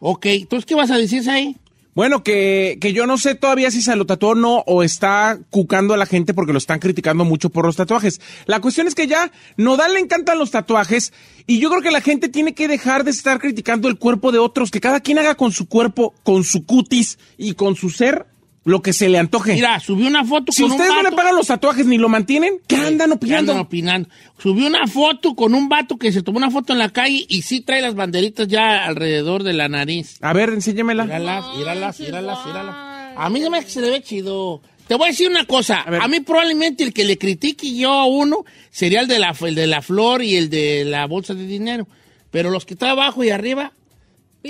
Ok, 0.00 0.26
entonces, 0.26 0.64
¿qué 0.64 0.74
vas 0.74 0.90
a 0.90 0.96
decir 0.96 1.28
ahí? 1.28 1.56
Bueno, 1.96 2.22
que, 2.22 2.76
que 2.78 2.92
yo 2.92 3.06
no 3.06 3.16
sé 3.16 3.36
todavía 3.36 3.70
si 3.70 3.80
se 3.80 3.96
lo 3.96 4.04
tatuó 4.04 4.32
o 4.32 4.34
no, 4.34 4.58
o 4.66 4.82
está 4.82 5.38
cucando 5.48 5.94
a 5.94 5.96
la 5.96 6.04
gente 6.04 6.34
porque 6.34 6.52
lo 6.52 6.58
están 6.58 6.78
criticando 6.78 7.24
mucho 7.24 7.48
por 7.48 7.64
los 7.64 7.76
tatuajes. 7.76 8.20
La 8.44 8.60
cuestión 8.60 8.86
es 8.86 8.94
que 8.94 9.06
ya 9.06 9.32
Nodal 9.56 9.94
le 9.94 10.00
encantan 10.00 10.38
los 10.38 10.50
tatuajes 10.50 11.14
y 11.46 11.58
yo 11.58 11.70
creo 11.70 11.80
que 11.80 11.90
la 11.90 12.02
gente 12.02 12.28
tiene 12.28 12.52
que 12.52 12.68
dejar 12.68 13.02
de 13.02 13.12
estar 13.12 13.38
criticando 13.40 13.88
el 13.88 13.96
cuerpo 13.96 14.30
de 14.30 14.38
otros, 14.38 14.70
que 14.70 14.78
cada 14.78 15.00
quien 15.00 15.18
haga 15.18 15.36
con 15.36 15.52
su 15.52 15.68
cuerpo, 15.68 16.12
con 16.22 16.44
su 16.44 16.66
cutis 16.66 17.18
y 17.38 17.54
con 17.54 17.76
su 17.76 17.88
ser 17.88 18.26
lo 18.66 18.82
que 18.82 18.92
se 18.92 19.08
le 19.08 19.16
antoje. 19.18 19.54
Mira, 19.54 19.80
subió 19.80 20.06
una 20.06 20.24
foto 20.24 20.52
si 20.52 20.60
con 20.62 20.72
ustedes 20.72 20.90
un 20.90 20.96
no 20.96 21.02
le 21.04 21.08
vato- 21.10 21.16
pagan 21.16 21.36
los 21.36 21.46
tatuajes 21.46 21.86
ni 21.86 21.96
lo 21.96 22.08
mantienen, 22.10 22.60
¿qué 22.66 22.76
andan 22.76 23.08
¿Qué 23.10 23.14
opinando? 23.14 23.52
andan 23.52 23.64
opinando? 23.66 24.08
Subió 24.38 24.66
una 24.66 24.86
foto 24.86 25.34
con 25.34 25.54
un 25.54 25.68
vato 25.70 25.96
que 25.96 26.12
se 26.12 26.22
tomó 26.22 26.36
una 26.38 26.50
foto 26.50 26.72
en 26.74 26.80
la 26.80 26.90
calle 26.90 27.24
y 27.28 27.42
sí 27.42 27.60
trae 27.62 27.80
las 27.80 27.94
banderitas 27.94 28.46
ya 28.48 28.84
alrededor 28.84 29.42
de 29.44 29.52
la 29.54 29.68
nariz. 29.68 30.18
A 30.20 30.32
ver, 30.34 30.50
enséñamela. 30.50 31.04
Míralas, 31.04 31.44
míralas, 31.56 32.00
míralas, 32.00 32.38
míralas. 32.46 32.74
A 33.16 33.30
mí 33.30 33.40
se 33.40 33.48
me 33.48 33.56
hace 33.58 33.66
que 33.66 33.72
se 33.72 33.80
le 33.80 33.90
ve 33.90 34.02
chido. 34.02 34.60
Te 34.88 34.94
voy 34.94 35.06
a 35.06 35.10
decir 35.10 35.28
una 35.30 35.44
cosa. 35.46 35.82
A, 35.82 36.06
mí 36.08 36.20
probablemente 36.20 36.84
el 36.84 36.92
que 36.92 37.04
le 37.04 37.18
critique 37.18 37.72
yo 37.74 37.90
a 37.92 38.06
uno 38.06 38.44
sería 38.70 39.00
el 39.00 39.08
de, 39.08 39.18
la, 39.18 39.34
el 39.40 39.54
de 39.54 39.66
la 39.66 39.80
flor 39.80 40.22
y 40.22 40.36
el 40.36 40.50
de 40.50 40.84
la 40.84 41.06
bolsa 41.06 41.34
de 41.34 41.46
dinero. 41.46 41.88
Pero 42.30 42.50
los 42.50 42.64
que 42.66 42.74
están 42.74 42.90
abajo 42.90 43.24
y 43.24 43.30
arriba 43.30 43.72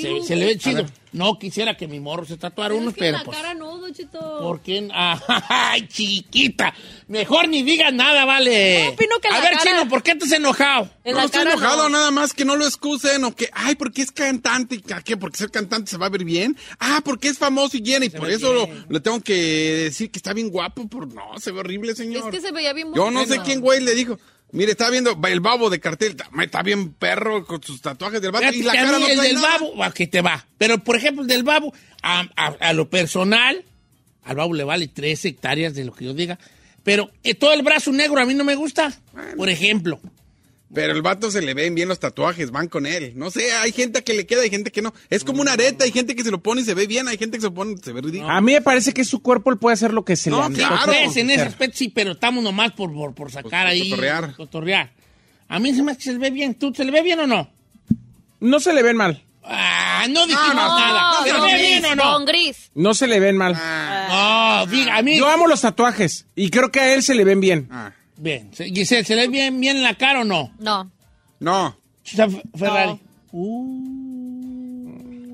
se, 0.01 0.23
se 0.23 0.37
le 0.37 0.47
ve 0.47 0.59
chido. 0.59 0.87
No 1.13 1.39
quisiera 1.39 1.77
que 1.79 1.89
mi 1.89 1.99
morro 1.99 2.27
se 2.27 2.37
tatuara 2.37 2.75
uno, 2.75 2.91
Es 2.91 2.95
que 2.95 3.01
pero 3.01 3.19
la 3.19 3.25
pues... 3.25 3.37
cara 3.39 3.55
no, 3.55 3.79
Don 3.79 3.95
Cheto. 3.95 4.39
¿Por 4.43 4.61
qué? 4.61 4.87
¡Ay, 4.93 5.89
chiquita! 5.89 6.75
Mejor 7.09 7.49
ni 7.49 7.63
digas 7.63 7.93
nada, 7.93 8.27
vale. 8.27 8.85
No, 8.85 8.91
opino 8.91 9.19
que 9.23 9.29
A 9.29 9.33
la 9.33 9.41
ver, 9.41 9.51
cara- 9.53 9.63
Chino, 9.63 9.89
¿por 9.89 10.03
qué 10.03 10.11
estás 10.11 10.33
enojado? 10.33 10.91
En 11.05 11.15
no 11.15 11.23
estoy 11.23 11.43
enojado, 11.43 11.85
no. 11.85 11.89
nada 11.91 12.11
más 12.11 12.35
que 12.35 12.45
no 12.45 12.57
lo 12.57 12.67
excusen 12.67 13.25
o 13.25 13.35
que, 13.35 13.49
ay, 13.55 13.77
porque 13.77 14.03
es 14.03 14.11
cantante 14.13 14.75
y 14.75 14.81
que, 14.83 14.93
¿a 14.93 15.01
¿qué? 15.01 15.17
Porque 15.17 15.39
ser 15.39 15.51
cantante 15.51 15.91
se 15.91 15.97
va 15.97 16.07
a 16.07 16.11
ver 16.11 16.25
bien. 16.25 16.57
Ah, 16.81 17.01
porque 17.03 17.29
es 17.29 17.39
famoso 17.39 17.79
y 17.79 17.83
llena 17.83 18.05
y 18.05 18.11
por 18.11 18.31
eso 18.31 18.53
lo- 18.53 18.69
le 18.89 19.01
tengo 19.01 19.21
que 19.23 19.33
decir 19.85 20.11
que 20.11 20.19
está 20.19 20.35
bien 20.35 20.51
guapo. 20.51 20.87
Por 20.87 21.07
no, 21.15 21.39
se 21.39 21.51
ve 21.51 21.61
horrible, 21.61 21.95
señor. 21.95 22.25
Es 22.25 22.31
que 22.41 22.47
se 22.47 22.53
veía 22.53 22.73
bien 22.75 22.93
Yo 22.95 23.11
no 23.11 23.25
sé 23.25 23.41
quién, 23.41 23.61
güey, 23.61 23.81
le 23.83 23.95
dijo. 23.95 24.19
Mire, 24.53 24.73
estaba 24.73 24.91
viendo 24.91 25.19
el 25.29 25.41
babo 25.41 25.69
de 25.71 25.81
cartel. 25.81 26.13
Está, 26.13 26.29
está 26.43 26.63
bien 26.63 26.93
perro 26.95 27.45
con 27.45 27.63
sus 27.63 27.81
tatuajes 27.83 28.23
del 28.23 28.33
Fíjate 28.35 28.57
y 28.57 28.63
la 28.63 28.73
cara 28.73 28.99
no 28.99 29.07
el 29.09 29.19
del 29.21 29.35
nada. 29.35 29.49
babo, 29.59 29.77
va, 29.77 29.93
que 29.93 30.07
te 30.07 30.21
va. 30.21 30.47
Pero, 30.57 30.79
por 30.83 30.97
ejemplo, 30.97 31.23
el 31.23 31.29
del 31.29 31.43
babo, 31.43 31.75
a, 32.03 32.21
a- 32.37 32.57
a 32.61 32.73
lo 32.73 32.89
personal, 32.89 33.65
al 34.25 34.37
babo 34.37 34.55
le 34.55 34.65
vale 34.65 34.89
tres 34.89 35.25
hectáreas 35.25 35.75
de 35.75 35.85
lo 35.85 35.93
que 35.95 36.05
yo 36.07 36.15
diga. 36.15 36.39
Pero 36.85 37.11
eh, 37.25 37.35
todo 37.35 37.53
el 37.53 37.63
brazo 37.63 37.91
negro 37.93 38.21
a 38.21 38.25
mí 38.27 38.35
no 38.35 38.45
me 38.45 38.55
gusta, 38.55 38.93
por 39.37 39.49
ejemplo. 39.49 40.01
Pero 40.75 40.93
el 40.93 41.01
vato 41.01 41.31
se 41.31 41.41
le 41.43 41.55
ven 41.55 41.75
bien 41.77 41.89
los 41.89 42.01
tatuajes, 42.01 42.51
van 42.51 42.67
con 42.69 42.87
él. 42.87 43.13
No 43.15 43.31
sé, 43.31 43.53
hay 43.53 43.71
gente 43.73 44.03
que 44.03 44.15
le 44.15 44.27
queda, 44.27 44.43
hay 44.43 44.51
gente 44.51 44.73
que 44.73 44.83
no. 44.83 44.93
Es 45.11 45.23
como 45.23 45.41
una 45.41 45.53
areta, 45.53 45.85
hay 45.85 45.93
gente 45.93 46.17
que 46.17 46.25
se 46.25 46.31
lo 46.33 46.43
pone 46.43 46.63
y 46.63 46.65
se 46.65 46.75
ve 46.75 46.87
bien, 46.89 47.07
hay 47.07 47.17
gente 47.17 47.37
que 47.39 47.43
se 47.43 47.47
lo 47.47 47.55
pone 47.55 47.75
y 47.75 47.77
se 47.83 47.93
ve 47.93 48.01
ridículo. 48.01 48.29
A 48.31 48.41
mí 48.41 48.53
me 48.53 48.61
parece 48.61 48.93
que 48.93 49.05
su 49.05 49.23
cuerpo 49.23 49.53
él 49.53 49.59
puede 49.59 49.75
hacer 49.75 49.93
lo 49.93 50.05
que 50.05 50.17
se 50.17 50.29
No, 50.29 50.39
le 50.41 50.45
antoje. 50.47 50.67
claro. 50.67 50.83
Pues, 51.05 51.17
en 51.17 51.31
ese 51.31 51.43
aspecto 51.43 51.77
sí, 51.79 51.89
pero 51.89 52.13
estamos 52.13 52.43
nomás 52.43 52.73
por, 52.73 52.93
por, 52.93 53.15
por 53.15 53.31
sacar 53.31 53.43
Pues, 53.43 53.53
por 53.53 53.67
ahí. 53.69 53.91
cotorrear. 53.91 54.35
cotorrear. 54.35 54.93
A 55.49 55.61
mí 55.61 55.73
se 55.73 55.83
me 55.85 55.93
hace 55.93 55.99
que 55.99 56.05
se 56.05 56.13
le 56.15 56.19
ve 56.19 56.31
bien. 56.31 56.55
¿Tú 56.57 56.73
se 56.75 56.85
le 56.85 56.91
ve 56.91 57.03
bien 57.03 57.21
o 57.21 57.27
no? 57.29 57.49
No 58.41 58.59
se 58.59 58.73
le 58.73 58.83
ven 58.83 58.97
mal. 58.97 59.23
Ah, 59.45 60.07
no 60.11 60.27
dijimos 60.27 60.49
no, 60.49 60.55
nada. 60.81 61.13
No, 61.21 61.25
¿Se 61.25 61.33
le 61.33 61.39
con 61.39 61.47
ve 61.47 61.53
gris, 61.59 61.69
bien 61.69 61.85
o 61.85 61.95
no? 61.95 62.03
con 62.13 62.25
gris. 62.25 62.71
No 62.75 62.95
se 62.95 63.07
le 63.07 63.21
ven 63.21 63.37
mal. 63.37 63.53
No, 63.55 64.67
diga, 64.67 64.97
a 64.97 65.03
mí. 65.03 65.17
Yo 65.17 65.29
amo 65.29 65.47
los 65.47 65.61
tatuajes 65.61 66.27
y 66.35 66.51
creo 66.51 66.73
que 66.73 66.81
a 66.81 66.95
él 66.95 67.03
se 67.05 67.15
le 67.15 67.23
ven 67.25 67.39
bien. 67.41 67.69
Ah, 67.71 67.93
Bien. 68.19 68.51
Se- 68.55 68.67
Giselle, 68.71 69.05
¿se 69.05 69.15
le 69.17 69.23
ve 69.23 69.29
bien, 69.29 69.61
bien 69.61 69.77
en 69.77 69.83
la 69.83 69.95
cara 69.95 70.21
o 70.21 70.25
no? 70.25 70.53
No. 70.59 70.91
no, 71.41 71.77
Chita 72.03 72.25
F- 72.25 72.43
Ferrari. 72.57 73.01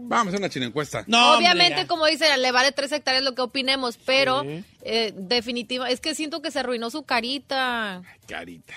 vamos 0.09 0.27
a 0.27 0.29
hacer 0.29 0.41
una 0.41 0.49
china 0.51 0.67
encuesta. 0.67 1.05
No, 1.07 1.37
Obviamente, 1.37 1.75
hombre, 1.75 1.87
como 1.87 2.07
dice, 2.07 2.25
le 2.39 2.53
vale 2.53 2.73
tres 2.73 2.93
hectáreas 2.93 3.23
lo 3.25 3.35
que 3.35 3.43
opinemos, 3.43 3.99
pero 4.05 4.43
eh, 4.83 5.13
definitiva, 5.17 5.89
es 5.91 6.01
que 6.01 6.15
siento 6.15 6.43
que 6.43 6.51
se 6.51 6.59
arruinó 6.61 6.91
su 6.91 7.05
carita. 7.05 8.03
Carita. 8.27 8.75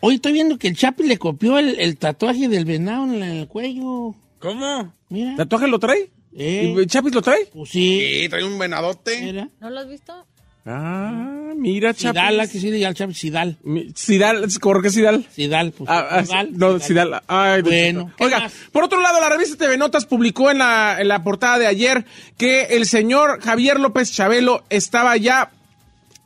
Hoy 0.00 0.16
estoy 0.16 0.32
viendo 0.32 0.58
que 0.58 0.68
el 0.68 0.76
Chapi 0.76 1.04
le 1.04 1.16
copió 1.18 1.58
el, 1.58 1.78
el 1.78 1.96
tatuaje 1.96 2.48
del 2.48 2.64
venado 2.64 3.04
en 3.04 3.22
el 3.22 3.46
cuello. 3.48 4.14
¿Cómo? 4.40 4.92
Mira. 5.08 5.36
¿Tatuaje 5.36 5.68
lo 5.68 5.78
trae? 5.78 6.10
Eh, 6.34 6.74
¿Y 6.76 6.86
¿Chapis 6.86 7.14
lo 7.14 7.20
trae? 7.22 7.46
pues 7.52 7.70
sí. 7.70 8.00
Sí, 8.22 8.28
trae 8.28 8.42
un 8.42 8.58
venadote. 8.58 9.20
Mira. 9.20 9.48
¿No 9.60 9.68
lo 9.70 9.80
has 9.80 9.88
visto? 9.88 10.26
Ah, 10.64 11.52
mira, 11.56 11.92
Sidal, 11.92 12.38
¿a 12.40 12.46
Chapis. 12.46 12.52
que 12.62 12.70
sí 12.70 12.94
Chapi? 12.94 13.14
Sidal. 13.14 13.58
Sidal, 13.94 14.48
¿por 14.60 14.82
qué 14.82 14.90
Sidal? 14.90 15.26
Sidal, 15.34 15.72
pues. 15.72 15.90
Ah, 15.90 16.06
ah, 16.10 16.24
Sidal, 16.24 16.50
no, 16.52 16.78
Sidal. 16.78 17.08
Sidal. 17.08 17.22
Ay, 17.26 17.62
Bueno, 17.62 17.72
Dios 18.00 18.04
mío. 18.06 18.14
¿qué 18.16 18.24
Oiga, 18.24 18.38
más? 18.40 18.52
por 18.70 18.84
otro 18.84 19.00
lado, 19.00 19.20
la 19.20 19.28
revista 19.28 19.56
TV 19.56 19.76
Notas 19.76 20.06
publicó 20.06 20.50
en 20.50 20.58
la, 20.58 20.96
en 21.00 21.08
la 21.08 21.22
portada 21.24 21.58
de 21.58 21.66
ayer 21.66 22.04
que 22.38 22.62
el 22.76 22.86
señor 22.86 23.40
Javier 23.42 23.80
López 23.80 24.12
Chabelo 24.12 24.64
estaba 24.70 25.16
ya 25.16 25.50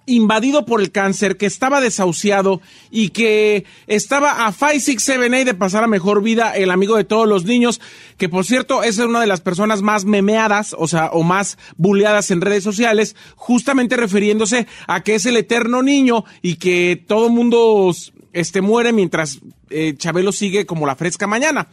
invadido 0.06 0.64
por 0.64 0.80
el 0.80 0.92
cáncer, 0.92 1.36
que 1.36 1.46
estaba 1.46 1.80
desahuciado 1.80 2.60
y 2.90 3.10
que 3.10 3.64
estaba 3.86 4.46
a 4.46 4.52
567A 4.52 5.44
de 5.44 5.54
pasar 5.54 5.84
a 5.84 5.88
mejor 5.88 6.22
vida, 6.22 6.52
el 6.52 6.70
amigo 6.70 6.96
de 6.96 7.04
todos 7.04 7.28
los 7.28 7.44
niños, 7.44 7.80
que 8.16 8.28
por 8.28 8.44
cierto 8.44 8.82
es 8.82 8.98
una 8.98 9.20
de 9.20 9.26
las 9.26 9.40
personas 9.40 9.82
más 9.82 10.04
memeadas, 10.04 10.74
o 10.78 10.86
sea, 10.88 11.06
o 11.12 11.22
más 11.22 11.58
buleadas 11.76 12.30
en 12.30 12.40
redes 12.40 12.64
sociales, 12.64 13.16
justamente 13.34 13.96
refiriéndose 13.96 14.66
a 14.86 15.02
que 15.02 15.16
es 15.16 15.26
el 15.26 15.36
eterno 15.36 15.82
niño 15.82 16.24
y 16.40 16.56
que 16.56 17.02
todo 17.06 17.28
mundo 17.28 17.92
este, 18.32 18.60
muere 18.60 18.92
mientras 18.92 19.40
eh, 19.70 19.94
Chabelo 19.96 20.32
sigue 20.32 20.66
como 20.66 20.86
la 20.86 20.96
fresca 20.96 21.26
mañana. 21.26 21.68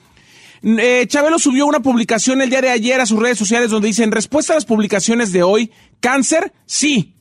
Eh, 0.63 1.05
Chabelo 1.07 1.39
subió 1.39 1.65
una 1.65 1.81
publicación 1.81 2.41
el 2.41 2.49
día 2.49 2.61
de 2.61 2.69
ayer 2.69 3.01
a 3.01 3.05
sus 3.05 3.19
redes 3.19 3.37
sociales 3.37 3.69
donde 3.69 3.89
dice, 3.89 4.03
en 4.03 4.11
respuesta 4.11 4.53
a 4.53 4.55
las 4.55 4.65
publicaciones 4.65 5.33
de 5.33 5.43
hoy, 5.43 5.71
cáncer, 5.99 6.53
sí, 6.65 7.12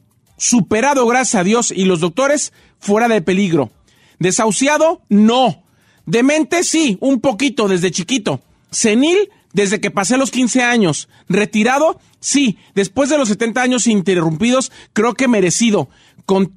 superado 0.43 1.07
gracias 1.07 1.37
a 1.37 1.45
Dios 1.45 1.71
y 1.71 1.85
los 1.85 2.01
doctores, 2.01 2.53
fuera 2.81 3.07
de 3.07 3.23
peligro. 3.23 3.71
Desahuciado, 4.19 5.01
no. 5.09 5.63
Demente, 6.05 6.65
sí, 6.65 6.99
un 7.01 7.21
poquito 7.21 7.69
desde 7.69 7.93
chiquito. 7.93 8.41
Senil, 8.73 9.31
desde 9.53 9.81
que 9.81 9.93
pasé 9.93 10.17
los 10.17 10.33
15 10.33 10.63
años. 10.63 11.09
Retirado, 11.29 12.01
sí, 12.19 12.59
después 12.75 13.09
de 13.09 13.19
los 13.19 13.29
70 13.29 13.63
años 13.63 13.87
interrumpidos, 13.87 14.73
creo 14.93 15.15
que 15.15 15.29
merecido. 15.29 15.89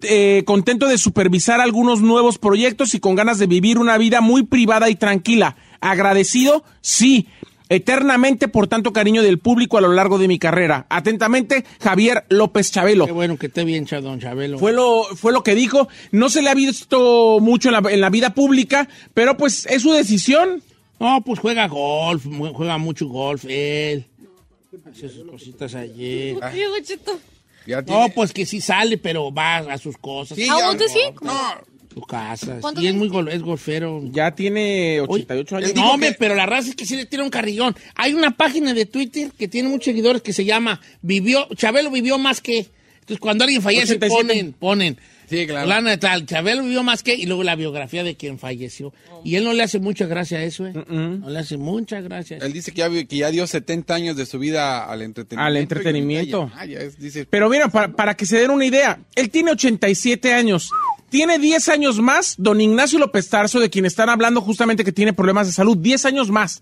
Eh, 0.02 0.42
contento 0.48 0.88
de 0.88 0.98
supervisar 0.98 1.62
algunos 1.62 2.02
nuevos 2.02 2.40
proyectos 2.40 2.96
y 2.96 3.00
con 3.00 3.14
ganas 3.14 3.38
de 3.38 3.46
vivir 3.46 3.78
una 3.78 4.00
vida 4.00 4.20
muy 4.20 4.42
privada 4.42 4.90
y 4.90 4.96
tranquila. 4.96 5.58
Agradecido, 5.80 6.64
sí. 6.82 7.28
Eternamente 7.70 8.48
por 8.48 8.68
tanto 8.68 8.94
cariño 8.94 9.24
del 9.24 9.40
público 9.40 9.78
a 9.78 9.82
lo 9.82 9.92
largo 9.94 10.18
de 10.20 10.28
mi 10.28 10.38
carrera. 10.38 10.86
Atentamente, 10.90 11.66
Javier 11.82 12.26
López 12.30 12.72
Chabelo. 12.72 13.06
Qué 13.06 13.12
bueno 13.12 13.38
que 13.38 13.48
esté 13.48 13.64
bien, 13.64 13.86
don 13.86 14.20
Chabelo. 14.20 14.60
Fue 14.60 14.72
lo, 14.72 15.04
fue 15.16 15.32
lo 15.34 15.42
que 15.44 15.56
dijo. 15.56 15.88
No 16.12 16.30
se 16.30 16.42
le 16.42 16.50
ha 16.50 16.54
visto 16.54 17.40
mucho 17.42 17.70
en 17.70 17.84
la, 17.84 17.92
en 17.92 18.02
la 18.02 18.10
vida 18.10 18.34
pública, 18.36 18.88
pero 19.14 19.36
pues 19.38 19.66
es 19.66 19.82
su 19.82 19.92
decisión. 19.92 20.62
No, 21.00 21.22
pues 21.26 21.40
juega 21.40 21.68
golf, 21.68 22.26
juega 22.54 22.78
mucho 22.78 23.08
golf 23.08 23.46
él. 23.48 24.06
Hace 24.90 25.10
sus 25.10 25.30
cositas 25.30 25.72
tiene- 27.84 27.98
No, 28.00 28.10
pues 28.14 28.32
que 28.32 28.46
sí 28.46 28.62
sale, 28.62 28.98
pero 28.98 29.34
va 29.34 29.58
a 29.58 29.78
sus 29.78 29.98
cosas, 29.98 30.38
Sí, 30.38 30.48
¿A 30.48 30.68
dónde 30.68 30.88
sí? 30.88 31.00
No, 31.22 31.34
su 31.96 32.02
casa. 32.02 32.58
¿Cuántos 32.62 32.82
Sí, 32.84 32.88
es 32.88 32.94
años 32.94 33.00
muy 33.00 33.10
gol- 33.10 33.30
es 33.30 33.42
golfero. 33.42 34.02
Ya 34.12 34.36
tiene 34.36 35.00
Oye, 35.02 35.24
88 35.24 35.56
años. 35.58 35.70
él 35.70 35.74
dijo 35.76 35.86
No, 35.88 35.94
hombre, 35.94 36.10
que- 36.12 36.16
pero 36.20 36.36
la 36.36 36.46
raza 36.46 36.70
es 36.70 36.76
que 36.76 36.86
sí 36.86 36.96
le 36.96 37.06
tira 37.06 37.24
un 37.24 37.30
carrillón. 37.32 37.76
Hay 37.96 38.14
una 38.14 38.32
página 38.32 38.74
de 38.74 38.86
Twitter 38.86 39.32
que 39.38 39.48
tiene 39.48 39.70
muchos 39.70 39.86
seguidores 39.86 40.22
que 40.22 40.34
se 40.34 40.46
llama 40.46 40.80
Vivió, 41.02 41.48
Chabelo 41.56 41.90
vivió 41.90 42.18
más 42.20 42.42
que. 42.42 42.68
Entonces, 43.00 43.20
cuando 43.20 43.44
alguien 43.46 43.62
fallece, 43.62 43.94
87. 43.96 44.10
ponen, 44.28 44.54
ponen. 44.54 44.98
Sí, 45.30 45.48
claro. 45.48 45.64
Fulano 45.64 45.90
de 45.90 45.98
tal, 45.98 46.26
Chabelo 46.28 46.62
vivió 46.64 46.84
más 46.84 47.02
que, 47.02 47.16
y 47.16 47.26
luego 47.26 47.44
la 47.44 47.56
biografía 47.56 48.04
de 48.04 48.16
quien 48.16 48.38
falleció. 48.38 48.94
Y 49.24 49.36
él 49.38 49.44
no 49.44 49.54
le 49.54 49.64
hace 49.64 49.80
mucha 49.80 50.06
gracia 50.06 50.38
a 50.38 50.44
eso, 50.44 50.68
¿eh? 50.68 50.74
No 50.88 51.30
le 51.30 51.40
hace 51.40 51.58
mucha 51.58 52.00
gracia. 52.02 52.36
a 52.36 52.38
eso. 52.38 52.46
Él 52.46 52.54
dice 52.54 52.72
que 52.72 52.78
ya, 52.80 52.90
que 52.90 53.18
ya 53.18 53.32
dio 53.32 53.48
70 53.48 53.96
años 53.96 54.16
de 54.18 54.26
su 54.28 54.38
vida 54.38 54.86
al 54.86 55.02
entretenimiento. 55.02 55.48
Al 55.48 55.58
entretenimiento. 55.58 56.52
Y 56.54 56.58
ya- 56.58 56.66
ya 56.66 56.80
es- 56.86 57.00
dice, 57.00 57.26
Pero 57.28 57.50
mira, 57.50 57.70
para, 57.70 57.92
para 57.92 58.16
que 58.16 58.26
se 58.28 58.38
den 58.38 58.52
una 58.52 58.66
idea, 58.66 59.00
él 59.16 59.30
tiene 59.32 59.50
87 59.52 60.32
años. 60.34 60.70
Tiene 61.10 61.40
10 61.40 61.70
años 61.70 62.00
más 62.00 62.36
don 62.38 62.60
Ignacio 62.60 63.00
López 63.00 63.30
Tarso, 63.30 63.60
de 63.60 63.70
quien 63.70 63.86
están 63.86 64.10
hablando 64.10 64.42
justamente 64.42 64.84
que 64.84 64.92
tiene 64.92 65.14
problemas 65.14 65.48
de 65.48 65.54
salud. 65.54 65.78
10 65.78 66.06
años 66.06 66.32
más. 66.32 66.62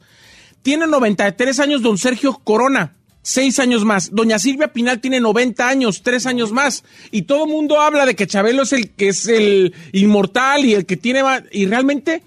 Tiene 0.62 0.88
93 0.88 1.60
años 1.60 1.82
don 1.82 1.98
Sergio 1.98 2.40
Corona. 2.44 2.96
seis 3.26 3.58
años 3.60 3.86
más. 3.86 4.14
Doña 4.14 4.38
Silvia 4.38 4.74
Pinal 4.74 5.00
tiene 5.00 5.22
90 5.22 5.68
años, 5.68 6.04
tres 6.04 6.26
años 6.26 6.52
más. 6.52 6.84
Y 7.10 7.24
todo 7.24 7.46
el 7.46 7.52
mundo 7.52 7.80
habla 7.80 8.06
de 8.06 8.16
que 8.16 8.28
Chabelo 8.28 8.64
es 8.64 8.74
el 8.74 8.92
que 8.92 9.08
es 9.10 9.28
el 9.28 9.74
inmortal 9.94 10.66
y 10.66 10.74
el 10.74 10.86
que 10.86 10.98
tiene 10.98 11.24
más. 11.24 11.44
Y 11.52 11.66
realmente 11.66 12.22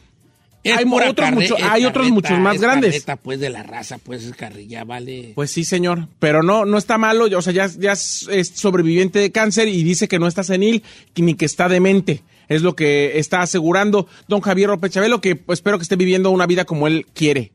Es 0.68 0.76
hay, 0.78 0.84
pura 0.84 1.10
otros, 1.10 1.30
mucho- 1.32 1.56
hay 1.60 1.84
otros 1.84 2.10
muchos 2.10 2.38
más 2.38 2.56
es 2.56 2.60
grandes. 2.60 2.90
carreta, 2.92 3.16
pues 3.16 3.40
de 3.40 3.50
la 3.50 3.62
raza, 3.62 3.98
pues 3.98 4.24
es 4.24 4.34
carrilla, 4.34 4.84
vale. 4.84 5.32
Pues 5.34 5.50
sí, 5.50 5.64
señor, 5.64 6.08
pero 6.18 6.42
no, 6.42 6.64
no 6.64 6.78
está 6.78 6.98
malo, 6.98 7.24
o 7.36 7.42
sea, 7.42 7.52
ya, 7.52 7.66
ya 7.78 7.92
es, 7.92 8.28
sobreviviente 8.54 9.18
de 9.18 9.32
cáncer 9.32 9.68
y 9.68 9.82
dice 9.82 10.08
que 10.08 10.18
no 10.18 10.26
está 10.26 10.42
senil 10.44 10.82
ni 11.16 11.34
que 11.34 11.44
está 11.44 11.68
demente. 11.68 12.22
Es 12.48 12.62
lo 12.62 12.76
que 12.76 13.18
está 13.18 13.42
asegurando 13.42 14.06
don 14.28 14.40
Javier 14.40 14.68
López 14.68 14.92
Chabelo, 14.92 15.20
que 15.20 15.42
espero 15.48 15.78
que 15.78 15.82
esté 15.82 15.96
viviendo 15.96 16.30
una 16.30 16.46
vida 16.46 16.64
como 16.64 16.86
él 16.86 17.06
quiere, 17.12 17.50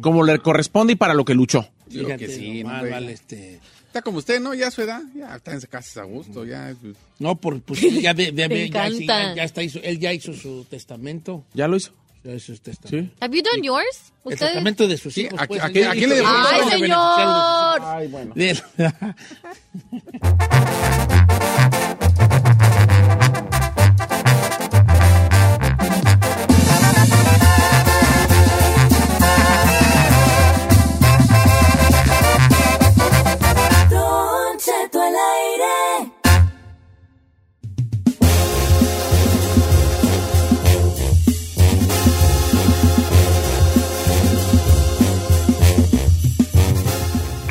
como 0.00 0.24
le 0.24 0.38
corresponde 0.38 0.92
y 0.92 0.96
para 0.96 1.14
lo 1.14 1.24
que 1.24 1.34
luchó. 1.34 1.68
Creo 1.90 2.06
que 2.16 2.18
Fíjate 2.18 2.34
sí, 2.36 2.62
nomás, 2.62 2.84
no, 2.84 2.90
vale, 2.90 3.12
este... 3.12 3.60
Está 3.86 4.02
como 4.02 4.18
usted, 4.18 4.40
¿no? 4.40 4.54
Ya 4.54 4.68
a 4.68 4.70
su 4.70 4.82
edad, 4.82 5.02
ya 5.16 5.34
está 5.34 5.52
en 5.52 5.60
casa 5.62 6.02
a 6.02 6.04
gusto, 6.04 6.44
ya. 6.44 6.72
pues, 6.80 6.94
No, 7.18 7.34
por, 7.34 7.60
pues 7.60 7.80
ya, 8.00 8.14
de, 8.14 8.32
ya, 8.32 8.46
sí, 8.46 8.54
encanta. 8.66 8.98
ya- 9.30 9.34
ya 9.34 9.42
está, 9.42 9.62
hizo- 9.64 9.80
él 9.82 9.98
ya 9.98 10.12
hizo 10.12 10.32
su 10.32 10.64
testamento. 10.70 11.44
¿Ya 11.54 11.66
lo 11.66 11.76
hizo? 11.76 11.90
Ya 12.22 12.34
hizo 12.34 12.54
su 12.54 12.60
testamento. 12.60 13.10
Sí. 13.12 13.16
Have 13.20 13.36
you 13.36 13.42
done 13.42 13.62
yours? 13.62 14.12
El 14.26 14.38
testamento 14.38 14.86
de 14.86 14.98
sus 14.98 15.14
Sí, 15.14 15.22
hijos. 15.22 15.40
¿a- 15.40 15.46
pues, 15.46 15.62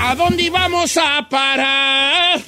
¿A 0.10 0.16
dónde 0.16 0.50
vamos 0.50 0.98
a 0.98 1.30
parar? 1.30 2.42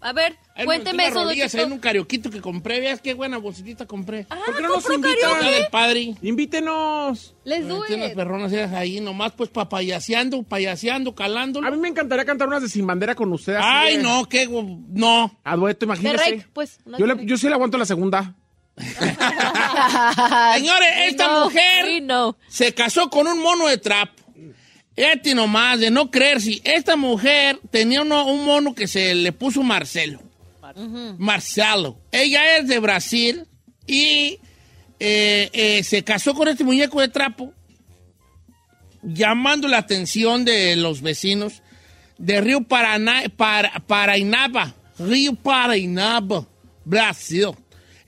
A 0.00 0.12
ver, 0.12 0.36
cuénteme 0.66 1.04
me 1.04 1.08
eso, 1.08 1.24
rodillas 1.24 1.54
ahí 1.54 1.62
en 1.64 1.72
un 1.72 1.78
carioquito 1.78 2.28
que 2.30 2.42
compré. 2.42 2.78
Veas 2.80 3.00
qué 3.00 3.14
buena 3.14 3.38
bolsitita 3.38 3.86
compré. 3.86 4.26
Ah, 4.28 4.36
¿Por 4.44 4.54
qué 4.54 4.62
no 4.62 4.68
nos 4.68 4.84
invitan? 4.90 5.40
La 5.40 5.50
del 5.50 5.66
padre. 5.68 6.14
Invítenos. 6.20 7.34
Let's 7.44 7.66
do 7.66 7.82
Tiene 7.84 8.10
perronas 8.10 8.52
ahí 8.74 9.00
nomás 9.00 9.32
pues 9.32 9.48
papayaseando, 9.48 10.42
payaseando, 10.42 11.14
calándolo. 11.14 11.66
A 11.66 11.70
mí 11.70 11.78
me 11.78 11.88
encantaría 11.88 12.26
cantar 12.26 12.48
unas 12.48 12.60
de 12.60 12.68
Sin 12.68 12.86
Bandera 12.86 13.14
con 13.14 13.32
usted. 13.32 13.54
así 13.54 13.64
Ay, 13.66 13.96
de- 13.96 14.02
no, 14.02 14.28
qué 14.28 14.46
no. 14.46 15.38
A 15.44 15.56
dueto, 15.56 15.86
imagínese. 15.86 16.46
Pues. 16.52 16.80
Yo, 16.98 17.06
le- 17.06 17.14
de 17.14 17.24
yo 17.24 17.38
sí 17.38 17.46
le 17.48 17.54
aguanto 17.54 17.78
la 17.78 17.86
segunda. 17.86 18.34
Señores, 20.54 20.88
esta 21.06 21.28
No, 21.28 21.44
mujer 21.44 22.02
no. 22.02 22.36
se 22.46 22.74
casó 22.74 23.08
con 23.08 23.26
un 23.26 23.40
mono 23.42 23.68
de 23.68 23.78
trapo. 23.78 24.12
Este 24.98 25.32
nomás, 25.32 25.78
de 25.78 25.92
no 25.92 26.10
creer 26.10 26.40
si 26.40 26.60
esta 26.64 26.96
mujer 26.96 27.60
tenía 27.70 28.02
uno- 28.02 28.26
un 28.26 28.44
mono 28.44 28.74
que 28.74 28.88
se 28.88 29.14
le 29.14 29.30
puso 29.32 29.62
Marcelo. 29.62 30.20
Marcelo. 31.18 31.98
Ella 32.10 32.56
es 32.58 32.66
de 32.66 32.78
Brasil 32.80 33.46
y 33.86 34.38
eh, 34.98 35.50
eh, 35.52 35.82
se 35.84 36.02
casó 36.02 36.34
con 36.34 36.48
este 36.48 36.64
muñeco 36.64 37.00
de 37.00 37.06
trapo, 37.08 37.52
llamando 39.02 39.68
la 39.68 39.78
atención 39.78 40.44
de 40.44 40.74
los 40.76 41.00
vecinos 41.00 41.62
de 42.18 42.40
Río 42.40 42.62
Paraná, 42.62 43.22
Para- 43.36 43.78
Parainaba, 43.86 44.74
Río 44.98 45.34
Parainaba, 45.34 46.44
Brasil. 46.84 47.50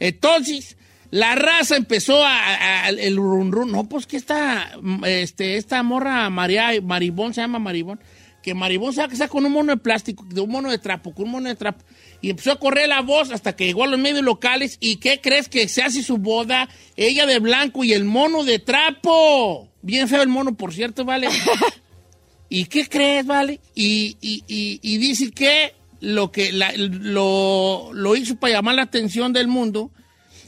Entonces, 0.01 0.77
la 1.11 1.35
raza 1.35 1.77
empezó 1.77 2.25
a, 2.25 2.37
a- 2.37 2.85
a- 2.85 2.89
el 2.91 3.17
run 3.17 3.51
run. 3.53 3.73
No, 3.73 3.89
pues 3.89 4.07
que 4.07 4.17
esta, 4.17 4.73
este, 5.07 5.57
esta 5.57 5.83
morra 5.83 6.29
María, 6.31 6.71
Maribón, 6.83 7.35
se 7.35 7.41
llama 7.41 7.59
Maribón, 7.59 8.01
que 8.43 8.55
Maribón 8.55 8.93
se 8.93 9.01
va 9.01 9.07
a 9.07 9.09
casar 9.11 9.29
con 9.29 9.45
un 9.45 9.53
mono 9.53 9.73
de 9.73 9.77
plástico, 9.79 10.25
de 10.29 10.41
un 10.41 10.51
mono 10.51 10.71
de 10.71 10.79
trapo, 10.79 11.13
con 11.15 11.27
un 11.27 11.33
mono 11.33 11.49
de 11.49 11.57
trapo. 11.57 11.85
Y 12.23 12.31
empezó 12.31 12.53
a 12.53 12.59
correr 12.61 12.89
la 12.89 13.01
voz 13.03 13.31
hasta 13.33 13.57
que 13.57 13.67
llegó 13.67 13.85
a 13.85 13.87
los 13.87 13.99
medios 13.99 14.23
locales. 14.23 14.77
¿Y 14.81 14.97
qué 14.97 15.21
crees 15.21 15.49
que 15.49 15.69
se 15.69 15.83
hace 15.83 16.03
su 16.03 16.19
boda? 16.19 16.69
Ella 16.97 17.27
de 17.27 17.39
blanco 17.39 17.83
y 17.85 17.93
el 17.93 18.05
mono 18.05 18.45
de 18.45 18.59
trapo. 18.59 19.69
Bien 19.83 20.07
feo 20.09 20.23
el 20.23 20.29
mono, 20.29 20.55
por 20.57 20.73
cierto, 20.75 21.05
¿vale? 21.05 21.29
¿Y 22.49 22.65
qué 22.67 22.87
crees, 22.89 23.27
vale? 23.27 23.61
Y, 23.75 24.17
y- 24.21 24.43
y- 24.49 24.81
y 24.83 24.99
dice 24.99 25.31
que 25.31 25.75
lo 26.01 26.33
que 26.33 26.53
la- 26.53 26.73
lo, 26.77 27.91
lo 27.93 28.17
hizo 28.17 28.37
para 28.37 28.55
llamar 28.55 28.75
la 28.75 28.83
atención 28.83 29.33
del 29.33 29.49
mundo 29.49 29.91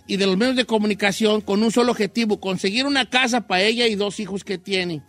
y 0.07 0.17
de 0.17 0.27
los 0.27 0.37
medios 0.37 0.57
de 0.57 0.65
comunicación 0.67 1.41
con 1.41 1.63
un 1.63 1.71
solo 1.71 1.93
objetivo, 1.93 2.41
conseguir 2.41 2.87
una 2.87 3.09
casa 3.09 3.43
para 3.47 3.63
ella 3.63 3.87
y 3.87 3.95
dos 3.95 4.19
hijos 4.21 4.45
que 4.45 4.59
tiene. 4.59 5.03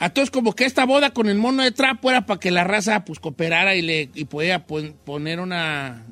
Entonces, 0.00 0.30
como 0.30 0.52
que 0.54 0.64
esta 0.64 0.84
boda 0.86 1.10
con 1.10 1.28
el 1.28 1.38
mono 1.38 1.62
de 1.64 1.72
trapo 1.72 2.10
era 2.10 2.24
para 2.24 2.38
que 2.38 2.50
la 2.52 2.62
raza 2.64 3.04
pues 3.04 3.18
cooperara 3.18 3.74
y 3.74 3.82
le 3.82 4.10
y 4.14 4.26
podía 4.26 4.64
pon- 4.66 4.94
poner 5.04 5.40
una, 5.40 6.04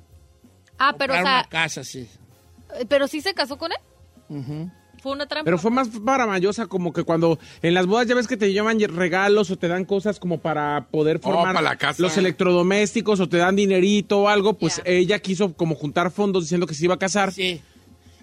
Ah, 0.79 0.95
pero, 0.99 1.15
o 1.15 1.17
comprar 1.17 1.25
sea, 1.25 1.39
una 1.41 1.49
casa, 1.49 1.85
sí. 1.85 2.09
pero 2.89 3.07
sí 3.07 3.21
se 3.21 3.33
casó 3.33 3.57
con 3.59 3.71
él. 3.73 4.71
Fue 5.07 5.13
una 5.13 5.27
trampa. 5.27 5.45
Pero 5.45 5.57
fue 5.57 5.71
más 5.71 5.89
para 6.05 6.27
mayosa, 6.27 6.67
como 6.67 6.93
que 6.93 7.05
cuando 7.05 7.39
en 7.63 7.75
las 7.75 7.87
bodas 7.87 8.09
ya 8.09 8.17
ves 8.17 8.27
que 8.27 8.37
te 8.37 8.53
llevan 8.53 8.81
regalos 8.81 9.53
o 9.53 9.57
te 9.57 9.69
dan 9.69 9.85
cosas 9.85 10.19
como 10.19 10.39
para 10.39 10.89
poder 10.91 11.21
formar 11.21 11.55
para 11.55 11.63
la 11.63 11.77
casa. 11.77 12.03
los 12.03 12.17
electrodomésticos 12.17 13.21
o 13.21 13.29
te 13.29 13.37
dan 13.37 13.55
dinerito 13.55 14.23
o 14.23 14.29
algo, 14.29 14.55
pues 14.55 14.83
ella 14.85 15.21
quiso 15.21 15.55
como 15.55 15.77
juntar 15.77 16.11
fondos 16.11 16.43
diciendo 16.43 16.67
que 16.67 16.75
se 16.75 16.87
iba 16.87 16.95
a 16.95 16.99
casar. 16.99 17.33
Sí. 17.33 17.63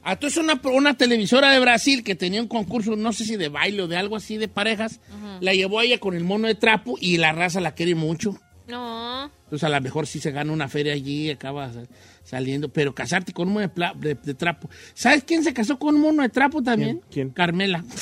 Entonces 0.05 0.43
una, 0.43 0.59
una 0.73 0.97
televisora 0.97 1.51
de 1.51 1.61
Brasil 1.61 2.03
que 2.03 2.15
tenía 2.15 2.41
un 2.41 2.49
concurso, 2.49 2.97
no 2.97 3.13
sé 3.13 3.23
si 3.23 3.37
de 3.37 3.47
baile 3.47 3.83
o 3.83 3.87
de 3.87 3.95
algo 3.95 4.17
así 4.17 4.35
de 4.35 4.49
parejas, 4.49 4.99
la 5.39 5.53
llevó 5.53 5.79
a 5.79 5.85
ella 5.85 5.99
con 5.99 6.15
el 6.15 6.25
mono 6.25 6.49
de 6.49 6.55
trapo 6.55 6.97
y 6.99 7.15
la 7.15 7.31
raza 7.31 7.61
la 7.61 7.75
quiere 7.75 7.95
mucho. 7.95 8.37
No. 8.67 9.29
Entonces 9.45 9.63
a 9.65 9.69
lo 9.69 9.81
mejor 9.81 10.07
sí 10.07 10.19
se 10.19 10.31
gana 10.31 10.51
una 10.53 10.67
feria 10.69 10.93
allí 10.93 11.27
y 11.27 11.31
acaba 11.31 11.71
sal- 11.71 11.87
saliendo. 12.23 12.69
Pero 12.69 12.95
casarte 12.95 13.33
con 13.33 13.47
un 13.47 13.53
mono 13.55 13.67
de, 13.67 13.69
pla- 13.69 13.93
de- 13.95 14.15
de 14.15 14.33
trapo. 14.33 14.69
¿Sabes 14.93 15.23
quién 15.25 15.43
se 15.43 15.53
casó 15.53 15.77
con 15.77 15.95
un 15.95 16.01
mono 16.01 16.23
de 16.23 16.29
trapo 16.29 16.61
también? 16.63 16.97
¿Quién? 17.09 17.11
¿Quién? 17.11 17.29
Carmela. 17.31 17.83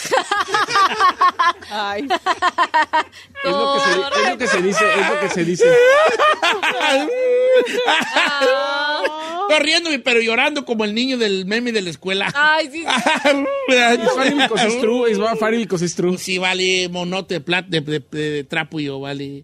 Ay. 1.71 2.03
Es 2.03 3.51
lo, 3.51 3.73
que 3.73 3.79
se, 3.79 3.91
es 4.21 4.29
lo 4.29 4.37
que 4.37 4.47
se 4.47 4.61
dice, 4.61 4.85
es 4.99 5.09
lo 5.09 5.19
que 5.19 5.29
se 5.29 5.45
dice. 5.45 5.65
Estoy 9.49 9.65
riéndome, 9.65 9.99
pero 9.99 10.21
llorando 10.21 10.65
como 10.65 10.85
el 10.85 10.93
niño 10.93 11.17
del 11.17 11.45
meme 11.45 11.71
de 11.71 11.81
la 11.81 11.89
escuela. 11.89 12.31
Ay, 12.35 12.69
sí. 12.71 12.85
Because 13.67 14.65
it's 14.65 14.81
true, 14.81 15.09
it's 15.09 15.17
true. 15.17 16.17
Sí, 16.17 16.37
vale, 16.37 16.87
monote 16.89 17.35
de, 17.35 17.45
plat- 17.45 17.67
de, 17.67 17.81
de- 17.81 17.99
de- 17.99 18.29
de 18.31 18.43
trapo 18.43 18.79
y 18.79 18.85
yo, 18.85 18.99
vale. 18.99 19.43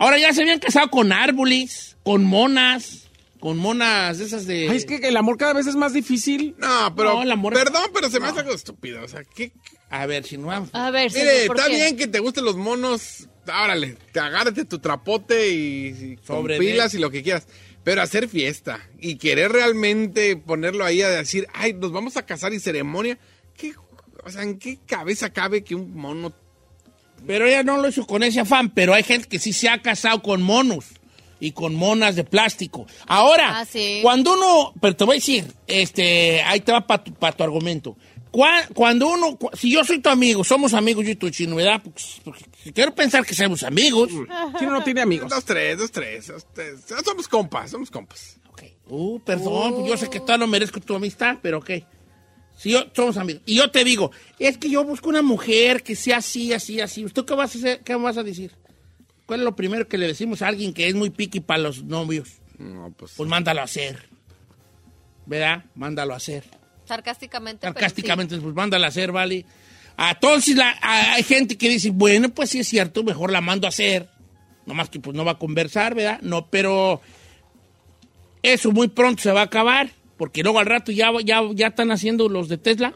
Ahora 0.00 0.18
ya 0.18 0.32
se 0.32 0.42
habían 0.42 0.58
casado 0.58 0.88
con 0.90 1.12
árboles, 1.12 1.96
con 2.02 2.24
monas, 2.24 3.08
con 3.38 3.58
monas 3.58 4.18
esas 4.18 4.46
de... 4.46 4.68
Ay, 4.70 4.78
es 4.78 4.86
que 4.86 4.96
el 4.96 5.16
amor 5.16 5.36
cada 5.36 5.52
vez 5.52 5.66
es 5.66 5.76
más 5.76 5.92
difícil. 5.92 6.54
No, 6.58 6.94
pero. 6.96 7.14
No, 7.14 7.22
el 7.22 7.30
amor- 7.30 7.52
Perdón, 7.52 7.84
pero 7.94 8.08
se 8.10 8.18
me 8.18 8.26
hace 8.28 8.40
algo 8.40 8.54
estúpido. 8.54 9.04
O 9.04 9.08
sea, 9.08 9.22
¿qué? 9.24 9.52
A 9.90 10.06
ver, 10.06 10.24
si 10.24 10.38
no... 10.38 10.46
vamos- 10.48 10.70
A 10.72 10.90
ver, 10.90 11.12
Mire, 11.12 11.30
señor, 11.30 11.46
¿por 11.48 11.56
está 11.58 11.68
qué? 11.68 11.74
bien 11.76 11.96
que 11.96 12.06
te 12.06 12.18
gusten 12.18 12.44
los 12.46 12.56
monos. 12.56 13.28
Árale, 13.46 13.96
te 14.12 14.20
agárrate 14.20 14.64
tu 14.64 14.78
trapote 14.78 15.50
y, 15.50 15.86
y 15.88 16.16
con 16.16 16.36
Sobre 16.38 16.58
pilas 16.58 16.92
de- 16.92 16.98
y 16.98 17.00
lo 17.00 17.10
que 17.10 17.22
quieras. 17.22 17.46
Pero 17.84 18.02
hacer 18.02 18.28
fiesta 18.28 18.80
y 18.98 19.16
querer 19.16 19.52
realmente 19.52 20.36
ponerlo 20.36 20.84
ahí 20.84 21.02
a 21.02 21.08
decir, 21.08 21.46
ay, 21.54 21.72
nos 21.74 21.92
vamos 21.92 22.16
a 22.16 22.24
casar 22.26 22.52
y 22.52 22.60
ceremonia. 22.60 23.18
¿Qué, 23.56 23.72
o 24.24 24.30
sea, 24.30 24.42
¿en 24.42 24.58
qué 24.58 24.78
cabeza 24.86 25.30
cabe 25.32 25.64
que 25.64 25.74
un 25.74 25.94
mono 25.94 26.32
Pero 27.26 27.46
ella 27.46 27.62
no 27.62 27.76
lo 27.78 27.88
hizo 27.88 28.06
con 28.06 28.22
ese 28.22 28.40
afán, 28.40 28.70
pero 28.70 28.94
hay 28.94 29.02
gente 29.02 29.28
que 29.28 29.38
sí 29.38 29.52
se 29.52 29.68
ha 29.68 29.80
casado 29.82 30.22
con 30.22 30.42
monos 30.42 30.86
y 31.38 31.52
con 31.52 31.74
monas 31.74 32.16
de 32.16 32.24
plástico. 32.24 32.86
Ahora, 33.06 33.60
Ah, 33.60 33.64
sí. 33.64 34.00
cuando 34.02 34.34
uno, 34.34 34.72
pero 34.80 34.96
te 34.96 35.04
voy 35.04 35.14
a 35.16 35.18
decir, 35.18 35.44
este, 35.66 36.42
ahí 36.42 36.60
te 36.60 36.72
va 36.72 36.86
para 36.86 37.02
tu, 37.04 37.12
pa' 37.14 37.32
tu 37.32 37.42
argumento. 37.42 37.96
Cua- 38.32 38.68
Cuando 38.74 39.08
uno, 39.08 39.36
si 39.54 39.72
yo 39.72 39.82
soy 39.84 39.98
tu 39.98 40.08
amigo, 40.08 40.44
somos 40.44 40.72
amigos 40.74 41.04
yo 41.04 41.10
y 41.10 41.16
tu 41.16 41.30
chino, 41.30 41.56
¿verdad? 41.56 41.80
Pues, 41.82 42.20
porque 42.24 42.44
quiero 42.72 42.94
pensar 42.94 43.26
que 43.26 43.34
somos 43.34 43.62
amigos. 43.64 44.08
Chino 44.58 44.70
no 44.70 44.84
tiene 44.84 45.00
amigos. 45.00 45.28
Dos, 45.30 45.44
tres, 45.44 45.78
dos, 45.78 45.90
tres. 45.90 46.28
dos, 46.28 46.46
tres. 46.54 46.76
Somos 47.04 47.26
compas, 47.26 47.70
somos 47.72 47.90
compas. 47.90 48.38
Ok. 48.50 48.62
Uh, 48.88 49.18
perdón, 49.20 49.84
yo 49.84 49.96
sé 49.96 50.08
que 50.08 50.20
todavía 50.20 50.46
no 50.46 50.46
merezco 50.46 50.78
tu 50.80 50.94
amistad, 50.94 51.38
pero 51.42 51.58
ok. 51.58 51.70
Si 52.60 52.70
yo, 52.72 52.84
somos 52.94 53.16
amigos. 53.16 53.40
Y 53.46 53.54
yo 53.56 53.70
te 53.70 53.84
digo, 53.84 54.10
es 54.38 54.58
que 54.58 54.68
yo 54.68 54.84
busco 54.84 55.08
una 55.08 55.22
mujer 55.22 55.82
que 55.82 55.96
sea 55.96 56.18
así, 56.18 56.52
así, 56.52 56.78
así. 56.82 57.06
¿Usted 57.06 57.24
qué 57.24 57.32
vas 57.34 57.54
a 57.54 57.58
hacer? 57.58 57.80
¿Qué 57.80 57.94
vas 57.94 58.18
a 58.18 58.22
decir? 58.22 58.52
¿Cuál 59.24 59.40
es 59.40 59.44
lo 59.44 59.56
primero 59.56 59.88
que 59.88 59.96
le 59.96 60.06
decimos 60.06 60.42
a 60.42 60.48
alguien 60.48 60.74
que 60.74 60.86
es 60.86 60.94
muy 60.94 61.08
piqui 61.08 61.40
para 61.40 61.62
los 61.62 61.84
novios? 61.84 62.28
No, 62.58 62.92
pues. 62.94 63.12
Pues 63.16 63.30
mándalo 63.30 63.62
a 63.62 63.64
hacer. 63.64 64.10
¿Verdad? 65.24 65.64
Mándalo 65.74 66.12
a 66.12 66.18
hacer. 66.18 66.44
Sarcásticamente. 66.84 67.60
pero 67.62 67.72
Sarcásticamente, 67.72 68.36
pues 68.38 68.54
mándalo 68.54 68.84
a 68.84 68.88
hacer, 68.88 69.10
¿vale? 69.10 69.46
Entonces 69.96 70.54
la- 70.56 70.76
a- 70.82 71.14
hay 71.14 71.22
gente 71.22 71.56
que 71.56 71.68
dice, 71.70 71.90
bueno, 71.90 72.28
pues 72.30 72.50
sí 72.50 72.58
es 72.60 72.68
cierto, 72.68 73.02
mejor 73.04 73.32
la 73.32 73.40
mando 73.40 73.66
a 73.66 73.70
hacer. 73.70 74.08
Nomás 74.66 74.90
que 74.90 75.00
pues 75.00 75.16
no 75.16 75.24
va 75.24 75.32
a 75.32 75.38
conversar, 75.38 75.94
¿verdad? 75.94 76.20
No, 76.20 76.48
pero 76.50 77.00
eso 78.42 78.70
muy 78.72 78.88
pronto 78.88 79.22
se 79.22 79.32
va 79.32 79.40
a 79.42 79.44
acabar, 79.44 79.90
porque 80.20 80.42
luego 80.42 80.58
al 80.58 80.66
rato 80.66 80.92
ya, 80.92 81.10
ya, 81.24 81.40
ya 81.54 81.68
están 81.68 81.90
haciendo 81.92 82.28
los 82.28 82.50
de 82.50 82.58
Tesla, 82.58 82.92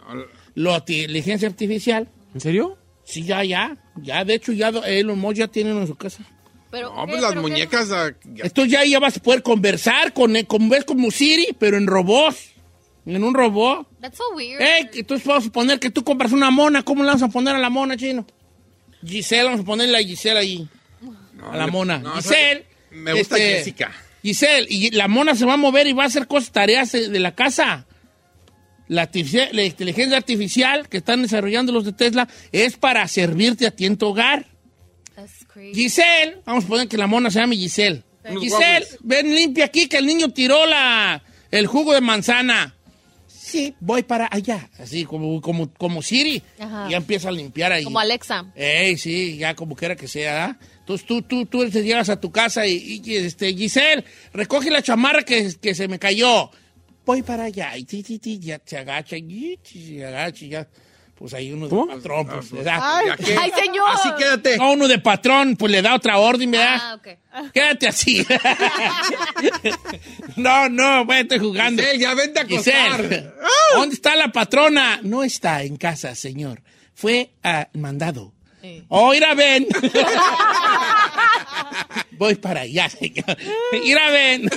la 0.55 0.77
inteligencia 0.77 1.49
artificial. 1.49 2.07
¿En 2.35 2.41
serio? 2.43 2.77
Sí, 3.05 3.22
ya, 3.22 3.43
ya. 3.45 3.79
Ya, 4.03 4.27
de 4.27 4.35
hecho, 4.35 4.53
ya 4.53 4.68
Elon 4.68 5.18
Musk 5.18 5.37
ya 5.39 5.49
tiene 5.49 5.72
uno 5.72 5.81
en 5.81 5.87
su 5.87 5.95
casa. 5.95 6.22
Pero, 6.70 6.95
No, 6.95 7.07
¿qué? 7.07 7.12
pues 7.12 7.22
las 7.22 7.31
¿Pero 7.31 7.41
muñecas. 7.41 7.91
ah, 7.93 8.12
ya- 8.35 8.45
Esto 8.45 8.66
ya, 8.66 8.85
ya 8.85 8.99
vas 9.01 9.16
a 9.16 9.22
poder 9.22 9.43
conversar 9.43 10.12
con, 10.12 10.37
eh, 10.37 10.45
como 10.45 10.68
ves 10.68 10.85
como 10.85 11.11
Siri, 11.11 11.57
pero 11.59 11.79
en 11.79 11.87
robots. 11.87 12.51
En 13.07 13.25
un 13.25 13.33
robot. 13.33 13.87
That's 14.03 14.18
so 14.18 14.25
weird. 14.37 14.61
Eh, 14.61 14.91
entonces 14.93 15.27
vamos 15.27 15.45
a 15.45 15.47
suponer 15.47 15.81
que 15.81 15.89
tú 15.91 16.05
compras 16.05 16.31
una 16.33 16.51
mona. 16.51 16.83
¿Cómo 16.83 17.03
le 17.05 17.07
vamos 17.07 17.22
a 17.22 17.29
poner 17.29 17.55
a 17.55 17.59
la 17.59 17.70
mona, 17.70 17.97
chino? 17.97 18.27
Giselle, 19.03 19.45
vamos 19.45 19.61
a 19.61 19.64
ponerle 19.64 19.97
a 19.97 20.03
Giselle 20.03 20.39
ahí. 20.39 20.68
a 21.51 21.57
la 21.57 21.66
mona. 21.68 21.99
no, 22.01 22.16
Giselle. 22.16 22.66
Me 22.91 23.14
gusta 23.14 23.37
este, 23.39 23.59
Jessica. 23.59 23.93
Giselle, 24.25 24.66
y 24.70 24.91
la 24.91 25.07
mona 25.07 25.35
se 25.35 25.45
va 25.45 25.53
a 25.53 25.59
mover 25.59 25.87
y 25.87 25.93
va 25.93 26.05
a 26.05 26.07
hacer 26.07 26.27
cosas, 26.27 26.51
tareas 26.51 26.91
de 26.93 27.11
de 27.11 27.20
la 27.20 27.35
casa. 27.35 27.87
La, 28.89 29.09
inteligencia 29.12 30.16
artificial 30.16 30.89
que 30.89 30.99
están 30.99 31.22
desarrollando 31.22 31.72
los 31.72 31.85
de 31.85 31.93
Tesla 31.93 32.29
es 32.53 32.77
para 32.77 33.07
servirte 33.09 33.66
a 33.66 33.70
ti 33.70 33.87
en 33.87 33.97
tu 33.97 34.09
hogar. 34.09 34.47
That's 35.14 35.45
crazy. 35.47 35.75
Giselle, 35.75 36.39
vamos 36.45 36.64
a 36.64 36.68
poner 36.68 36.89
que 36.89 36.97
la 36.97 37.07
mona 37.07 37.31
se 37.31 37.39
llame 37.39 37.57
Giselle. 37.57 38.03
Unos 38.29 38.43
Giselle, 38.43 38.87
ven 39.01 39.35
limpia 39.35 39.66
aquí 39.66 39.89
que 39.89 39.99
el 39.99 40.07
niño 40.07 40.31
tiró 40.31 40.66
la, 40.66 41.22
el 41.51 41.66
jugo 41.66 41.93
de 41.93 42.01
manzana. 42.01 42.75
Sí, 43.29 43.75
voy 43.79 44.03
para 44.03 44.29
allá. 44.31 44.68
Así 44.79 45.05
como, 45.05 45.41
como, 45.41 45.72
como 45.75 46.03
Siri. 46.03 46.43
Ajá. 46.59 46.89
Ya 46.91 46.97
empieza 46.97 47.29
a 47.29 47.33
limpiar 47.33 47.72
ahí. 47.72 47.85
Como 47.85 48.01
Alexa. 48.01 48.47
Ey, 48.55 48.97
sí, 48.97 49.37
ya 49.37 49.55
como 49.55 49.77
quiera 49.77 49.97
que 49.97 50.09
sea. 50.09 50.59
Entonces 50.85 51.07
tú, 51.07 51.22
tú, 51.22 51.47
tú 51.47 51.66
te 51.70 51.82
llegas 51.82 52.11
a 52.11 52.20
tu 52.20 52.30
casa 52.30 52.66
y, 52.66 53.01
y, 53.03 53.16
este, 53.16 53.55
Giselle, 53.55 54.05
recoge 54.35 54.70
la 54.70 54.82
chamarra 54.82 55.22
que, 55.22 55.51
que 55.59 55.74
se 55.74 55.89
me 55.89 55.99
cayó. 55.99 56.51
Voy 57.07 57.22
para 57.22 57.45
allá. 57.45 57.74
Y 57.78 57.85
ti, 57.85 58.03
ti, 58.03 58.18
ti, 58.18 58.39
ya 58.39 58.61
se 58.62 58.76
agacha, 58.76 59.16
y 59.16 59.59
se 59.64 60.05
agacha 60.05 60.45
y 60.45 60.49
ya. 60.51 60.68
Pues 61.14 61.32
ahí 61.32 61.53
uno 61.53 61.66
de 61.66 61.70
¿Cómo? 61.70 61.87
patrón, 61.87 62.26
pues, 62.26 62.53
le 62.53 62.62
da. 62.64 63.01
Ya 63.07 63.16
que- 63.16 63.35
¡Ay, 63.35 63.51
señor! 63.59 63.89
Así 63.95 64.11
quédate. 64.18 64.59
No, 64.59 64.72
uno 64.72 64.87
de 64.87 64.99
patrón, 64.99 65.57
pues 65.57 65.72
le 65.72 65.80
da 65.80 65.95
otra 65.95 66.18
orden, 66.18 66.51
¿verdad? 66.51 66.76
Ah, 66.78 66.95
ok. 66.97 67.51
Quédate 67.53 67.89
así. 67.89 68.26
no, 70.37 70.68
no, 70.68 71.07
voy 71.07 71.16
a 71.16 71.20
estar 71.20 71.39
jugando. 71.39 71.82
Giselle, 71.82 71.99
ya 72.03 72.14
vente 72.14 72.41
a 72.41 72.43
acostar. 72.43 73.03
Giselle, 73.03 73.30
¿dónde 73.74 73.95
está 73.95 74.16
la 74.16 74.28
patrona? 74.32 75.01
No 75.03 75.24
está 75.24 75.62
en 75.62 75.76
casa, 75.76 76.14
señor. 76.14 76.62
Fue 76.95 77.30
a 77.43 77.68
mandado. 77.72 78.34
Oh, 78.89 79.15
ir 79.15 79.25
a 79.25 79.35
ven. 79.35 79.67
Voy 82.12 82.35
para 82.37 82.62
allá, 82.62 82.89
señor. 82.89 83.37
Ir 83.73 83.99
a 83.99 84.11
ven. 84.11 84.49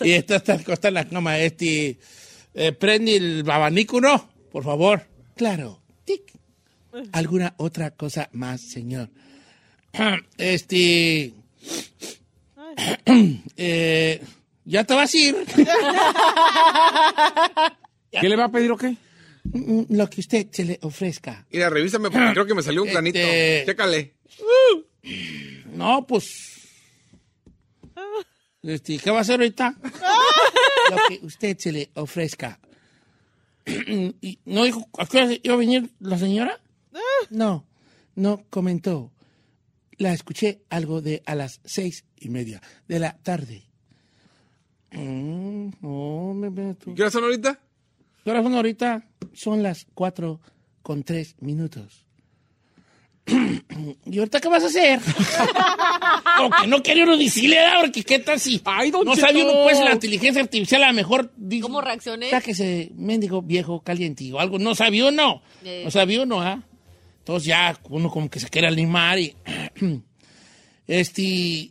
y 0.00 0.12
esta 0.12 0.36
está 0.36 0.54
acostada 0.54 0.88
en 0.88 0.94
la 0.94 1.08
cama. 1.08 1.38
Este, 1.38 1.98
eh, 2.54 2.72
prende 2.72 3.16
el 3.16 3.50
abanico, 3.50 4.00
¿no? 4.00 4.28
Por 4.50 4.64
favor. 4.64 5.06
Claro. 5.36 5.80
Tic. 6.04 6.22
¿Alguna 7.12 7.54
otra 7.56 7.90
cosa 7.90 8.28
más, 8.32 8.60
señor? 8.60 9.10
Este. 10.38 11.32
eh, 13.56 14.22
¿Ya 14.64 14.84
te 14.84 14.94
vas 14.94 15.12
a 15.12 15.18
ir? 15.18 15.36
¿Qué 18.20 18.28
le 18.28 18.36
va 18.36 18.44
a 18.44 18.50
pedir 18.50 18.70
o 18.70 18.76
qué? 18.76 18.94
Lo 19.52 20.08
que 20.10 20.20
usted 20.20 20.46
se 20.52 20.64
le 20.64 20.78
ofrezca. 20.82 21.46
Mira, 21.50 21.70
revísame 21.70 22.10
porque 22.10 22.32
creo 22.32 22.46
que 22.46 22.54
me 22.54 22.62
salió 22.62 22.82
un 22.82 22.90
planito. 22.90 23.18
Este- 23.18 23.64
Chécale. 23.66 24.14
No, 25.72 26.06
pues. 26.06 26.26
Este, 28.62 28.98
¿Qué 28.98 29.10
va 29.10 29.18
a 29.18 29.20
hacer 29.22 29.40
ahorita? 29.40 29.74
Lo 30.90 30.96
que 31.08 31.24
usted 31.26 31.56
se 31.58 31.72
le 31.72 31.90
ofrezca. 31.94 32.60
Y 34.20 34.38
¿No 34.44 34.64
dijo 34.64 34.88
a 34.98 35.06
qué 35.06 35.18
hora 35.18 35.34
iba 35.42 35.54
a 35.54 35.58
venir 35.58 35.90
la 36.00 36.18
señora? 36.18 36.60
No, 37.30 37.66
no 38.16 38.44
comentó. 38.50 39.12
La 39.98 40.12
escuché 40.12 40.62
algo 40.70 41.00
de 41.02 41.22
a 41.26 41.34
las 41.34 41.60
seis 41.64 42.04
y 42.16 42.28
media 42.30 42.60
de 42.88 42.98
la 42.98 43.16
tarde. 43.18 43.64
Mm, 44.92 45.70
no, 45.80 46.34
me- 46.34 46.50
me- 46.50 46.74
tú- 46.74 46.94
¿Qué 46.94 47.02
hora 47.02 47.10
son 47.10 47.24
ahorita? 47.24 47.60
¿Qué 48.24 48.30
horas 48.30 48.42
son 48.44 48.54
ahorita? 48.54 49.04
Son 49.32 49.62
las 49.62 49.86
cuatro 49.94 50.40
con 50.82 51.02
tres 51.02 51.36
minutos. 51.40 52.04
¿Y 54.06 54.18
ahorita 54.18 54.40
qué 54.40 54.48
vas 54.48 54.62
a 54.64 54.66
hacer? 54.66 55.00
Como 56.36 56.50
que 56.50 56.66
no 56.66 56.82
quería 56.82 57.04
uno 57.04 57.16
decirle, 57.16 57.56
¿verdad? 57.56 57.80
Porque 57.80 58.02
qué 58.02 58.18
tal 58.18 58.40
si 58.40 58.60
Ay, 58.64 58.90
don 58.90 59.04
no 59.04 59.14
Cheto. 59.14 59.26
sabía 59.26 59.44
uno, 59.44 59.62
pues, 59.64 59.78
la 59.80 59.92
inteligencia 59.92 60.42
artificial 60.42 60.82
a 60.84 60.88
lo 60.88 60.94
mejor 60.94 61.32
dice, 61.36 61.62
¿Cómo 61.62 61.80
reaccioné? 61.80 62.30
Sáquese, 62.30 62.90
mendigo 62.94 63.42
viejo 63.42 63.80
caliente 63.82 64.32
o 64.32 64.40
algo. 64.40 64.58
No 64.58 64.74
sabía 64.74 65.06
uno. 65.06 65.42
Eh. 65.64 65.82
No 65.84 65.90
sabía 65.90 66.22
uno, 66.22 66.40
¿ah? 66.40 66.62
Entonces 67.18 67.46
ya 67.46 67.78
uno 67.88 68.10
como 68.10 68.28
que 68.28 68.40
se 68.40 68.48
quiere 68.48 68.66
animar 68.66 69.18
y... 69.18 69.36
este... 70.86 71.70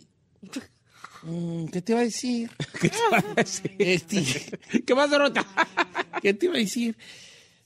mm, 1.24 1.66
¿Qué 1.68 1.82
te 1.82 1.92
iba 1.94 2.02
a 2.02 2.04
decir? 2.04 2.50
¿Qué 2.82 2.90
te 2.90 2.98
va 3.12 3.18
a 3.18 3.34
decir? 3.36 3.76
Este... 3.78 4.24
¿Qué 4.86 4.94
va 4.94 5.04
a 5.04 5.06
hacer 5.06 5.22
ahorita? 5.22 5.46
¿Qué 6.22 6.34
te 6.34 6.46
iba 6.48 6.56
a 6.56 6.60
decir? 6.60 6.98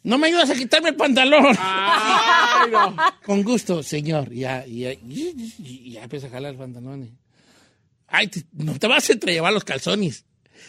No 0.04 0.18
me 0.18 0.28
ayudas 0.28 0.50
a 0.50 0.56
quitarme 0.56 0.90
el 0.90 0.96
pantalón. 0.96 1.56
Ay, 1.58 2.70
no. 2.72 2.96
Con 3.26 3.42
gusto, 3.44 3.82
señor. 3.84 4.32
Ya, 4.34 4.66
ya, 4.66 4.92
y- 4.92 5.54
y- 5.60 5.92
ya 5.94 6.04
empieza 6.04 6.28
a 6.28 6.30
jalar 6.30 6.52
el 6.52 6.58
pantalón. 6.58 7.18
Ay, 8.08 8.28
te- 8.28 8.44
no 8.52 8.78
te 8.78 8.88
vas 8.88 9.10
a 9.10 9.14
entrellevar 9.14 9.54
los 9.54 9.64
calzones. 9.64 10.26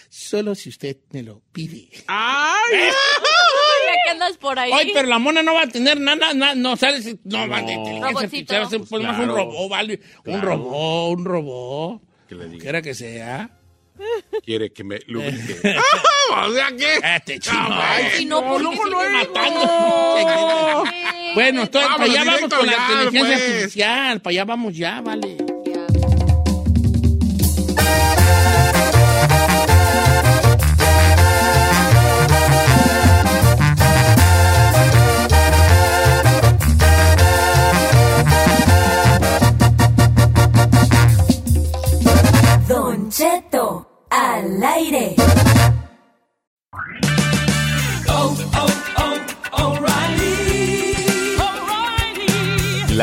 Solo 0.09 0.55
si 0.55 0.69
usted 0.69 0.99
me 1.11 1.23
lo 1.23 1.43
pide. 1.53 1.89
Ay, 2.07 2.79
Ya 2.79 3.93
que 4.05 4.11
andas 4.11 4.37
por 4.39 4.57
ahí. 4.59 4.71
Ay, 4.73 4.91
pero 4.95 5.09
la 5.09 5.19
mona 5.19 5.43
no 5.43 5.55
va 5.55 5.63
a 5.63 5.69
tener 5.69 5.99
nada, 6.01 6.33
nada, 6.33 6.55
no 6.55 6.77
sales, 6.77 7.17
no, 7.25 7.49
va 7.49 7.59
a 7.59 7.67
tener 7.67 8.03
Robotcito. 8.03 8.55
va 8.55 8.63
a 8.63 8.71
ser 8.71 8.81
pues, 8.81 9.03
más 9.03 9.19
un 9.19 9.25
claro. 9.27 9.37
robot, 9.37 9.69
vale. 9.71 10.01
Un 10.27 10.41
robot, 10.43 11.19
un 11.19 11.25
robot. 11.25 12.03
Que 12.39 12.45
le 12.45 12.49
diga. 12.51 12.63
Quiera 12.63 12.83
que 12.83 12.95
sea. 12.95 13.51
Quiere 14.45 14.73
que 14.73 14.83
me 14.83 14.99
lubrique. 15.07 15.61
¡Ah! 16.33 16.47
¿O 16.49 16.53
sea 16.53 16.69
qué? 16.77 16.99
Este 17.17 17.39
chino. 17.39 17.69
Ay, 17.71 18.07
si 18.17 18.25
no, 18.25 18.43
¿por 18.45 18.59
qué 18.59 18.65
lo 18.65 18.73
sigues 18.73 19.13
matando. 19.13 20.85
Bueno, 21.35 21.63
entonces, 21.63 21.91
para 21.91 22.05
allá 22.05 22.25
vamos 22.25 22.55
con 22.55 22.65
la 22.65 22.73
inteligencia 22.73 23.37
pues. 23.37 23.53
artificial. 23.53 24.21
Para 24.21 24.31
allá 24.31 24.45
vamos 24.45 24.77
ya, 24.77 25.01
vale. 25.01 25.44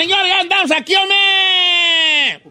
Señores, 0.00 0.28
ya 0.28 0.40
andamos 0.40 0.70
aquí, 0.72 0.94
hombre. 0.94 1.16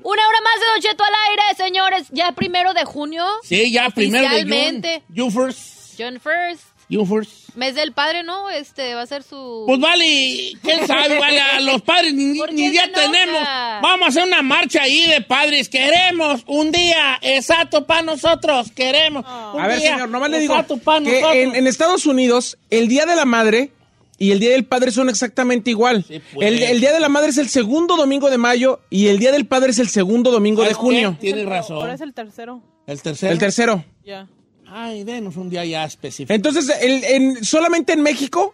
Una 0.03 0.27
hora 0.27 0.37
más 0.41 0.59
de 0.59 0.65
Don 0.73 0.81
Cheto 0.81 1.03
al 1.03 1.13
aire, 1.29 1.43
señores. 1.57 2.07
Ya 2.11 2.31
primero 2.33 2.73
de 2.73 2.85
junio. 2.85 3.25
Sí, 3.43 3.71
ya 3.71 3.89
primero 3.89 4.29
de. 4.29 4.43
June. 4.43 5.03
June 5.15 5.31
first. 5.31 5.97
June 5.97 6.19
first. 6.19 6.63
June 6.89 7.05
first. 7.07 7.49
Mes 7.55 7.73
del 7.73 7.93
padre, 7.93 8.21
¿no? 8.23 8.49
Este 8.49 8.93
va 8.93 9.01
a 9.01 9.05
ser 9.07 9.23
su. 9.23 9.63
Pues 9.65 9.79
vale, 9.79 10.51
quién 10.61 10.85
sabe, 10.85 11.17
vale, 11.19 11.39
a 11.39 11.59
los 11.61 11.81
padres 11.81 12.13
ni, 12.13 12.37
¿Por 12.37 12.49
qué 12.49 12.55
ni 12.55 12.65
enoja? 12.77 12.91
tenemos. 12.91 13.41
Vamos 13.81 14.05
a 14.05 14.09
hacer 14.09 14.23
una 14.23 14.41
marcha 14.43 14.83
ahí 14.83 15.07
de 15.07 15.21
padres. 15.21 15.69
Queremos 15.69 16.43
un 16.47 16.71
día 16.71 17.17
exacto 17.21 17.85
para 17.87 18.01
nosotros. 18.03 18.71
Queremos. 18.71 19.25
un 19.53 19.59
A 19.61 19.67
ver, 19.67 19.79
día 19.79 19.93
señor, 19.93 20.09
nomás 20.09 20.29
le 20.29 20.39
digo 20.39 20.53
exacto 20.53 20.75
que 20.75 20.99
nosotros. 21.01 21.35
en, 21.35 21.55
en 21.55 21.67
Estados 21.67 22.05
Unidos 22.05 22.57
el 22.69 22.87
Día 22.87 23.05
de 23.05 23.15
la 23.15 23.25
Madre 23.25 23.71
y 24.17 24.31
el 24.31 24.39
Día 24.39 24.51
del 24.51 24.65
Padre 24.65 24.91
son 24.91 25.09
exactamente 25.09 25.69
igual. 25.71 26.05
pues. 26.07 26.21
el, 26.47 26.63
el 26.63 26.79
Día 26.79 26.93
de 26.93 26.99
la 26.99 27.09
Madre 27.09 27.29
es 27.29 27.37
el 27.37 27.49
segundo 27.49 27.97
domingo 27.97 28.29
de 28.29 28.37
mayo 28.37 28.81
y 28.89 29.07
el 29.07 29.19
Día 29.19 29.31
del 29.31 29.45
Padre 29.45 29.71
es 29.71 29.79
el 29.79 29.89
segundo 29.89 30.31
domingo 30.31 30.61
de 30.61 30.69
¿Sabes 30.69 30.77
junio. 30.77 31.17
Tienes 31.19 31.45
razón. 31.45 31.77
Ahora 31.77 31.93
es 31.95 32.01
el 32.01 32.13
tercero. 32.13 32.61
El 32.87 33.01
tercero. 33.01 33.31
El 33.33 33.39
tercero. 33.39 33.83
Ya. 34.05 34.27
Ay, 34.67 35.03
denos 35.03 35.35
un 35.37 35.49
día 35.49 35.63
ya 35.65 35.83
específico. 35.85 36.33
Entonces, 36.33 36.71
el- 36.81 37.03
en- 37.03 37.43
solamente 37.45 37.93
en 37.93 38.01
México 38.01 38.53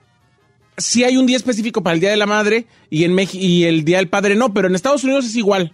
sí 0.78 1.04
hay 1.04 1.18
un 1.18 1.26
día 1.26 1.38
específico 1.38 1.84
para 1.84 1.94
el 1.94 2.00
Día 2.00 2.10
de 2.10 2.18
la 2.18 2.26
Madre 2.26 2.66
y, 2.90 3.04
en 3.04 3.14
Meji- 3.14 3.40
y 3.40 3.64
el 3.66 3.86
Día 3.86 3.98
del 3.98 4.10
Padre 4.10 4.36
no, 4.36 4.54
pero 4.54 4.68
en 4.68 4.76
Estados 4.76 5.04
Unidos 5.04 5.26
es 5.26 5.36
igual. 5.36 5.74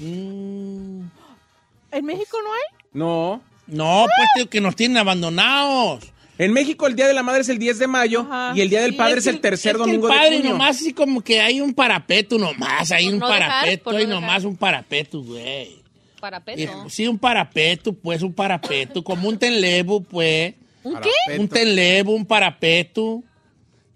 ¿En 0.00 1.10
México 2.04 2.38
no 2.42 2.52
hay? 2.52 2.88
No. 2.92 3.42
No, 3.66 4.06
pues 4.34 4.48
que 4.48 4.60
nos 4.60 4.76
tienen 4.76 4.96
abandonados. 4.98 6.04
En 6.38 6.52
México 6.52 6.86
el 6.86 6.94
Día 6.96 7.06
de 7.06 7.14
la 7.14 7.22
Madre 7.22 7.40
es 7.40 7.48
el 7.48 7.58
10 7.58 7.78
de 7.78 7.86
mayo 7.86 8.26
y 8.54 8.60
el 8.60 8.68
Día 8.68 8.82
del 8.82 8.90
Sí, 8.92 8.96
Padre 8.98 9.18
es, 9.18 9.24
que 9.24 9.30
el 9.30 9.40
tercer 9.40 9.72
que 9.72 9.78
domingo 9.78 10.08
el 10.08 10.14
padre 10.14 10.30
de 10.30 10.36
junio. 10.38 10.52
nomás 10.52 10.76
así 10.76 10.92
como 10.92 11.22
que 11.22 11.40
hay 11.40 11.60
un 11.60 11.72
parapeto 11.72 12.38
nomás, 12.38 12.90
hay 12.92 13.06
Por 13.06 13.14
un 13.14 13.20
no 13.20 13.26
dejar, 13.28 13.48
parapeto, 13.48 13.90
no 13.92 13.96
hay 13.98 14.04
dejar. 14.06 14.20
nomás 14.20 14.44
un 14.44 14.56
parapeto, 14.56 15.22
güey. 15.22 15.82
Parapeto. 16.20 16.60
Eh, 16.60 16.70
Sí, 16.88 17.06
un 17.08 17.18
parapeto, 17.18 17.92
pues, 17.92 18.22
un 18.22 18.32
parapeto, 18.34 19.02
como 19.02 19.28
un 19.28 19.38
tenlevo, 19.38 20.00
pues. 20.02 20.54
¿Un 20.82 20.96
qué? 21.00 21.38
Un 21.38 21.48
tenlevo, 21.48 22.12
un 22.14 22.26
parapeto. 22.26 23.22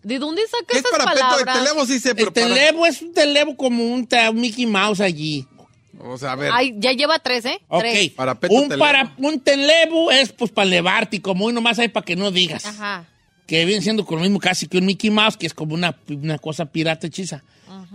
¿De 0.03 0.19
dónde 0.19 0.43
sacas 0.47 0.65
¿Qué 0.67 0.79
es 0.79 0.85
esas 0.85 0.91
parapeto? 0.99 1.27
El 1.39 1.45
palabras? 1.45 1.59
televo 1.59 1.87
sí 1.87 2.01
se 2.01 2.11
El 2.11 2.33
tenlevo 2.33 2.87
es 2.87 3.03
un 3.03 3.13
tenlevo 3.13 3.55
como 3.57 3.85
un, 3.85 4.09
un 4.31 4.41
Mickey 4.41 4.67
Mouse 4.67 5.01
allí. 5.01 5.47
Vamos 6.03 6.23
a 6.23 6.35
ver. 6.35 6.51
Ay, 6.53 6.75
ya 6.79 6.93
lleva 6.93 7.19
tres, 7.19 7.45
¿eh? 7.45 7.61
Ok, 7.69 7.81
Tres. 7.81 8.11
Parapeto, 8.11 8.55
un, 8.55 8.63
tenlevo. 8.63 8.81
para, 8.81 9.15
un 9.19 9.41
tenlevo 9.41 10.11
es 10.11 10.33
pues 10.33 10.51
para 10.51 10.65
levarte 10.65 11.17
y 11.17 11.21
como 11.21 11.45
uno 11.45 11.55
nomás 11.55 11.79
hay 11.79 11.89
para 11.89 12.05
que 12.05 12.17
no 12.17 12.31
digas. 12.31 12.65
Ajá. 12.67 13.07
que 13.47 13.65
viene 13.65 13.83
siendo 13.83 14.07
con 14.07 14.19
lo 14.19 14.23
mismo 14.23 14.39
casi 14.39 14.67
que 14.67 14.79
un 14.79 14.87
Mickey 14.87 15.11
Mouse, 15.11 15.37
que 15.37 15.47
es 15.47 15.55
como 15.55 15.75
una, 15.75 15.97
una 16.09 16.39
cosa 16.39 16.67
pirata 16.67 17.07
hechiza. 17.07 17.43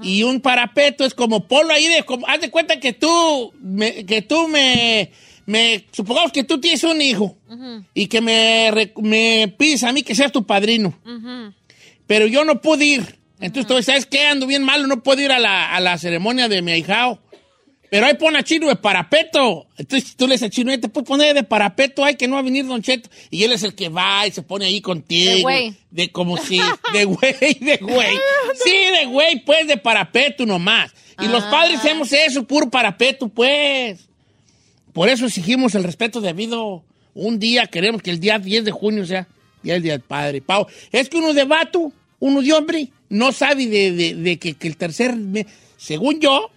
Y 0.01 0.23
un 0.23 0.41
parapeto 0.41 1.05
es 1.05 1.13
como 1.13 1.47
polo 1.47 1.73
ahí 1.73 1.87
de, 1.87 2.03
como, 2.03 2.27
haz 2.27 2.41
de 2.41 2.49
cuenta 2.49 2.79
que 2.79 2.93
tú, 2.93 3.53
me, 3.61 4.05
que 4.05 4.21
tú 4.21 4.47
me, 4.47 5.11
me, 5.45 5.85
supongamos 5.91 6.31
que 6.31 6.43
tú 6.43 6.59
tienes 6.59 6.83
un 6.83 7.01
hijo 7.01 7.37
y 7.93 8.07
que 8.07 8.19
me, 8.21 9.53
pides 9.57 9.83
a 9.83 9.93
mí 9.93 10.03
que 10.03 10.15
seas 10.15 10.31
tu 10.31 10.45
padrino, 10.45 10.93
pero 12.07 12.27
yo 12.27 12.43
no 12.43 12.61
pude 12.61 12.85
ir. 12.85 13.19
Entonces, 13.39 13.67
tú 13.67 13.81
¿sabes 13.83 14.05
qué? 14.05 14.25
Ando 14.27 14.47
bien 14.47 14.63
malo, 14.63 14.87
no 14.87 15.03
puedo 15.03 15.21
ir 15.21 15.31
a 15.31 15.39
la, 15.39 15.73
a 15.75 15.79
la 15.79 15.97
ceremonia 15.97 16.47
de 16.47 16.61
mi 16.61 16.71
ahijao. 16.71 17.19
Pero 17.89 18.05
ahí 18.07 18.15
pone 18.15 18.39
a 18.39 18.43
Chino 18.43 18.67
de 18.67 18.75
parapeto. 18.75 19.67
Entonces 19.77 20.15
tú 20.15 20.27
le 20.27 20.33
dices 20.35 20.47
a 20.47 20.49
Chino, 20.49 20.71
"Eh, 20.71 20.77
te 20.77 20.89
puedes 20.89 21.07
poner 21.07 21.33
de 21.33 21.43
parapeto, 21.43 22.03
ay, 22.03 22.15
que 22.15 22.27
no 22.27 22.33
va 22.33 22.39
a 22.39 22.43
venir 22.43 22.65
Don 22.65 22.81
Cheto. 22.81 23.09
Y 23.29 23.43
él 23.43 23.51
es 23.51 23.63
el 23.63 23.75
que 23.75 23.89
va 23.89 24.25
y 24.27 24.31
se 24.31 24.41
pone 24.41 24.65
ahí 24.65 24.81
contigo. 24.81 25.31
De 25.31 25.41
güey. 25.41 25.73
De 25.91 26.11
como 26.11 26.37
si, 26.37 26.59
de 26.93 27.05
güey, 27.05 27.33
de 27.61 27.77
güey. 27.81 28.15
Sí, 28.63 28.73
de 28.99 29.05
güey, 29.05 29.43
pues, 29.45 29.67
de 29.67 29.77
parapeto 29.77 30.45
nomás. 30.45 30.91
Y 31.21 31.27
los 31.27 31.43
Ah. 31.43 31.51
padres 31.51 31.79
hacemos 31.79 32.11
eso, 32.11 32.43
puro 32.43 32.69
parapeto, 32.69 33.27
pues. 33.29 34.07
Por 34.93 35.09
eso 35.09 35.25
exigimos 35.25 35.75
el 35.75 35.83
respeto 35.83 36.21
debido. 36.21 36.83
Un 37.13 37.39
día 37.39 37.67
queremos 37.67 38.01
que 38.01 38.11
el 38.11 38.19
día 38.19 38.39
10 38.39 38.65
de 38.65 38.71
junio 38.71 39.05
sea 39.05 39.27
Día 39.63 39.73
del 39.75 39.83
Día 39.83 39.91
del 39.93 40.01
Padre. 40.01 40.41
Pau, 40.41 40.67
es 40.91 41.09
que 41.09 41.17
uno 41.17 41.33
de 41.33 41.43
vato, 41.45 41.91
uno 42.19 42.41
de 42.41 42.53
hombre, 42.53 42.89
no 43.09 43.31
sabe 43.31 43.67
de, 43.67 43.91
de- 43.93 44.15
de 44.15 44.37
que, 44.37 44.53
que 44.53 44.67
el 44.67 44.75
tercer... 44.77 45.15
me- 45.15 45.45
según 45.77 46.19
yo, 46.19 46.49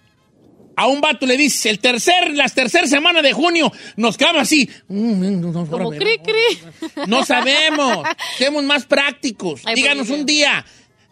a 0.79 0.87
un 0.87 1.01
vato 1.01 1.25
le 1.25 1.35
dices, 1.35 1.65
el 1.65 1.79
tercer, 1.79 2.33
las 2.35 2.53
tercer 2.53 2.87
semana 2.87 3.21
de 3.21 3.33
junio, 3.33 3.71
nos 3.97 4.15
quedamos 4.17 4.43
así. 4.43 4.69
Mm, 4.87 5.41
no, 5.41 5.65
Como 5.67 5.83
ahora 5.85 5.97
cri 5.97 6.17
cri. 6.19 6.59
No 7.07 7.25
sabemos. 7.25 8.07
Seamos 8.37 8.63
más 8.63 8.85
prácticos. 8.85 9.61
Ay, 9.65 9.75
Díganos 9.75 10.07
buenísimo. 10.07 10.19
un 10.19 10.25
día. 10.25 10.65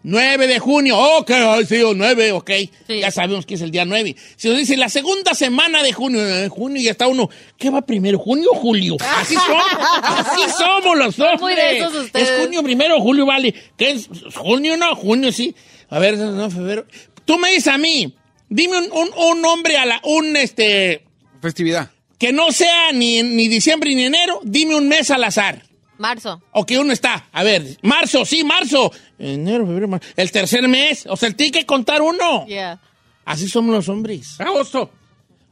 9 0.04 0.46
de 0.46 0.58
junio. 0.58 0.96
Ok, 1.18 1.32
sí, 1.68 1.82
o 1.82 1.92
9, 1.92 2.32
ok. 2.32 2.50
Sí. 2.86 3.00
Ya 3.00 3.10
sabemos 3.10 3.44
que 3.44 3.54
es 3.56 3.60
el 3.60 3.70
día 3.70 3.84
9. 3.84 4.16
Si 4.36 4.48
nos 4.48 4.56
dice 4.56 4.76
la 4.76 4.88
segunda 4.88 5.34
semana 5.34 5.82
de 5.82 5.92
junio, 5.92 6.24
eh, 6.26 6.48
junio 6.48 6.80
ya 6.80 6.92
está 6.92 7.08
uno. 7.08 7.28
¿Qué 7.58 7.68
va 7.68 7.82
primero, 7.82 8.18
junio 8.18 8.48
o 8.52 8.56
julio? 8.56 8.96
Así 9.00 9.34
somos. 9.46 9.64
Así 10.02 10.40
somos 10.56 10.96
los 10.96 11.18
hombres. 11.18 11.40
Muy 11.40 11.54
de 11.54 11.78
esos 11.78 11.94
ustedes. 11.94 12.30
Es 12.30 12.40
junio 12.40 12.62
primero 12.62 12.96
o 12.96 13.00
julio, 13.00 13.26
vale. 13.26 13.52
¿Qué 13.76 13.90
es? 13.90 14.08
¿Junio 14.34 14.76
no? 14.78 14.94
Junio 14.94 15.30
sí. 15.30 15.54
A 15.90 15.98
ver, 15.98 16.16
no, 16.16 16.48
febrero. 16.50 16.86
Tú 17.24 17.36
me 17.38 17.50
dices 17.50 17.68
a 17.68 17.76
mí, 17.76 18.14
dime 18.48 18.78
un, 18.78 18.84
un, 18.92 19.08
un 19.16 19.40
nombre 19.42 19.76
a 19.76 19.86
la, 19.86 20.00
un 20.04 20.36
este, 20.36 21.04
Festividad. 21.40 21.90
que 22.18 22.32
no 22.32 22.50
sea 22.52 22.92
ni, 22.92 23.22
ni 23.22 23.48
diciembre 23.48 23.94
ni 23.94 24.04
enero, 24.04 24.40
dime 24.42 24.74
un 24.76 24.88
mes 24.88 25.10
al 25.10 25.24
azar. 25.24 25.62
Marzo. 25.98 26.40
O 26.52 26.64
que 26.64 26.78
uno 26.78 26.92
está, 26.92 27.26
a 27.32 27.42
ver, 27.42 27.76
marzo, 27.82 28.24
sí, 28.24 28.44
marzo. 28.44 28.92
Enero, 29.18 29.66
febrero, 29.66 29.88
marzo. 29.88 30.06
El 30.16 30.30
tercer 30.30 30.66
mes. 30.68 31.06
O 31.08 31.16
sea, 31.16 31.30
tiene 31.32 31.50
que 31.50 31.66
contar 31.66 32.00
uno. 32.02 32.46
Yeah. 32.46 32.78
Así 33.24 33.48
somos 33.48 33.74
los 33.74 33.88
hombres. 33.88 34.40
Agosto. 34.40 34.90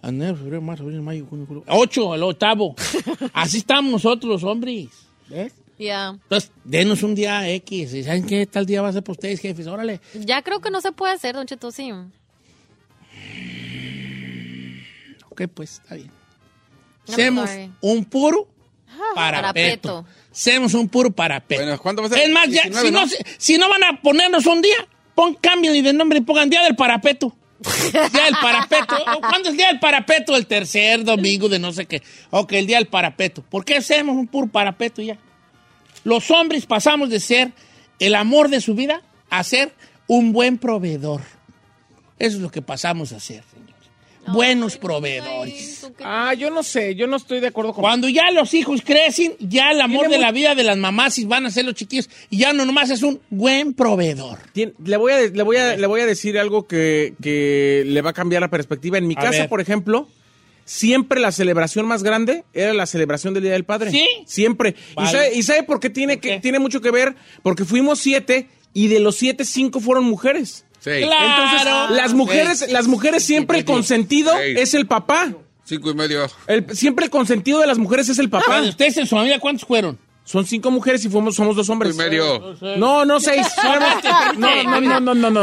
Enero, 0.04 0.36
febrero, 0.36 0.62
marzo, 0.62 0.84
abril, 0.84 1.02
mayo, 1.02 1.26
junio, 1.28 1.46
julio. 1.48 1.64
Ocho, 1.66 2.14
el 2.14 2.22
octavo. 2.22 2.76
Así 3.32 3.58
estamos 3.58 3.90
nosotros 3.90 4.30
los 4.30 4.44
hombres. 4.44 4.86
¿Ves? 5.28 5.52
Yeah. 5.78 6.10
Entonces, 6.10 6.52
denos 6.62 7.02
un 7.02 7.16
día 7.16 7.48
X. 7.50 7.92
¿Y 7.94 8.04
¿Saben 8.04 8.24
qué 8.24 8.46
tal 8.46 8.66
día 8.66 8.82
va 8.82 8.88
a 8.88 8.92
ser 8.92 9.02
para 9.02 9.12
ustedes, 9.14 9.40
jefes? 9.40 9.66
Órale. 9.66 10.00
Ya 10.14 10.42
creo 10.42 10.60
que 10.60 10.70
no 10.70 10.80
se 10.80 10.92
puede 10.92 11.12
hacer, 11.14 11.34
Don 11.34 11.46
Cheto, 11.46 11.72
sí. 11.72 11.90
Ok, 15.36 15.50
pues, 15.52 15.74
está 15.82 15.96
bien. 15.96 16.10
I'm 17.08 17.12
Hacemos 17.12 17.50
sorry. 17.50 17.70
un 17.82 18.04
puro 18.06 18.48
parapeto. 19.14 19.88
Parapeto. 19.92 20.06
Hacemos 20.32 20.72
un 20.72 20.88
puro 20.88 21.10
parapeto. 21.10 21.62
Bueno, 21.62 21.78
¿cuándo 21.78 22.02
va 22.02 22.08
a 22.08 22.10
ser? 22.10 22.20
Es 22.20 22.30
más, 22.30 22.48
ya, 22.48 22.62
19, 22.62 22.86
si, 22.86 22.92
no, 22.92 23.00
¿no? 23.04 23.12
si 23.36 23.58
no 23.58 23.68
van 23.68 23.84
a 23.84 24.00
ponernos 24.00 24.46
un 24.46 24.62
día, 24.62 24.76
pon, 25.14 25.34
cambien 25.34 25.84
de 25.84 25.92
nombre 25.92 26.18
y 26.18 26.22
pongan 26.22 26.48
Día 26.48 26.62
del 26.62 26.74
Parapeto. 26.74 27.36
Día 27.92 28.24
del 28.24 28.34
Parapeto. 28.40 28.96
¿O 29.14 29.20
¿Cuándo 29.20 29.48
es 29.48 29.50
el 29.50 29.56
Día 29.58 29.68
del 29.68 29.78
Parapeto? 29.78 30.34
El 30.36 30.46
tercer 30.46 31.04
domingo 31.04 31.50
de 31.50 31.58
no 31.58 31.70
sé 31.72 31.84
qué. 31.84 32.02
Ok, 32.30 32.52
el 32.52 32.66
Día 32.66 32.78
del 32.78 32.86
Parapeto. 32.86 33.42
¿Por 33.42 33.64
qué 33.64 33.76
hacemos 33.76 34.16
un 34.16 34.26
puro 34.26 34.46
parapeto 34.46 35.02
ya? 35.02 35.18
Los 36.04 36.30
hombres 36.30 36.64
pasamos 36.64 37.10
de 37.10 37.20
ser 37.20 37.52
el 37.98 38.14
amor 38.14 38.48
de 38.48 38.62
su 38.62 38.74
vida 38.74 39.02
a 39.28 39.44
ser 39.44 39.74
un 40.06 40.32
buen 40.32 40.56
proveedor. 40.56 41.20
Eso 42.18 42.36
es 42.36 42.42
lo 42.42 42.50
que 42.50 42.62
pasamos 42.62 43.12
a 43.12 43.20
ser, 43.20 43.44
señores. 43.52 43.65
Buenos 44.32 44.76
proveedores. 44.76 45.86
Ah, 46.04 46.34
yo 46.34 46.50
no 46.50 46.62
sé, 46.62 46.94
yo 46.94 47.06
no 47.06 47.16
estoy 47.16 47.40
de 47.40 47.48
acuerdo 47.48 47.72
con... 47.72 47.82
Cuando 47.82 48.08
ya 48.08 48.30
los 48.30 48.52
hijos 48.54 48.82
crecen, 48.84 49.34
ya 49.40 49.70
el 49.70 49.80
amor 49.80 50.08
de 50.08 50.18
la 50.18 50.32
vida 50.32 50.54
de 50.54 50.62
las 50.64 50.76
mamás 50.76 51.18
y 51.18 51.24
van 51.24 51.46
a 51.46 51.50
ser 51.50 51.64
los 51.64 51.74
chiquillos. 51.74 52.08
Y 52.30 52.38
ya 52.38 52.52
no 52.52 52.64
nomás 52.66 52.90
es 52.90 53.02
un 53.02 53.20
buen 53.30 53.72
proveedor. 53.74 54.38
Tien- 54.54 54.74
le, 54.84 54.96
voy 54.96 55.12
a, 55.12 55.16
de- 55.16 55.30
le, 55.30 55.42
voy 55.42 55.56
a, 55.56 55.76
le 55.76 55.86
voy 55.86 56.00
a 56.00 56.06
decir 56.06 56.38
algo 56.38 56.66
que, 56.66 57.14
que 57.22 57.84
le 57.86 58.02
va 58.02 58.10
a 58.10 58.14
cambiar 58.14 58.42
la 58.42 58.50
perspectiva. 58.50 58.98
En 58.98 59.06
mi 59.06 59.14
A 59.14 59.22
casa, 59.22 59.40
ver. 59.40 59.48
por 59.48 59.60
ejemplo, 59.60 60.08
siempre 60.64 61.20
la 61.20 61.32
celebración 61.32 61.86
más 61.86 62.02
grande 62.02 62.44
era 62.52 62.74
la 62.74 62.86
celebración 62.86 63.32
del 63.34 63.44
Día 63.44 63.52
del 63.52 63.64
Padre. 63.64 63.90
¿Sí? 63.90 64.06
Siempre. 64.26 64.74
Vale. 64.94 65.08
¿Y, 65.08 65.12
sabe, 65.12 65.34
y 65.36 65.42
sabe 65.42 65.62
por 65.62 65.80
qué 65.80 65.90
tiene, 65.90 66.14
¿Por 66.14 66.22
que, 66.22 66.28
qué? 66.30 66.40
tiene 66.40 66.58
mucho 66.58 66.80
que 66.80 66.90
ver? 66.90 67.14
Porque 67.42 67.64
fuimos 67.64 68.00
siete 68.00 68.48
y 68.74 68.88
de 68.88 69.00
los 69.00 69.16
siete, 69.16 69.44
cinco 69.44 69.80
fueron 69.80 70.04
mujeres. 70.04 70.64
Sí. 70.80 70.90
Claro. 71.02 71.44
Entonces, 71.44 71.96
las 71.96 72.14
mujeres, 72.14 72.58
Sí. 72.60 72.72
las 72.72 72.86
mujeres 72.86 73.24
siempre 73.24 73.58
el 73.58 73.64
consentido 73.64 74.32
Sí. 74.34 74.54
es 74.56 74.74
el 74.74 74.86
papá. 74.86 75.32
Cinco 75.64 75.90
y 75.90 75.94
medio. 75.94 76.26
El- 76.46 76.76
siempre 76.76 77.06
el 77.06 77.10
consentido 77.10 77.58
de 77.60 77.66
las 77.66 77.78
mujeres 77.78 78.08
es 78.08 78.18
el 78.18 78.30
papá. 78.30 78.60
¿Ustedes 78.62 78.96
en 78.98 79.06
su 79.06 79.16
familia 79.16 79.40
cuántos 79.40 79.66
fueron? 79.66 79.98
Son 80.24 80.44
cinco 80.44 80.70
mujeres 80.72 81.04
y 81.04 81.08
fuimos, 81.08 81.36
somos 81.36 81.54
dos 81.56 81.68
hombres. 81.70 81.92
Cinco 81.94 82.06
y 82.06 82.10
medio. 82.10 82.56
No, 82.76 83.04
no, 83.04 83.20
seis. 83.20 83.46
no, 84.38 84.62
no, 84.64 84.80
no, 84.80 85.00
no, 85.00 85.14
no, 85.14 85.30
no. 85.30 85.42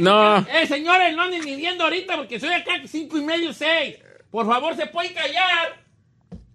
No. 0.00 0.38
Eh, 0.48 0.66
señores, 0.66 1.14
no 1.16 1.22
anden 1.22 1.44
ni 1.44 1.56
viendo 1.56 1.84
ahorita 1.84 2.16
porque 2.16 2.38
soy 2.40 2.50
acá 2.52 2.72
cinco 2.86 3.18
y 3.18 3.22
medio, 3.22 3.52
seis. 3.52 3.96
Por 4.30 4.46
favor, 4.46 4.76
se 4.76 4.86
pueden 4.86 5.12
callar. 5.14 5.82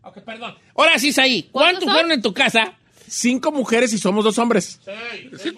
Ok, 0.04 0.20
perdón. 0.22 0.56
Ahora 0.76 0.98
sí, 0.98 1.14
ahí. 1.20 1.44
¿Cuántos 1.52 1.84
¿Cuántos 1.84 1.94
fueron 1.94 2.12
en 2.14 2.22
tu 2.22 2.34
casa? 2.34 2.74
Cinco 3.10 3.52
mujeres 3.52 3.92
y 3.94 3.98
somos 3.98 4.24
dos 4.24 4.38
hombres. 4.38 4.80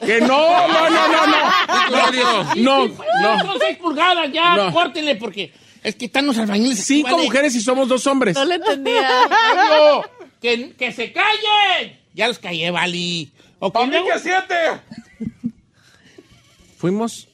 Que 0.05 0.21
no, 0.21 0.27
no, 0.27 0.89
no, 0.89 1.07
no, 1.07 1.27
no. 1.27 2.55
No, 2.55 2.87
Sí, 2.87 2.93
no. 3.21 3.39
Son 3.45 3.59
seis 3.59 3.77
pulgadas, 3.77 4.31
ya, 4.31 4.55
No. 4.55 4.71
córtenle 4.73 5.15
porque 5.15 5.53
es 5.83 5.95
que 5.95 6.05
están 6.05 6.25
los 6.27 6.37
albañiles. 6.37 6.83
Cinco 6.83 7.11
¿vale? 7.11 7.23
mujeres 7.23 7.55
y 7.55 7.61
somos 7.61 7.87
dos 7.89 8.05
hombres. 8.07 8.35
No 8.35 8.45
le 8.45 8.55
entendía. 8.55 9.09
Mario, 9.29 10.09
que, 10.41 10.73
que 10.73 10.91
se 10.91 11.11
callen. 11.11 11.99
Ya 12.13 12.27
los 12.27 12.39
callé, 12.39 12.71
Vali. 12.71 13.31
Ok, 13.59 13.75
luego- 13.87 14.07
Fuimos 16.77 17.27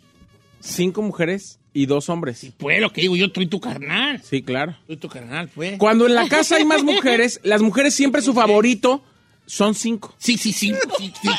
cinco 0.59 1.01
mujeres 1.01 1.59
y 1.73 1.85
dos 1.85 2.09
hombres. 2.09 2.45
Pues 2.57 2.81
lo 2.81 2.91
que 2.91 3.01
digo, 3.01 3.15
yo 3.15 3.27
soy 3.33 3.47
tu 3.47 3.59
carnal. 3.59 4.21
Sí, 4.23 4.41
claro. 4.41 4.75
Soy 4.87 4.97
tu 4.97 5.07
carnal, 5.07 5.47
pues. 5.53 5.77
Cuando 5.77 6.05
en 6.07 6.15
la 6.15 6.27
casa 6.27 6.55
hay 6.57 6.65
más 6.65 6.83
mujeres, 6.83 7.39
las 7.43 7.61
mujeres 7.61 7.93
siempre 7.93 8.21
su 8.21 8.33
favorito 8.33 9.03
son 9.47 9.73
cinco. 9.73 10.13
Sí, 10.19 10.37
sí, 10.37 10.53
sí. 10.53 10.71
sí, 10.99 11.11
sí, 11.11 11.11
sí, 11.21 11.29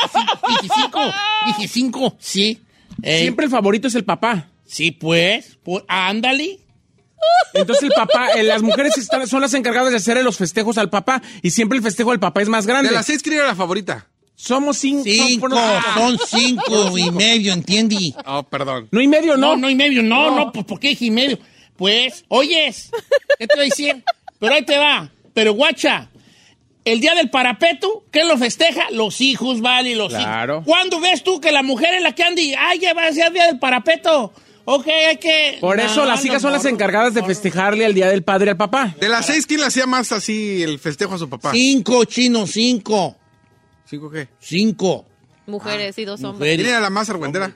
Dije 0.62 0.74
cinco. 0.74 1.00
Dije 1.46 1.68
cinco, 1.68 2.16
sí. 2.18 2.60
Eh, 3.02 3.20
Siempre 3.20 3.44
el 3.44 3.50
favorito 3.52 3.86
es 3.86 3.94
el 3.94 4.04
papá. 4.04 4.48
Sí, 4.66 4.90
pues. 4.90 5.56
pues 5.62 5.84
ándale. 5.86 6.58
Entonces 7.54 7.84
el 7.84 7.90
papá, 7.90 8.28
eh, 8.36 8.42
las 8.42 8.62
mujeres 8.62 8.96
están- 8.98 9.26
son 9.26 9.40
las 9.40 9.54
encargadas 9.54 9.90
de 9.90 9.96
hacerle 9.96 10.22
los 10.22 10.36
festejos 10.36 10.78
al 10.78 10.90
papá 10.90 11.20
y 11.42 11.50
siempre 11.50 11.76
el 11.78 11.82
festejo 11.84 12.10
del 12.10 12.20
papá 12.20 12.42
es 12.42 12.48
más 12.48 12.66
grande. 12.66 12.88
De 12.88 12.94
las 12.94 13.06
seis, 13.06 13.22
¿quién 13.22 13.36
era 13.36 13.46
la 13.46 13.54
favorita? 13.56 14.06
Somos 14.36 14.78
cinco. 14.78 15.02
Cinco, 15.04 15.48
son 15.94 16.18
cinco 16.28 16.96
y 16.96 17.10
medio, 17.10 17.52
¿entiendes? 17.52 18.14
Oh, 18.24 18.44
perdón. 18.44 18.88
No 18.92 19.00
y 19.00 19.08
medio, 19.08 19.36
No, 19.36 19.48
no. 19.54 19.62
no 19.62 19.70
y 19.70 19.74
medio, 19.74 20.02
no, 20.02 20.30
no, 20.34 20.52
pues 20.52 20.64
¿por 20.64 20.78
qué 20.78 20.88
dije 20.90 21.06
y 21.06 21.10
medio? 21.10 21.38
Pues, 21.76 22.24
oyes, 22.28 22.90
¿qué 23.38 23.46
te 23.48 23.54
voy 23.56 23.64
a 23.64 23.68
decir? 23.68 24.04
Pero 24.38 24.54
ahí 24.54 24.64
te 24.64 24.78
va, 24.78 25.10
pero 25.34 25.54
guacha, 25.54 26.08
el 26.92 27.00
día 27.00 27.14
del 27.14 27.30
parapeto, 27.30 28.04
¿qué 28.10 28.24
lo 28.24 28.36
festeja? 28.38 28.90
Los 28.90 29.20
hijos, 29.20 29.60
vale, 29.60 29.94
los 29.94 30.08
Claro. 30.12 30.54
hijos. 30.54 30.64
¿Cuándo 30.66 31.00
ves 31.00 31.22
tú 31.22 31.40
que 31.40 31.52
la 31.52 31.62
mujer 31.62 31.94
es 31.94 32.02
la 32.02 32.12
que 32.14 32.22
anda 32.22 32.40
y, 32.40 32.54
ay, 32.54 32.78
ya 32.78 32.94
va 32.94 33.06
a 33.06 33.12
ser 33.12 33.28
el 33.28 33.32
día 33.34 33.46
del 33.46 33.58
parapeto? 33.58 34.32
Ok, 34.64 34.86
hay 34.86 35.16
que... 35.16 35.56
Por 35.60 35.80
eso 35.80 36.00
No, 36.02 36.04
las 36.06 36.24
hijas 36.24 36.42
no, 36.42 36.48
son 36.48 36.52
las 36.52 36.64
no, 36.64 36.70
encargadas 36.70 37.14
de 37.14 37.22
festejarle 37.22 37.86
al 37.86 37.94
día 37.94 38.08
del 38.08 38.22
padre 38.22 38.50
al 38.50 38.56
papá. 38.58 38.94
De 39.00 39.08
las 39.08 39.24
seis, 39.26 39.46
¿quién 39.46 39.60
le 39.60 39.66
hacía 39.66 39.86
más 39.86 40.12
así 40.12 40.62
el 40.62 40.78
festejo 40.78 41.14
a 41.14 41.18
su 41.18 41.28
papá? 41.28 41.52
Cinco, 41.52 42.04
chino, 42.04 42.46
cinco. 42.46 43.16
¿Cinco 43.86 44.10
qué? 44.10 44.28
Cinco. 44.40 45.06
Mujeres 45.46 45.96
y 45.98 46.04
dos 46.04 46.22
hombres. 46.22 46.38
Mujeres. 46.40 46.56
¿Quién 46.58 46.68
era 46.68 46.80
la 46.80 46.90
más 46.90 47.08
argüendera? 47.08 47.50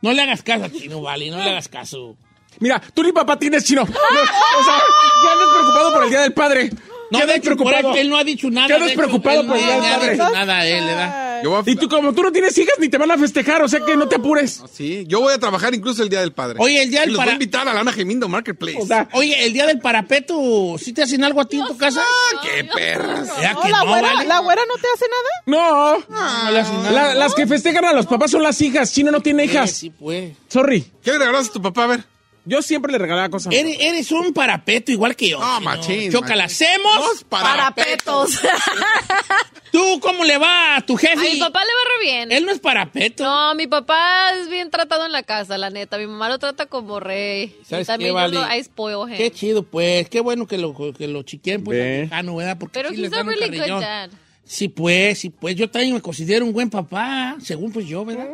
No 0.00 0.12
le 0.12 0.22
hagas 0.22 0.42
caso 0.42 0.64
a 0.64 0.70
chino, 0.70 1.02
vale, 1.02 1.30
no 1.30 1.36
le 1.36 1.50
hagas 1.50 1.68
caso. 1.68 2.16
Mira, 2.60 2.80
tú 2.94 3.02
ni 3.02 3.12
papá 3.12 3.38
tienes 3.38 3.64
chino. 3.64 3.82
No, 3.84 3.90
o 3.90 4.64
sea, 4.64 4.78
ya 4.78 5.32
andas 5.32 5.48
preocupado 5.52 5.92
por 5.92 6.04
el 6.04 6.08
día 6.10 6.20
del 6.22 6.32
padre. 6.32 6.70
No, 7.10 7.18
¿Qué 7.20 7.26
de 7.26 7.32
andas 7.32 7.36
hecho, 7.36 7.56
por 7.56 7.66
preocupado? 7.68 7.96
él 7.96 8.10
no 8.10 8.16
ha 8.16 8.24
dicho 8.24 8.50
nada. 8.50 8.66
¿Qué 8.66 8.72
andas 8.74 8.86
de 8.88 8.92
hecho, 8.94 9.02
preocupado 9.02 9.40
él 9.42 9.46
por 9.46 9.56
no 9.56 9.60
el 9.62 9.66
día 9.66 9.74
del 9.80 9.84
ha 9.92 9.96
padre? 9.98 10.12
dicho 10.12 10.30
nada, 10.30 10.66
él 10.66 10.86
le 10.86 10.92
da. 10.92 11.22
Yo 11.44 11.50
voy 11.50 11.62
a... 11.66 11.70
Y 11.70 11.76
tú, 11.76 11.86
como 11.88 12.12
tú 12.14 12.22
no 12.22 12.32
tienes 12.32 12.56
hijas, 12.56 12.74
ni 12.80 12.88
te 12.88 12.96
van 12.96 13.10
a 13.10 13.18
festejar, 13.18 13.62
o 13.62 13.68
sea 13.68 13.80
que 13.80 13.94
no 13.96 14.08
te 14.08 14.16
apures. 14.16 14.62
Sí, 14.72 15.04
yo 15.06 15.20
voy 15.20 15.34
a 15.34 15.38
trabajar 15.38 15.74
incluso 15.74 16.02
el 16.02 16.08
Día 16.08 16.20
del 16.20 16.32
Padre. 16.32 16.56
Oye, 16.60 16.82
el 16.82 16.90
Día 16.90 17.00
del 17.00 17.10
Y 17.10 17.12
los 17.12 17.18
para- 17.18 17.26
voy 17.26 17.32
a 17.32 17.34
invitar 17.34 17.68
a 17.68 17.74
la 17.74 17.80
Ana 17.80 17.92
Gemindo 17.92 18.26
Marketplace. 18.28 18.78
O 18.80 18.86
sea, 18.86 19.08
Oye, 19.12 19.44
el 19.44 19.52
día 19.52 19.66
del 19.66 19.78
parapeto, 19.78 20.76
¿sí 20.78 20.92
te 20.92 21.02
hacen 21.02 21.22
algo 21.24 21.40
a 21.40 21.44
ti 21.46 21.58
en 21.60 21.66
tu 21.66 21.76
casa? 21.76 22.00
¡Ah, 22.02 22.40
qué 22.42 22.64
perras! 22.64 23.28
¿Verdad 23.36 23.52
No, 23.52 23.60
que 23.62 23.68
la, 23.68 23.78
no, 23.80 23.86
güera, 23.88 24.12
vale? 24.14 24.28
¿La 24.28 24.38
güera 24.40 24.62
no 24.66 24.74
te 24.80 24.88
hace 24.94 25.04
nada? 25.08 25.98
no. 26.08 26.44
No 26.44 26.50
le 26.50 26.60
hacen 26.60 26.82
nada. 26.82 26.90
La- 26.92 27.14
las 27.14 27.34
que 27.34 27.46
festejan 27.46 27.84
a 27.84 27.92
los 27.92 28.06
papás 28.06 28.30
son 28.30 28.42
las 28.42 28.60
hijas. 28.62 28.92
Chino 28.92 29.10
no 29.10 29.20
tiene 29.20 29.44
Sí, 29.44 29.50
hijas. 29.50 29.70
Sí, 29.70 29.90
pues. 29.90 30.32
Sorry. 30.48 30.90
¿Qué 31.04 31.12
le 31.12 31.18
regalaste 31.18 31.50
a 31.50 31.52
tu 31.52 31.62
papá? 31.62 31.84
A 31.84 31.86
ver. 31.88 32.04
Yo 32.46 32.62
siempre 32.62 32.92
le 32.92 32.98
regalaba 32.98 33.28
cosas. 33.28 33.52
Eres, 33.52 33.76
eres 33.80 34.10
un 34.12 34.32
parapeto 34.32 34.92
igual 34.92 35.16
que 35.16 35.28
yo. 35.30 35.40
No, 35.40 35.60
machín, 35.60 36.10
Chócala, 36.12 36.44
hacemos. 36.44 37.24
Parapetos. 37.28 38.38
¿Tú 39.72 39.98
cómo 40.00 40.24
le 40.24 40.38
va 40.38 40.76
a 40.76 40.80
tu 40.80 40.96
jefe? 40.96 41.14
A 41.28 41.32
mi 41.32 41.38
papá 41.40 41.60
le 41.60 41.66
va 41.66 41.80
re 41.98 42.04
bien. 42.04 42.32
Él 42.32 42.46
no 42.46 42.52
es 42.52 42.60
parapeto. 42.60 43.24
No, 43.24 43.54
mi 43.56 43.66
papá 43.66 44.30
es 44.40 44.48
bien 44.48 44.70
tratado 44.70 45.04
en 45.04 45.12
la 45.12 45.22
casa, 45.22 45.58
la 45.58 45.70
neta. 45.70 45.98
Mi 45.98 46.06
mamá 46.06 46.28
lo 46.28 46.38
trata 46.38 46.66
como 46.66 47.00
rey. 47.00 47.54
¿Sabes 47.68 47.86
y 47.86 47.88
también 47.88 48.08
qué, 48.08 48.12
yo 48.12 48.14
Vale? 48.14 48.34
lo 48.34 48.54
I 48.54 48.64
spoil 48.64 49.10
him. 49.10 49.16
Qué 49.16 49.30
chido, 49.32 49.62
pues. 49.64 50.08
Qué 50.08 50.20
bueno 50.20 50.46
que 50.46 50.56
lo, 50.56 50.72
que 50.94 51.08
lo 51.08 51.22
chiquen, 51.24 51.64
pues, 51.64 51.76
Ve. 51.78 51.96
mexicano, 51.98 52.36
¿verdad? 52.36 52.56
Porque 52.58 52.72
Pero 52.78 52.88
sí 52.90 52.94
he's 52.94 53.00
les 53.02 53.12
a 53.12 53.16
dan 53.16 53.26
really 53.26 53.46
good 53.48 53.56
carrillón. 53.58 53.80
dad. 53.80 54.10
Sí, 54.44 54.68
pues, 54.68 55.18
sí, 55.18 55.30
pues. 55.30 55.56
Yo 55.56 55.68
también 55.68 55.94
me 55.94 56.00
considero 56.00 56.44
un 56.46 56.52
buen 56.52 56.70
papá, 56.70 57.36
según 57.42 57.72
pues 57.72 57.86
yo, 57.86 58.04
¿verdad? 58.04 58.28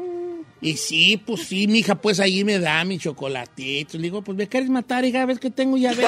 Y 0.62 0.76
sí, 0.76 1.16
pues 1.16 1.42
sí, 1.48 1.66
mi 1.66 1.80
hija, 1.80 1.96
pues 1.96 2.20
ahí 2.20 2.44
me 2.44 2.60
da 2.60 2.84
mi 2.84 2.96
chocolatito. 2.96 3.98
Le 3.98 4.04
digo, 4.04 4.22
pues 4.22 4.38
me 4.38 4.46
quieres 4.46 4.70
matar, 4.70 5.04
hija, 5.04 5.26
ves 5.26 5.40
que 5.40 5.50
tengo 5.50 5.76
ya 5.76 5.92
ves. 5.92 6.06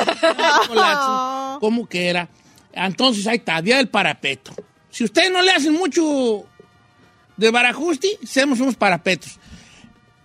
chocolate. 0.63 1.59
¿Cómo 1.61 1.89
que 1.89 2.09
era? 2.09 2.29
Entonces, 2.73 3.27
ahí 3.27 3.39
está, 3.39 3.61
día 3.61 3.79
del 3.79 3.89
parapeto. 3.89 4.55
Si 4.91 5.03
ustedes 5.03 5.33
no 5.33 5.43
le 5.43 5.51
hacen 5.51 5.73
mucho 5.73 6.47
de 7.37 7.51
barajusti, 7.51 8.09
hacemos 8.23 8.61
unos 8.61 8.77
parapetos. 8.77 9.41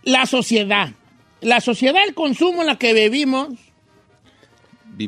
La 0.04 0.28
sociedad. 0.28 0.92
La 1.42 1.60
sociedad 1.60 2.04
del 2.06 2.14
consumo 2.14 2.62
en 2.62 2.68
la 2.68 2.78
que 2.78 2.94
vivimos, 2.94 3.50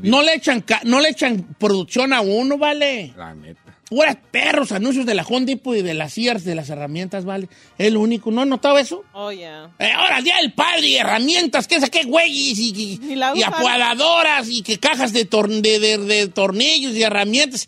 no 0.01 0.24
le 0.24 0.34
echan, 0.34 0.65
no 0.86 0.99
le 0.99 1.09
echan 1.09 1.55
producción 1.59 2.11
a 2.11 2.22
uno, 2.22 2.57
¿vale? 2.57 3.13
La 3.15 3.36
neta. 3.36 3.70
Puras 3.91 4.15
perros, 4.31 4.71
anuncios 4.71 5.05
de 5.05 5.13
la 5.13 5.23
Home 5.23 5.45
Depot 5.45 5.75
y 5.75 5.81
de 5.81 5.93
las 5.93 6.13
Sears, 6.13 6.45
de 6.45 6.55
las 6.55 6.69
herramientas, 6.69 7.25
¿vale? 7.25 7.49
Es 7.77 7.91
lo 7.91 7.99
único. 7.99 8.31
¿No 8.31 8.39
has 8.39 8.47
notado 8.47 8.77
eso? 8.77 9.03
Oh, 9.11 9.33
yeah. 9.33 9.69
Eh, 9.79 9.91
ahora, 9.91 10.19
el 10.19 10.23
día 10.23 10.37
del 10.37 10.53
padre 10.53 10.87
y 10.87 10.95
herramientas, 10.95 11.67
¿qué 11.67 11.75
es 11.75 11.89
qué 11.89 12.03
güeyes? 12.05 12.57
Y, 12.57 12.99
y, 13.35 13.43
apuadadoras 13.43 14.47
y 14.47 14.61
que 14.61 14.79
cajas 14.79 15.11
de, 15.11 15.29
tor- 15.29 15.49
de, 15.61 15.79
de- 15.81 15.97
de 15.97 16.27
tornillos 16.29 16.95
y 16.95 17.03
herramientas, 17.03 17.67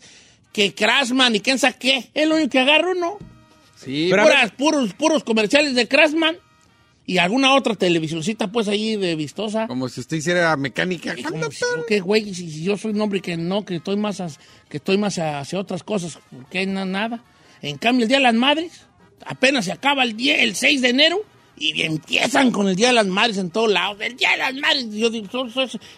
que 0.50 0.74
Craftsman 0.74 1.36
y 1.36 1.40
quién 1.40 1.58
sabe 1.58 1.76
qué. 1.78 2.08
Es 2.14 2.26
lo 2.26 2.36
único 2.36 2.48
que 2.52 2.60
agarro 2.60 2.92
uno. 2.92 3.18
Sí, 3.76 4.08
Puras, 4.08 4.50
puros, 4.52 4.94
puros 4.94 5.24
comerciales 5.24 5.74
de 5.74 5.86
Craftsman 5.88 6.38
y 7.06 7.18
alguna 7.18 7.54
otra 7.54 7.74
televisioncita, 7.74 8.50
pues, 8.50 8.66
ahí 8.68 8.96
de 8.96 9.14
vistosa. 9.14 9.66
como 9.66 9.88
si 9.88 10.00
usted 10.00 10.16
hiciera 10.16 10.56
mecánica. 10.56 11.14
Como 11.22 11.50
si 11.50 11.64
qué 11.86 12.00
güey, 12.00 12.34
si, 12.34 12.50
si 12.50 12.64
yo 12.64 12.76
soy 12.78 12.92
un 12.92 13.00
hombre 13.02 13.20
que 13.20 13.36
no, 13.36 13.64
que 13.64 13.76
estoy 13.76 13.96
más, 13.96 14.20
as- 14.20 14.38
que 14.68 14.78
estoy 14.78 14.96
más 14.98 15.18
hacia 15.18 15.58
otras 15.58 15.82
cosas, 15.82 16.18
porque 16.30 16.64
no 16.66 16.84
nada. 16.86 17.22
En 17.62 17.76
cambio, 17.78 18.04
el 18.04 18.08
Día 18.08 18.18
de 18.18 18.22
las 18.24 18.34
Madres, 18.34 18.86
apenas 19.26 19.64
se 19.66 19.72
acaba 19.72 20.02
el, 20.02 20.16
día, 20.16 20.42
el 20.42 20.54
6 20.54 20.80
de 20.82 20.88
enero 20.90 21.18
y 21.56 21.82
empiezan 21.82 22.50
con 22.50 22.68
el 22.68 22.76
Día 22.76 22.88
de 22.88 22.94
las 22.94 23.06
Madres 23.06 23.36
en 23.38 23.50
todos 23.50 23.70
lados. 23.70 23.98
El 24.00 24.16
Día 24.16 24.30
de 24.32 24.38
las 24.38 24.54
Madres, 24.54 24.86
yo 24.92 25.10
digo, 25.10 25.46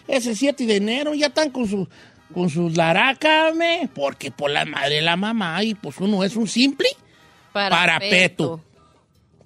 ese 0.07 0.35
7 0.35 0.65
de 0.65 0.75
enero 0.75 1.13
ya 1.13 1.27
están 1.27 1.51
con 1.51 1.67
su 1.67 1.87
con 2.33 2.49
sus 2.49 2.75
laracas, 2.75 3.53
porque 3.95 4.31
por 4.31 4.51
la 4.51 4.65
madre 4.65 4.95
de 4.95 5.01
la 5.01 5.15
mamá 5.15 5.63
y 5.63 5.75
pues 5.75 5.95
uno 5.99 6.25
es 6.25 6.35
un 6.35 6.45
simple 6.49 6.89
Parapeto. 7.53 8.61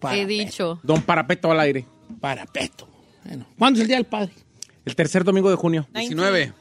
Parapeto. 0.02 0.28
dicho. 0.28 0.80
Don 0.84 1.02
Parapeto 1.02 1.52
al 1.52 1.60
aire. 1.62 1.86
parapeto. 2.20 2.88
Bueno, 3.24 3.46
¿cuándo 3.58 3.78
es 3.78 3.82
el 3.82 3.88
Día 3.88 3.98
del 3.98 4.06
Padre? 4.06 4.34
El 4.84 4.96
tercer 4.96 5.24
domingo 5.24 5.50
de 5.50 5.56
junio. 5.56 5.88
19. 5.94 6.54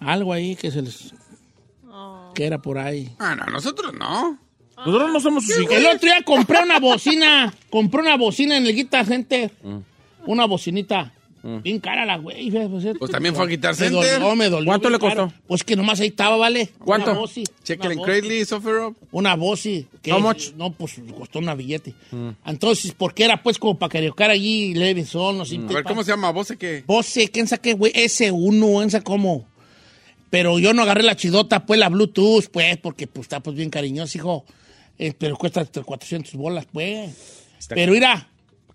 Algo 0.00 0.32
ahí 0.32 0.54
que 0.56 0.70
se 0.70 0.80
les... 0.82 1.12
que 2.34 2.46
era 2.46 2.58
por 2.58 2.78
ahí. 2.78 3.14
Ah, 3.18 3.34
no, 3.34 3.44
nosotros 3.46 3.92
no. 3.94 4.38
Nosotros 4.76 5.12
no 5.12 5.20
somos 5.20 5.44
sus 5.44 5.58
hijos. 5.60 5.74
El 5.74 5.86
otro 5.86 6.00
día 6.00 6.22
compré 6.24 6.62
una 6.62 6.78
bocina. 6.78 7.52
compré 7.68 8.00
una 8.00 8.16
bocina 8.16 8.56
en 8.56 8.66
el 8.66 8.74
Guitar 8.74 9.04
Center. 9.06 9.50
Una 10.24 10.46
bocinita. 10.46 11.12
Bien 11.42 11.78
cara 11.80 12.04
la 12.04 12.16
güey. 12.18 12.50
Pues 12.98 13.10
también 13.10 13.34
fue 13.34 13.44
a 13.44 13.48
Guitar 13.48 13.78
Me 13.78 13.90
dolió, 13.90 14.36
me 14.36 14.48
dolió. 14.48 14.66
¿Cuánto 14.66 14.90
le 14.90 14.98
costó? 14.98 15.16
caro. 15.28 15.32
Pues 15.46 15.64
que 15.64 15.76
nomás 15.76 16.00
ahí 16.00 16.08
estaba, 16.08 16.36
¿vale? 16.36 16.70
¿Cuánto? 16.78 17.10
Una 17.12 17.20
Chequen 17.64 17.92
en 17.92 17.98
Offer 18.52 18.74
Up. 18.80 18.96
Una 19.12 19.34
boci. 19.36 19.86
que- 20.02 20.12
How 20.12 20.20
much? 20.20 20.52
No, 20.56 20.72
pues 20.72 21.00
costó 21.16 21.38
una 21.38 21.54
billete. 21.54 21.94
Entonces, 22.44 22.94
porque 22.96 23.24
era 23.24 23.42
pues 23.42 23.58
como 23.58 23.78
para 23.78 23.90
cariocar 23.90 24.30
allí 24.30 24.74
Levinson, 24.74 25.38
no 25.38 25.44
sé. 25.44 25.56
A 25.56 25.60
ver, 25.72 25.84
¿cómo 25.84 26.02
se 26.04 26.10
llama? 26.10 26.30
¿Vos 26.30 26.52
qué? 26.58 26.84
Voce, 26.86 27.28
¿quién 27.28 27.46
sabe 27.46 27.62
qué, 27.62 27.72
güey? 27.74 27.92
S1, 27.92 28.82
¿quién 28.82 28.90
cómo? 29.04 29.46
Pero 30.30 30.58
yo 30.58 30.74
no 30.74 30.82
agarré 30.82 31.02
la 31.02 31.16
chidota, 31.16 31.64
pues 31.64 31.80
la 31.80 31.88
Bluetooth, 31.88 32.48
pues, 32.52 32.76
porque 32.78 33.06
pues 33.06 33.24
está 33.24 33.40
pues 33.40 33.56
bien 33.56 33.70
cariñoso, 33.70 34.18
hijo. 34.18 34.44
Eh, 34.98 35.14
pero 35.16 35.36
cuesta 35.36 35.60
hasta 35.60 35.82
400 35.82 36.34
bolas, 36.34 36.66
pues. 36.72 37.10
pero 37.68 37.92
mira, 37.92 38.28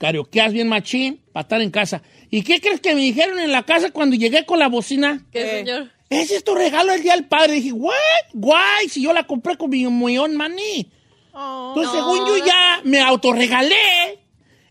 carioqueas 0.07 0.51
bien 0.51 0.67
machín 0.67 1.21
para 1.31 1.43
estar 1.43 1.61
en 1.61 1.71
casa. 1.71 2.01
¿Y 2.29 2.41
qué 2.41 2.59
crees 2.59 2.81
que 2.81 2.93
me 2.93 2.99
dijeron 2.99 3.39
en 3.39 3.53
la 3.53 3.63
casa 3.63 3.89
cuando 3.91 4.17
llegué 4.17 4.45
con 4.45 4.59
la 4.59 4.67
bocina? 4.67 5.23
¿Qué, 5.31 5.41
Eh. 5.41 5.57
señor? 5.65 5.91
Ese 6.09 6.35
es 6.35 6.43
tu 6.43 6.53
regalo 6.55 6.91
el 6.91 7.01
día 7.01 7.13
del 7.15 7.23
padre. 7.25 7.53
dije, 7.53 7.71
what? 7.71 7.93
Guay, 8.33 8.89
si 8.89 9.01
yo 9.01 9.13
la 9.13 9.23
compré 9.25 9.55
con 9.55 9.69
mi 9.69 9.85
millón 9.87 10.35
money. 10.35 10.91
Oh. 11.31 11.73
Entonces, 11.73 12.01
No. 12.01 12.13
según 12.13 12.27
yo 12.37 12.45
ya 12.45 12.81
me 12.83 12.99
autorregalé 12.99 14.19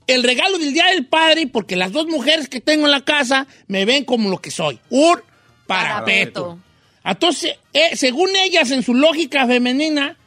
el 0.07 0.23
regalo 0.23 0.59
del 0.59 0.75
Día 0.75 0.87
del 0.89 1.07
Padre 1.07 1.47
porque 1.47 1.77
las 1.77 1.93
dos 1.93 2.07
mujeres 2.09 2.51
que 2.51 2.61
tengo 2.61 2.85
en 2.85 2.91
la 2.91 3.01
casa 3.01 3.47
me 3.69 3.87
ven 3.87 4.05
como 4.05 4.29
lo 4.29 4.37
que 4.37 4.51
soy, 4.51 4.79
un 4.91 5.17
parapeto. 5.67 6.59
Entonces, 7.05 7.57
eh, 7.73 7.97
según 7.97 8.29
ellas, 8.37 8.71
en 8.71 8.83
su 8.83 8.93
lógica 8.95 9.47
femenina, 9.47 10.19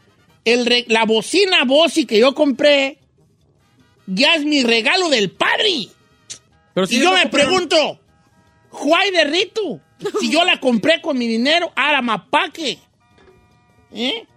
el 0.46 0.86
la 0.88 1.06
bocina 1.06 1.64
Bossi 1.64 2.06
que 2.08 2.18
yo 2.18 2.34
compré 2.34 2.98
ya 4.08 4.36
es 4.36 4.46
mi 4.46 4.64
regalo 4.64 5.10
del 5.10 5.32
padre. 5.32 5.90
Pero 6.74 6.88
si 6.88 6.98
y 6.98 7.02
yo 7.02 7.14
me 7.14 7.28
pregunto, 7.28 8.00
¿why 8.72 9.12
de 9.12 9.24
rito? 9.26 9.80
Si 10.20 10.30
yo 10.30 10.44
la 10.44 10.60
compré 10.60 11.02
con 11.02 11.18
mi 11.18 11.28
dinero, 11.28 11.72
ahora 11.76 12.02
mapaque. 12.02 12.80
¿Eh? 13.92 14.28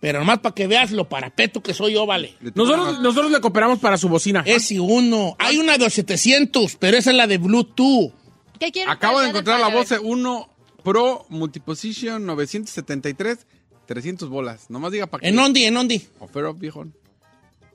Pero 0.00 0.18
nomás 0.18 0.40
para 0.40 0.54
que 0.54 0.66
veas 0.66 0.90
lo 0.90 1.08
parapeto 1.08 1.62
que 1.62 1.74
soy 1.74 1.92
yo, 1.92 2.06
vale. 2.06 2.34
Nosotros, 2.54 2.98
nosotros 3.00 3.30
le 3.30 3.40
cooperamos 3.40 3.78
para 3.78 3.96
su 3.96 4.08
bocina. 4.08 4.42
Es 4.44 4.72
y 4.72 4.78
uno. 4.78 5.36
Hay 5.38 5.58
una 5.58 5.78
de 5.78 5.88
700, 5.88 6.76
pero 6.76 6.96
esa 6.96 7.10
es 7.10 7.16
la 7.16 7.26
de 7.26 7.38
Bluetooth. 7.38 8.12
¿Qué 8.58 8.72
quieren 8.72 8.90
Acabo 8.90 9.20
de 9.20 9.28
encontrar 9.28 9.60
la 9.60 9.68
Bose 9.68 9.98
1 9.98 10.48
Pro 10.82 11.26
Multiposition 11.28 12.26
973, 12.26 13.46
300 13.86 14.28
bolas. 14.28 14.70
Nomás 14.70 14.90
diga 14.90 15.06
para 15.06 15.20
qué. 15.20 15.28
¿En 15.28 15.38
Ondi, 15.38 15.64
en 15.64 15.76
Ondi? 15.76 16.08
Ofero, 16.18 16.54
viejón. 16.54 16.94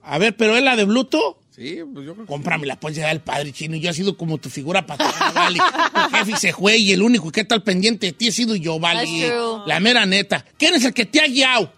A 0.07 0.17
ver, 0.17 0.35
pero 0.37 0.55
es 0.55 0.63
la 0.63 0.75
de 0.75 0.85
Bluetooth. 0.85 1.35
Sí, 1.51 1.79
pues 1.91 2.05
yo 2.05 2.13
creo 2.13 2.25
que 2.25 2.31
Cómpramela, 2.31 2.79
pues 2.79 2.95
ya 2.95 3.11
el 3.11 3.19
padre 3.19 3.51
chino. 3.51 3.75
Yo 3.77 3.89
he 3.89 3.93
sido 3.93 4.15
como 4.15 4.37
tu 4.37 4.49
figura 4.49 4.85
paterna, 4.85 5.31
vale. 5.31 5.59
Tu 5.59 6.15
jefe 6.15 6.37
se 6.37 6.53
fue 6.53 6.77
y 6.77 6.91
el 6.91 7.01
único 7.01 7.31
que 7.31 7.41
está 7.41 7.55
al 7.55 7.63
pendiente 7.63 8.07
de 8.07 8.13
ti 8.13 8.27
he 8.27 8.31
sido 8.31 8.55
yo, 8.55 8.79
vale. 8.79 9.05
That's 9.05 9.27
true. 9.27 9.61
La 9.65 9.79
mera 9.79 10.05
neta. 10.05 10.45
¿Quién 10.57 10.75
es 10.75 10.85
el 10.85 10.93
que 10.93 11.05
te 11.05 11.19
ha 11.19 11.27
guiado? 11.27 11.73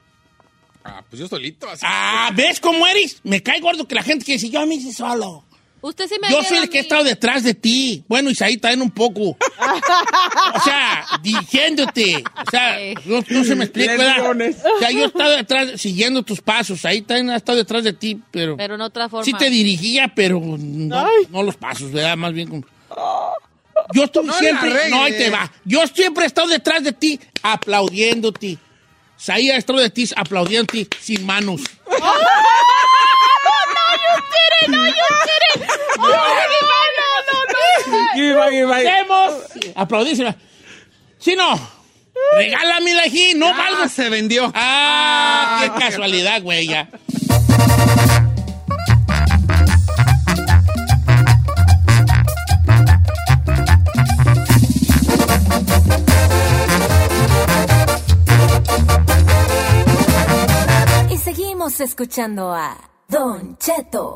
Ah, 0.83 1.03
pues 1.09 1.21
yo 1.21 1.27
solito. 1.27 1.69
Así. 1.69 1.85
Ah, 1.87 2.31
¿ves 2.35 2.59
cómo 2.59 2.85
eres? 2.87 3.21
Me 3.23 3.41
cae 3.41 3.61
gordo 3.61 3.87
que 3.87 3.95
la 3.95 4.03
gente 4.03 4.25
que 4.25 4.33
dice, 4.33 4.49
yo 4.49 4.59
a 4.59 4.65
mí 4.65 4.79
sí 4.79 4.91
solo. 4.91 5.45
Usted 5.81 6.07
sí 6.07 6.15
me 6.21 6.29
Yo 6.29 6.43
soy 6.43 6.57
el 6.57 6.69
que 6.69 6.79
he 6.79 6.81
estado 6.81 7.03
detrás 7.03 7.43
de 7.43 7.53
ti. 7.53 8.03
Bueno, 8.07 8.29
Isaí 8.29 8.57
también 8.57 8.81
un 8.81 8.91
poco. 8.91 9.29
o 9.29 10.59
sea, 10.63 11.05
dirigiéndote. 11.21 12.23
O 12.47 12.51
sea, 12.51 12.77
no, 13.05 13.23
no 13.27 13.43
se 13.43 13.55
me 13.55 13.63
explica, 13.63 13.95
¿verdad? 13.95 14.31
O 14.31 14.79
sea, 14.79 14.91
yo 14.91 15.03
he 15.03 15.05
estado 15.05 15.35
detrás, 15.37 15.79
siguiendo 15.79 16.23
tus 16.23 16.41
pasos. 16.41 16.83
Ahí 16.85 17.01
también 17.01 17.29
he 17.29 17.35
estado 17.37 17.57
detrás 17.57 17.83
de 17.83 17.93
ti, 17.93 18.21
pero... 18.31 18.57
Pero 18.57 18.75
en 18.75 18.81
otra 18.81 19.07
forma. 19.07 19.23
Sí 19.23 19.33
te 19.33 19.49
dirigía, 19.49 20.11
pero 20.13 20.39
no, 20.39 21.07
no 21.29 21.43
los 21.43 21.55
pasos, 21.55 21.91
¿verdad? 21.91 22.17
Más 22.17 22.33
bien 22.33 22.49
como... 22.49 22.63
Yo 23.93 24.03
estoy 24.03 24.25
No 24.25 24.33
siempre... 24.33 24.89
No, 24.89 25.03
ahí 25.03 25.13
te 25.13 25.29
va. 25.29 25.51
Yo 25.63 25.85
siempre 25.87 26.25
he 26.25 26.27
estado 26.27 26.47
detrás 26.47 26.83
de 26.83 26.91
ti, 26.91 27.19
aplaudiéndote. 27.41 28.57
Saí 29.15 29.49
ha 29.49 29.57
estado 29.57 29.79
de 29.79 29.89
ti, 29.89 30.09
aplaudiéndote, 30.15 30.87
sin 30.99 31.25
manos. 31.25 31.61
Give 38.15 38.31
it 38.31 38.35
back, 38.37 38.51
give 38.51 38.63
it 38.63 38.69
back. 38.69 38.83
¡Demos! 38.83 39.75
Aplaudísima. 39.75 40.35
Si 41.19 41.35
no, 41.35 41.59
regálame 42.35 42.93
la 42.93 43.03
aquí, 43.03 43.33
no 43.35 43.47
Ah, 43.47 43.53
valgo. 43.57 43.87
se 43.89 44.09
vendió. 44.09 44.51
Ah, 44.55 45.61
qué 45.61 45.85
casualidad, 45.85 46.41
güey, 46.41 46.67
ya. 46.67 46.89
Y 61.09 61.17
seguimos 61.17 61.79
escuchando 61.79 62.53
a 62.53 62.77
Don 63.07 63.57
Cheto. 63.57 64.15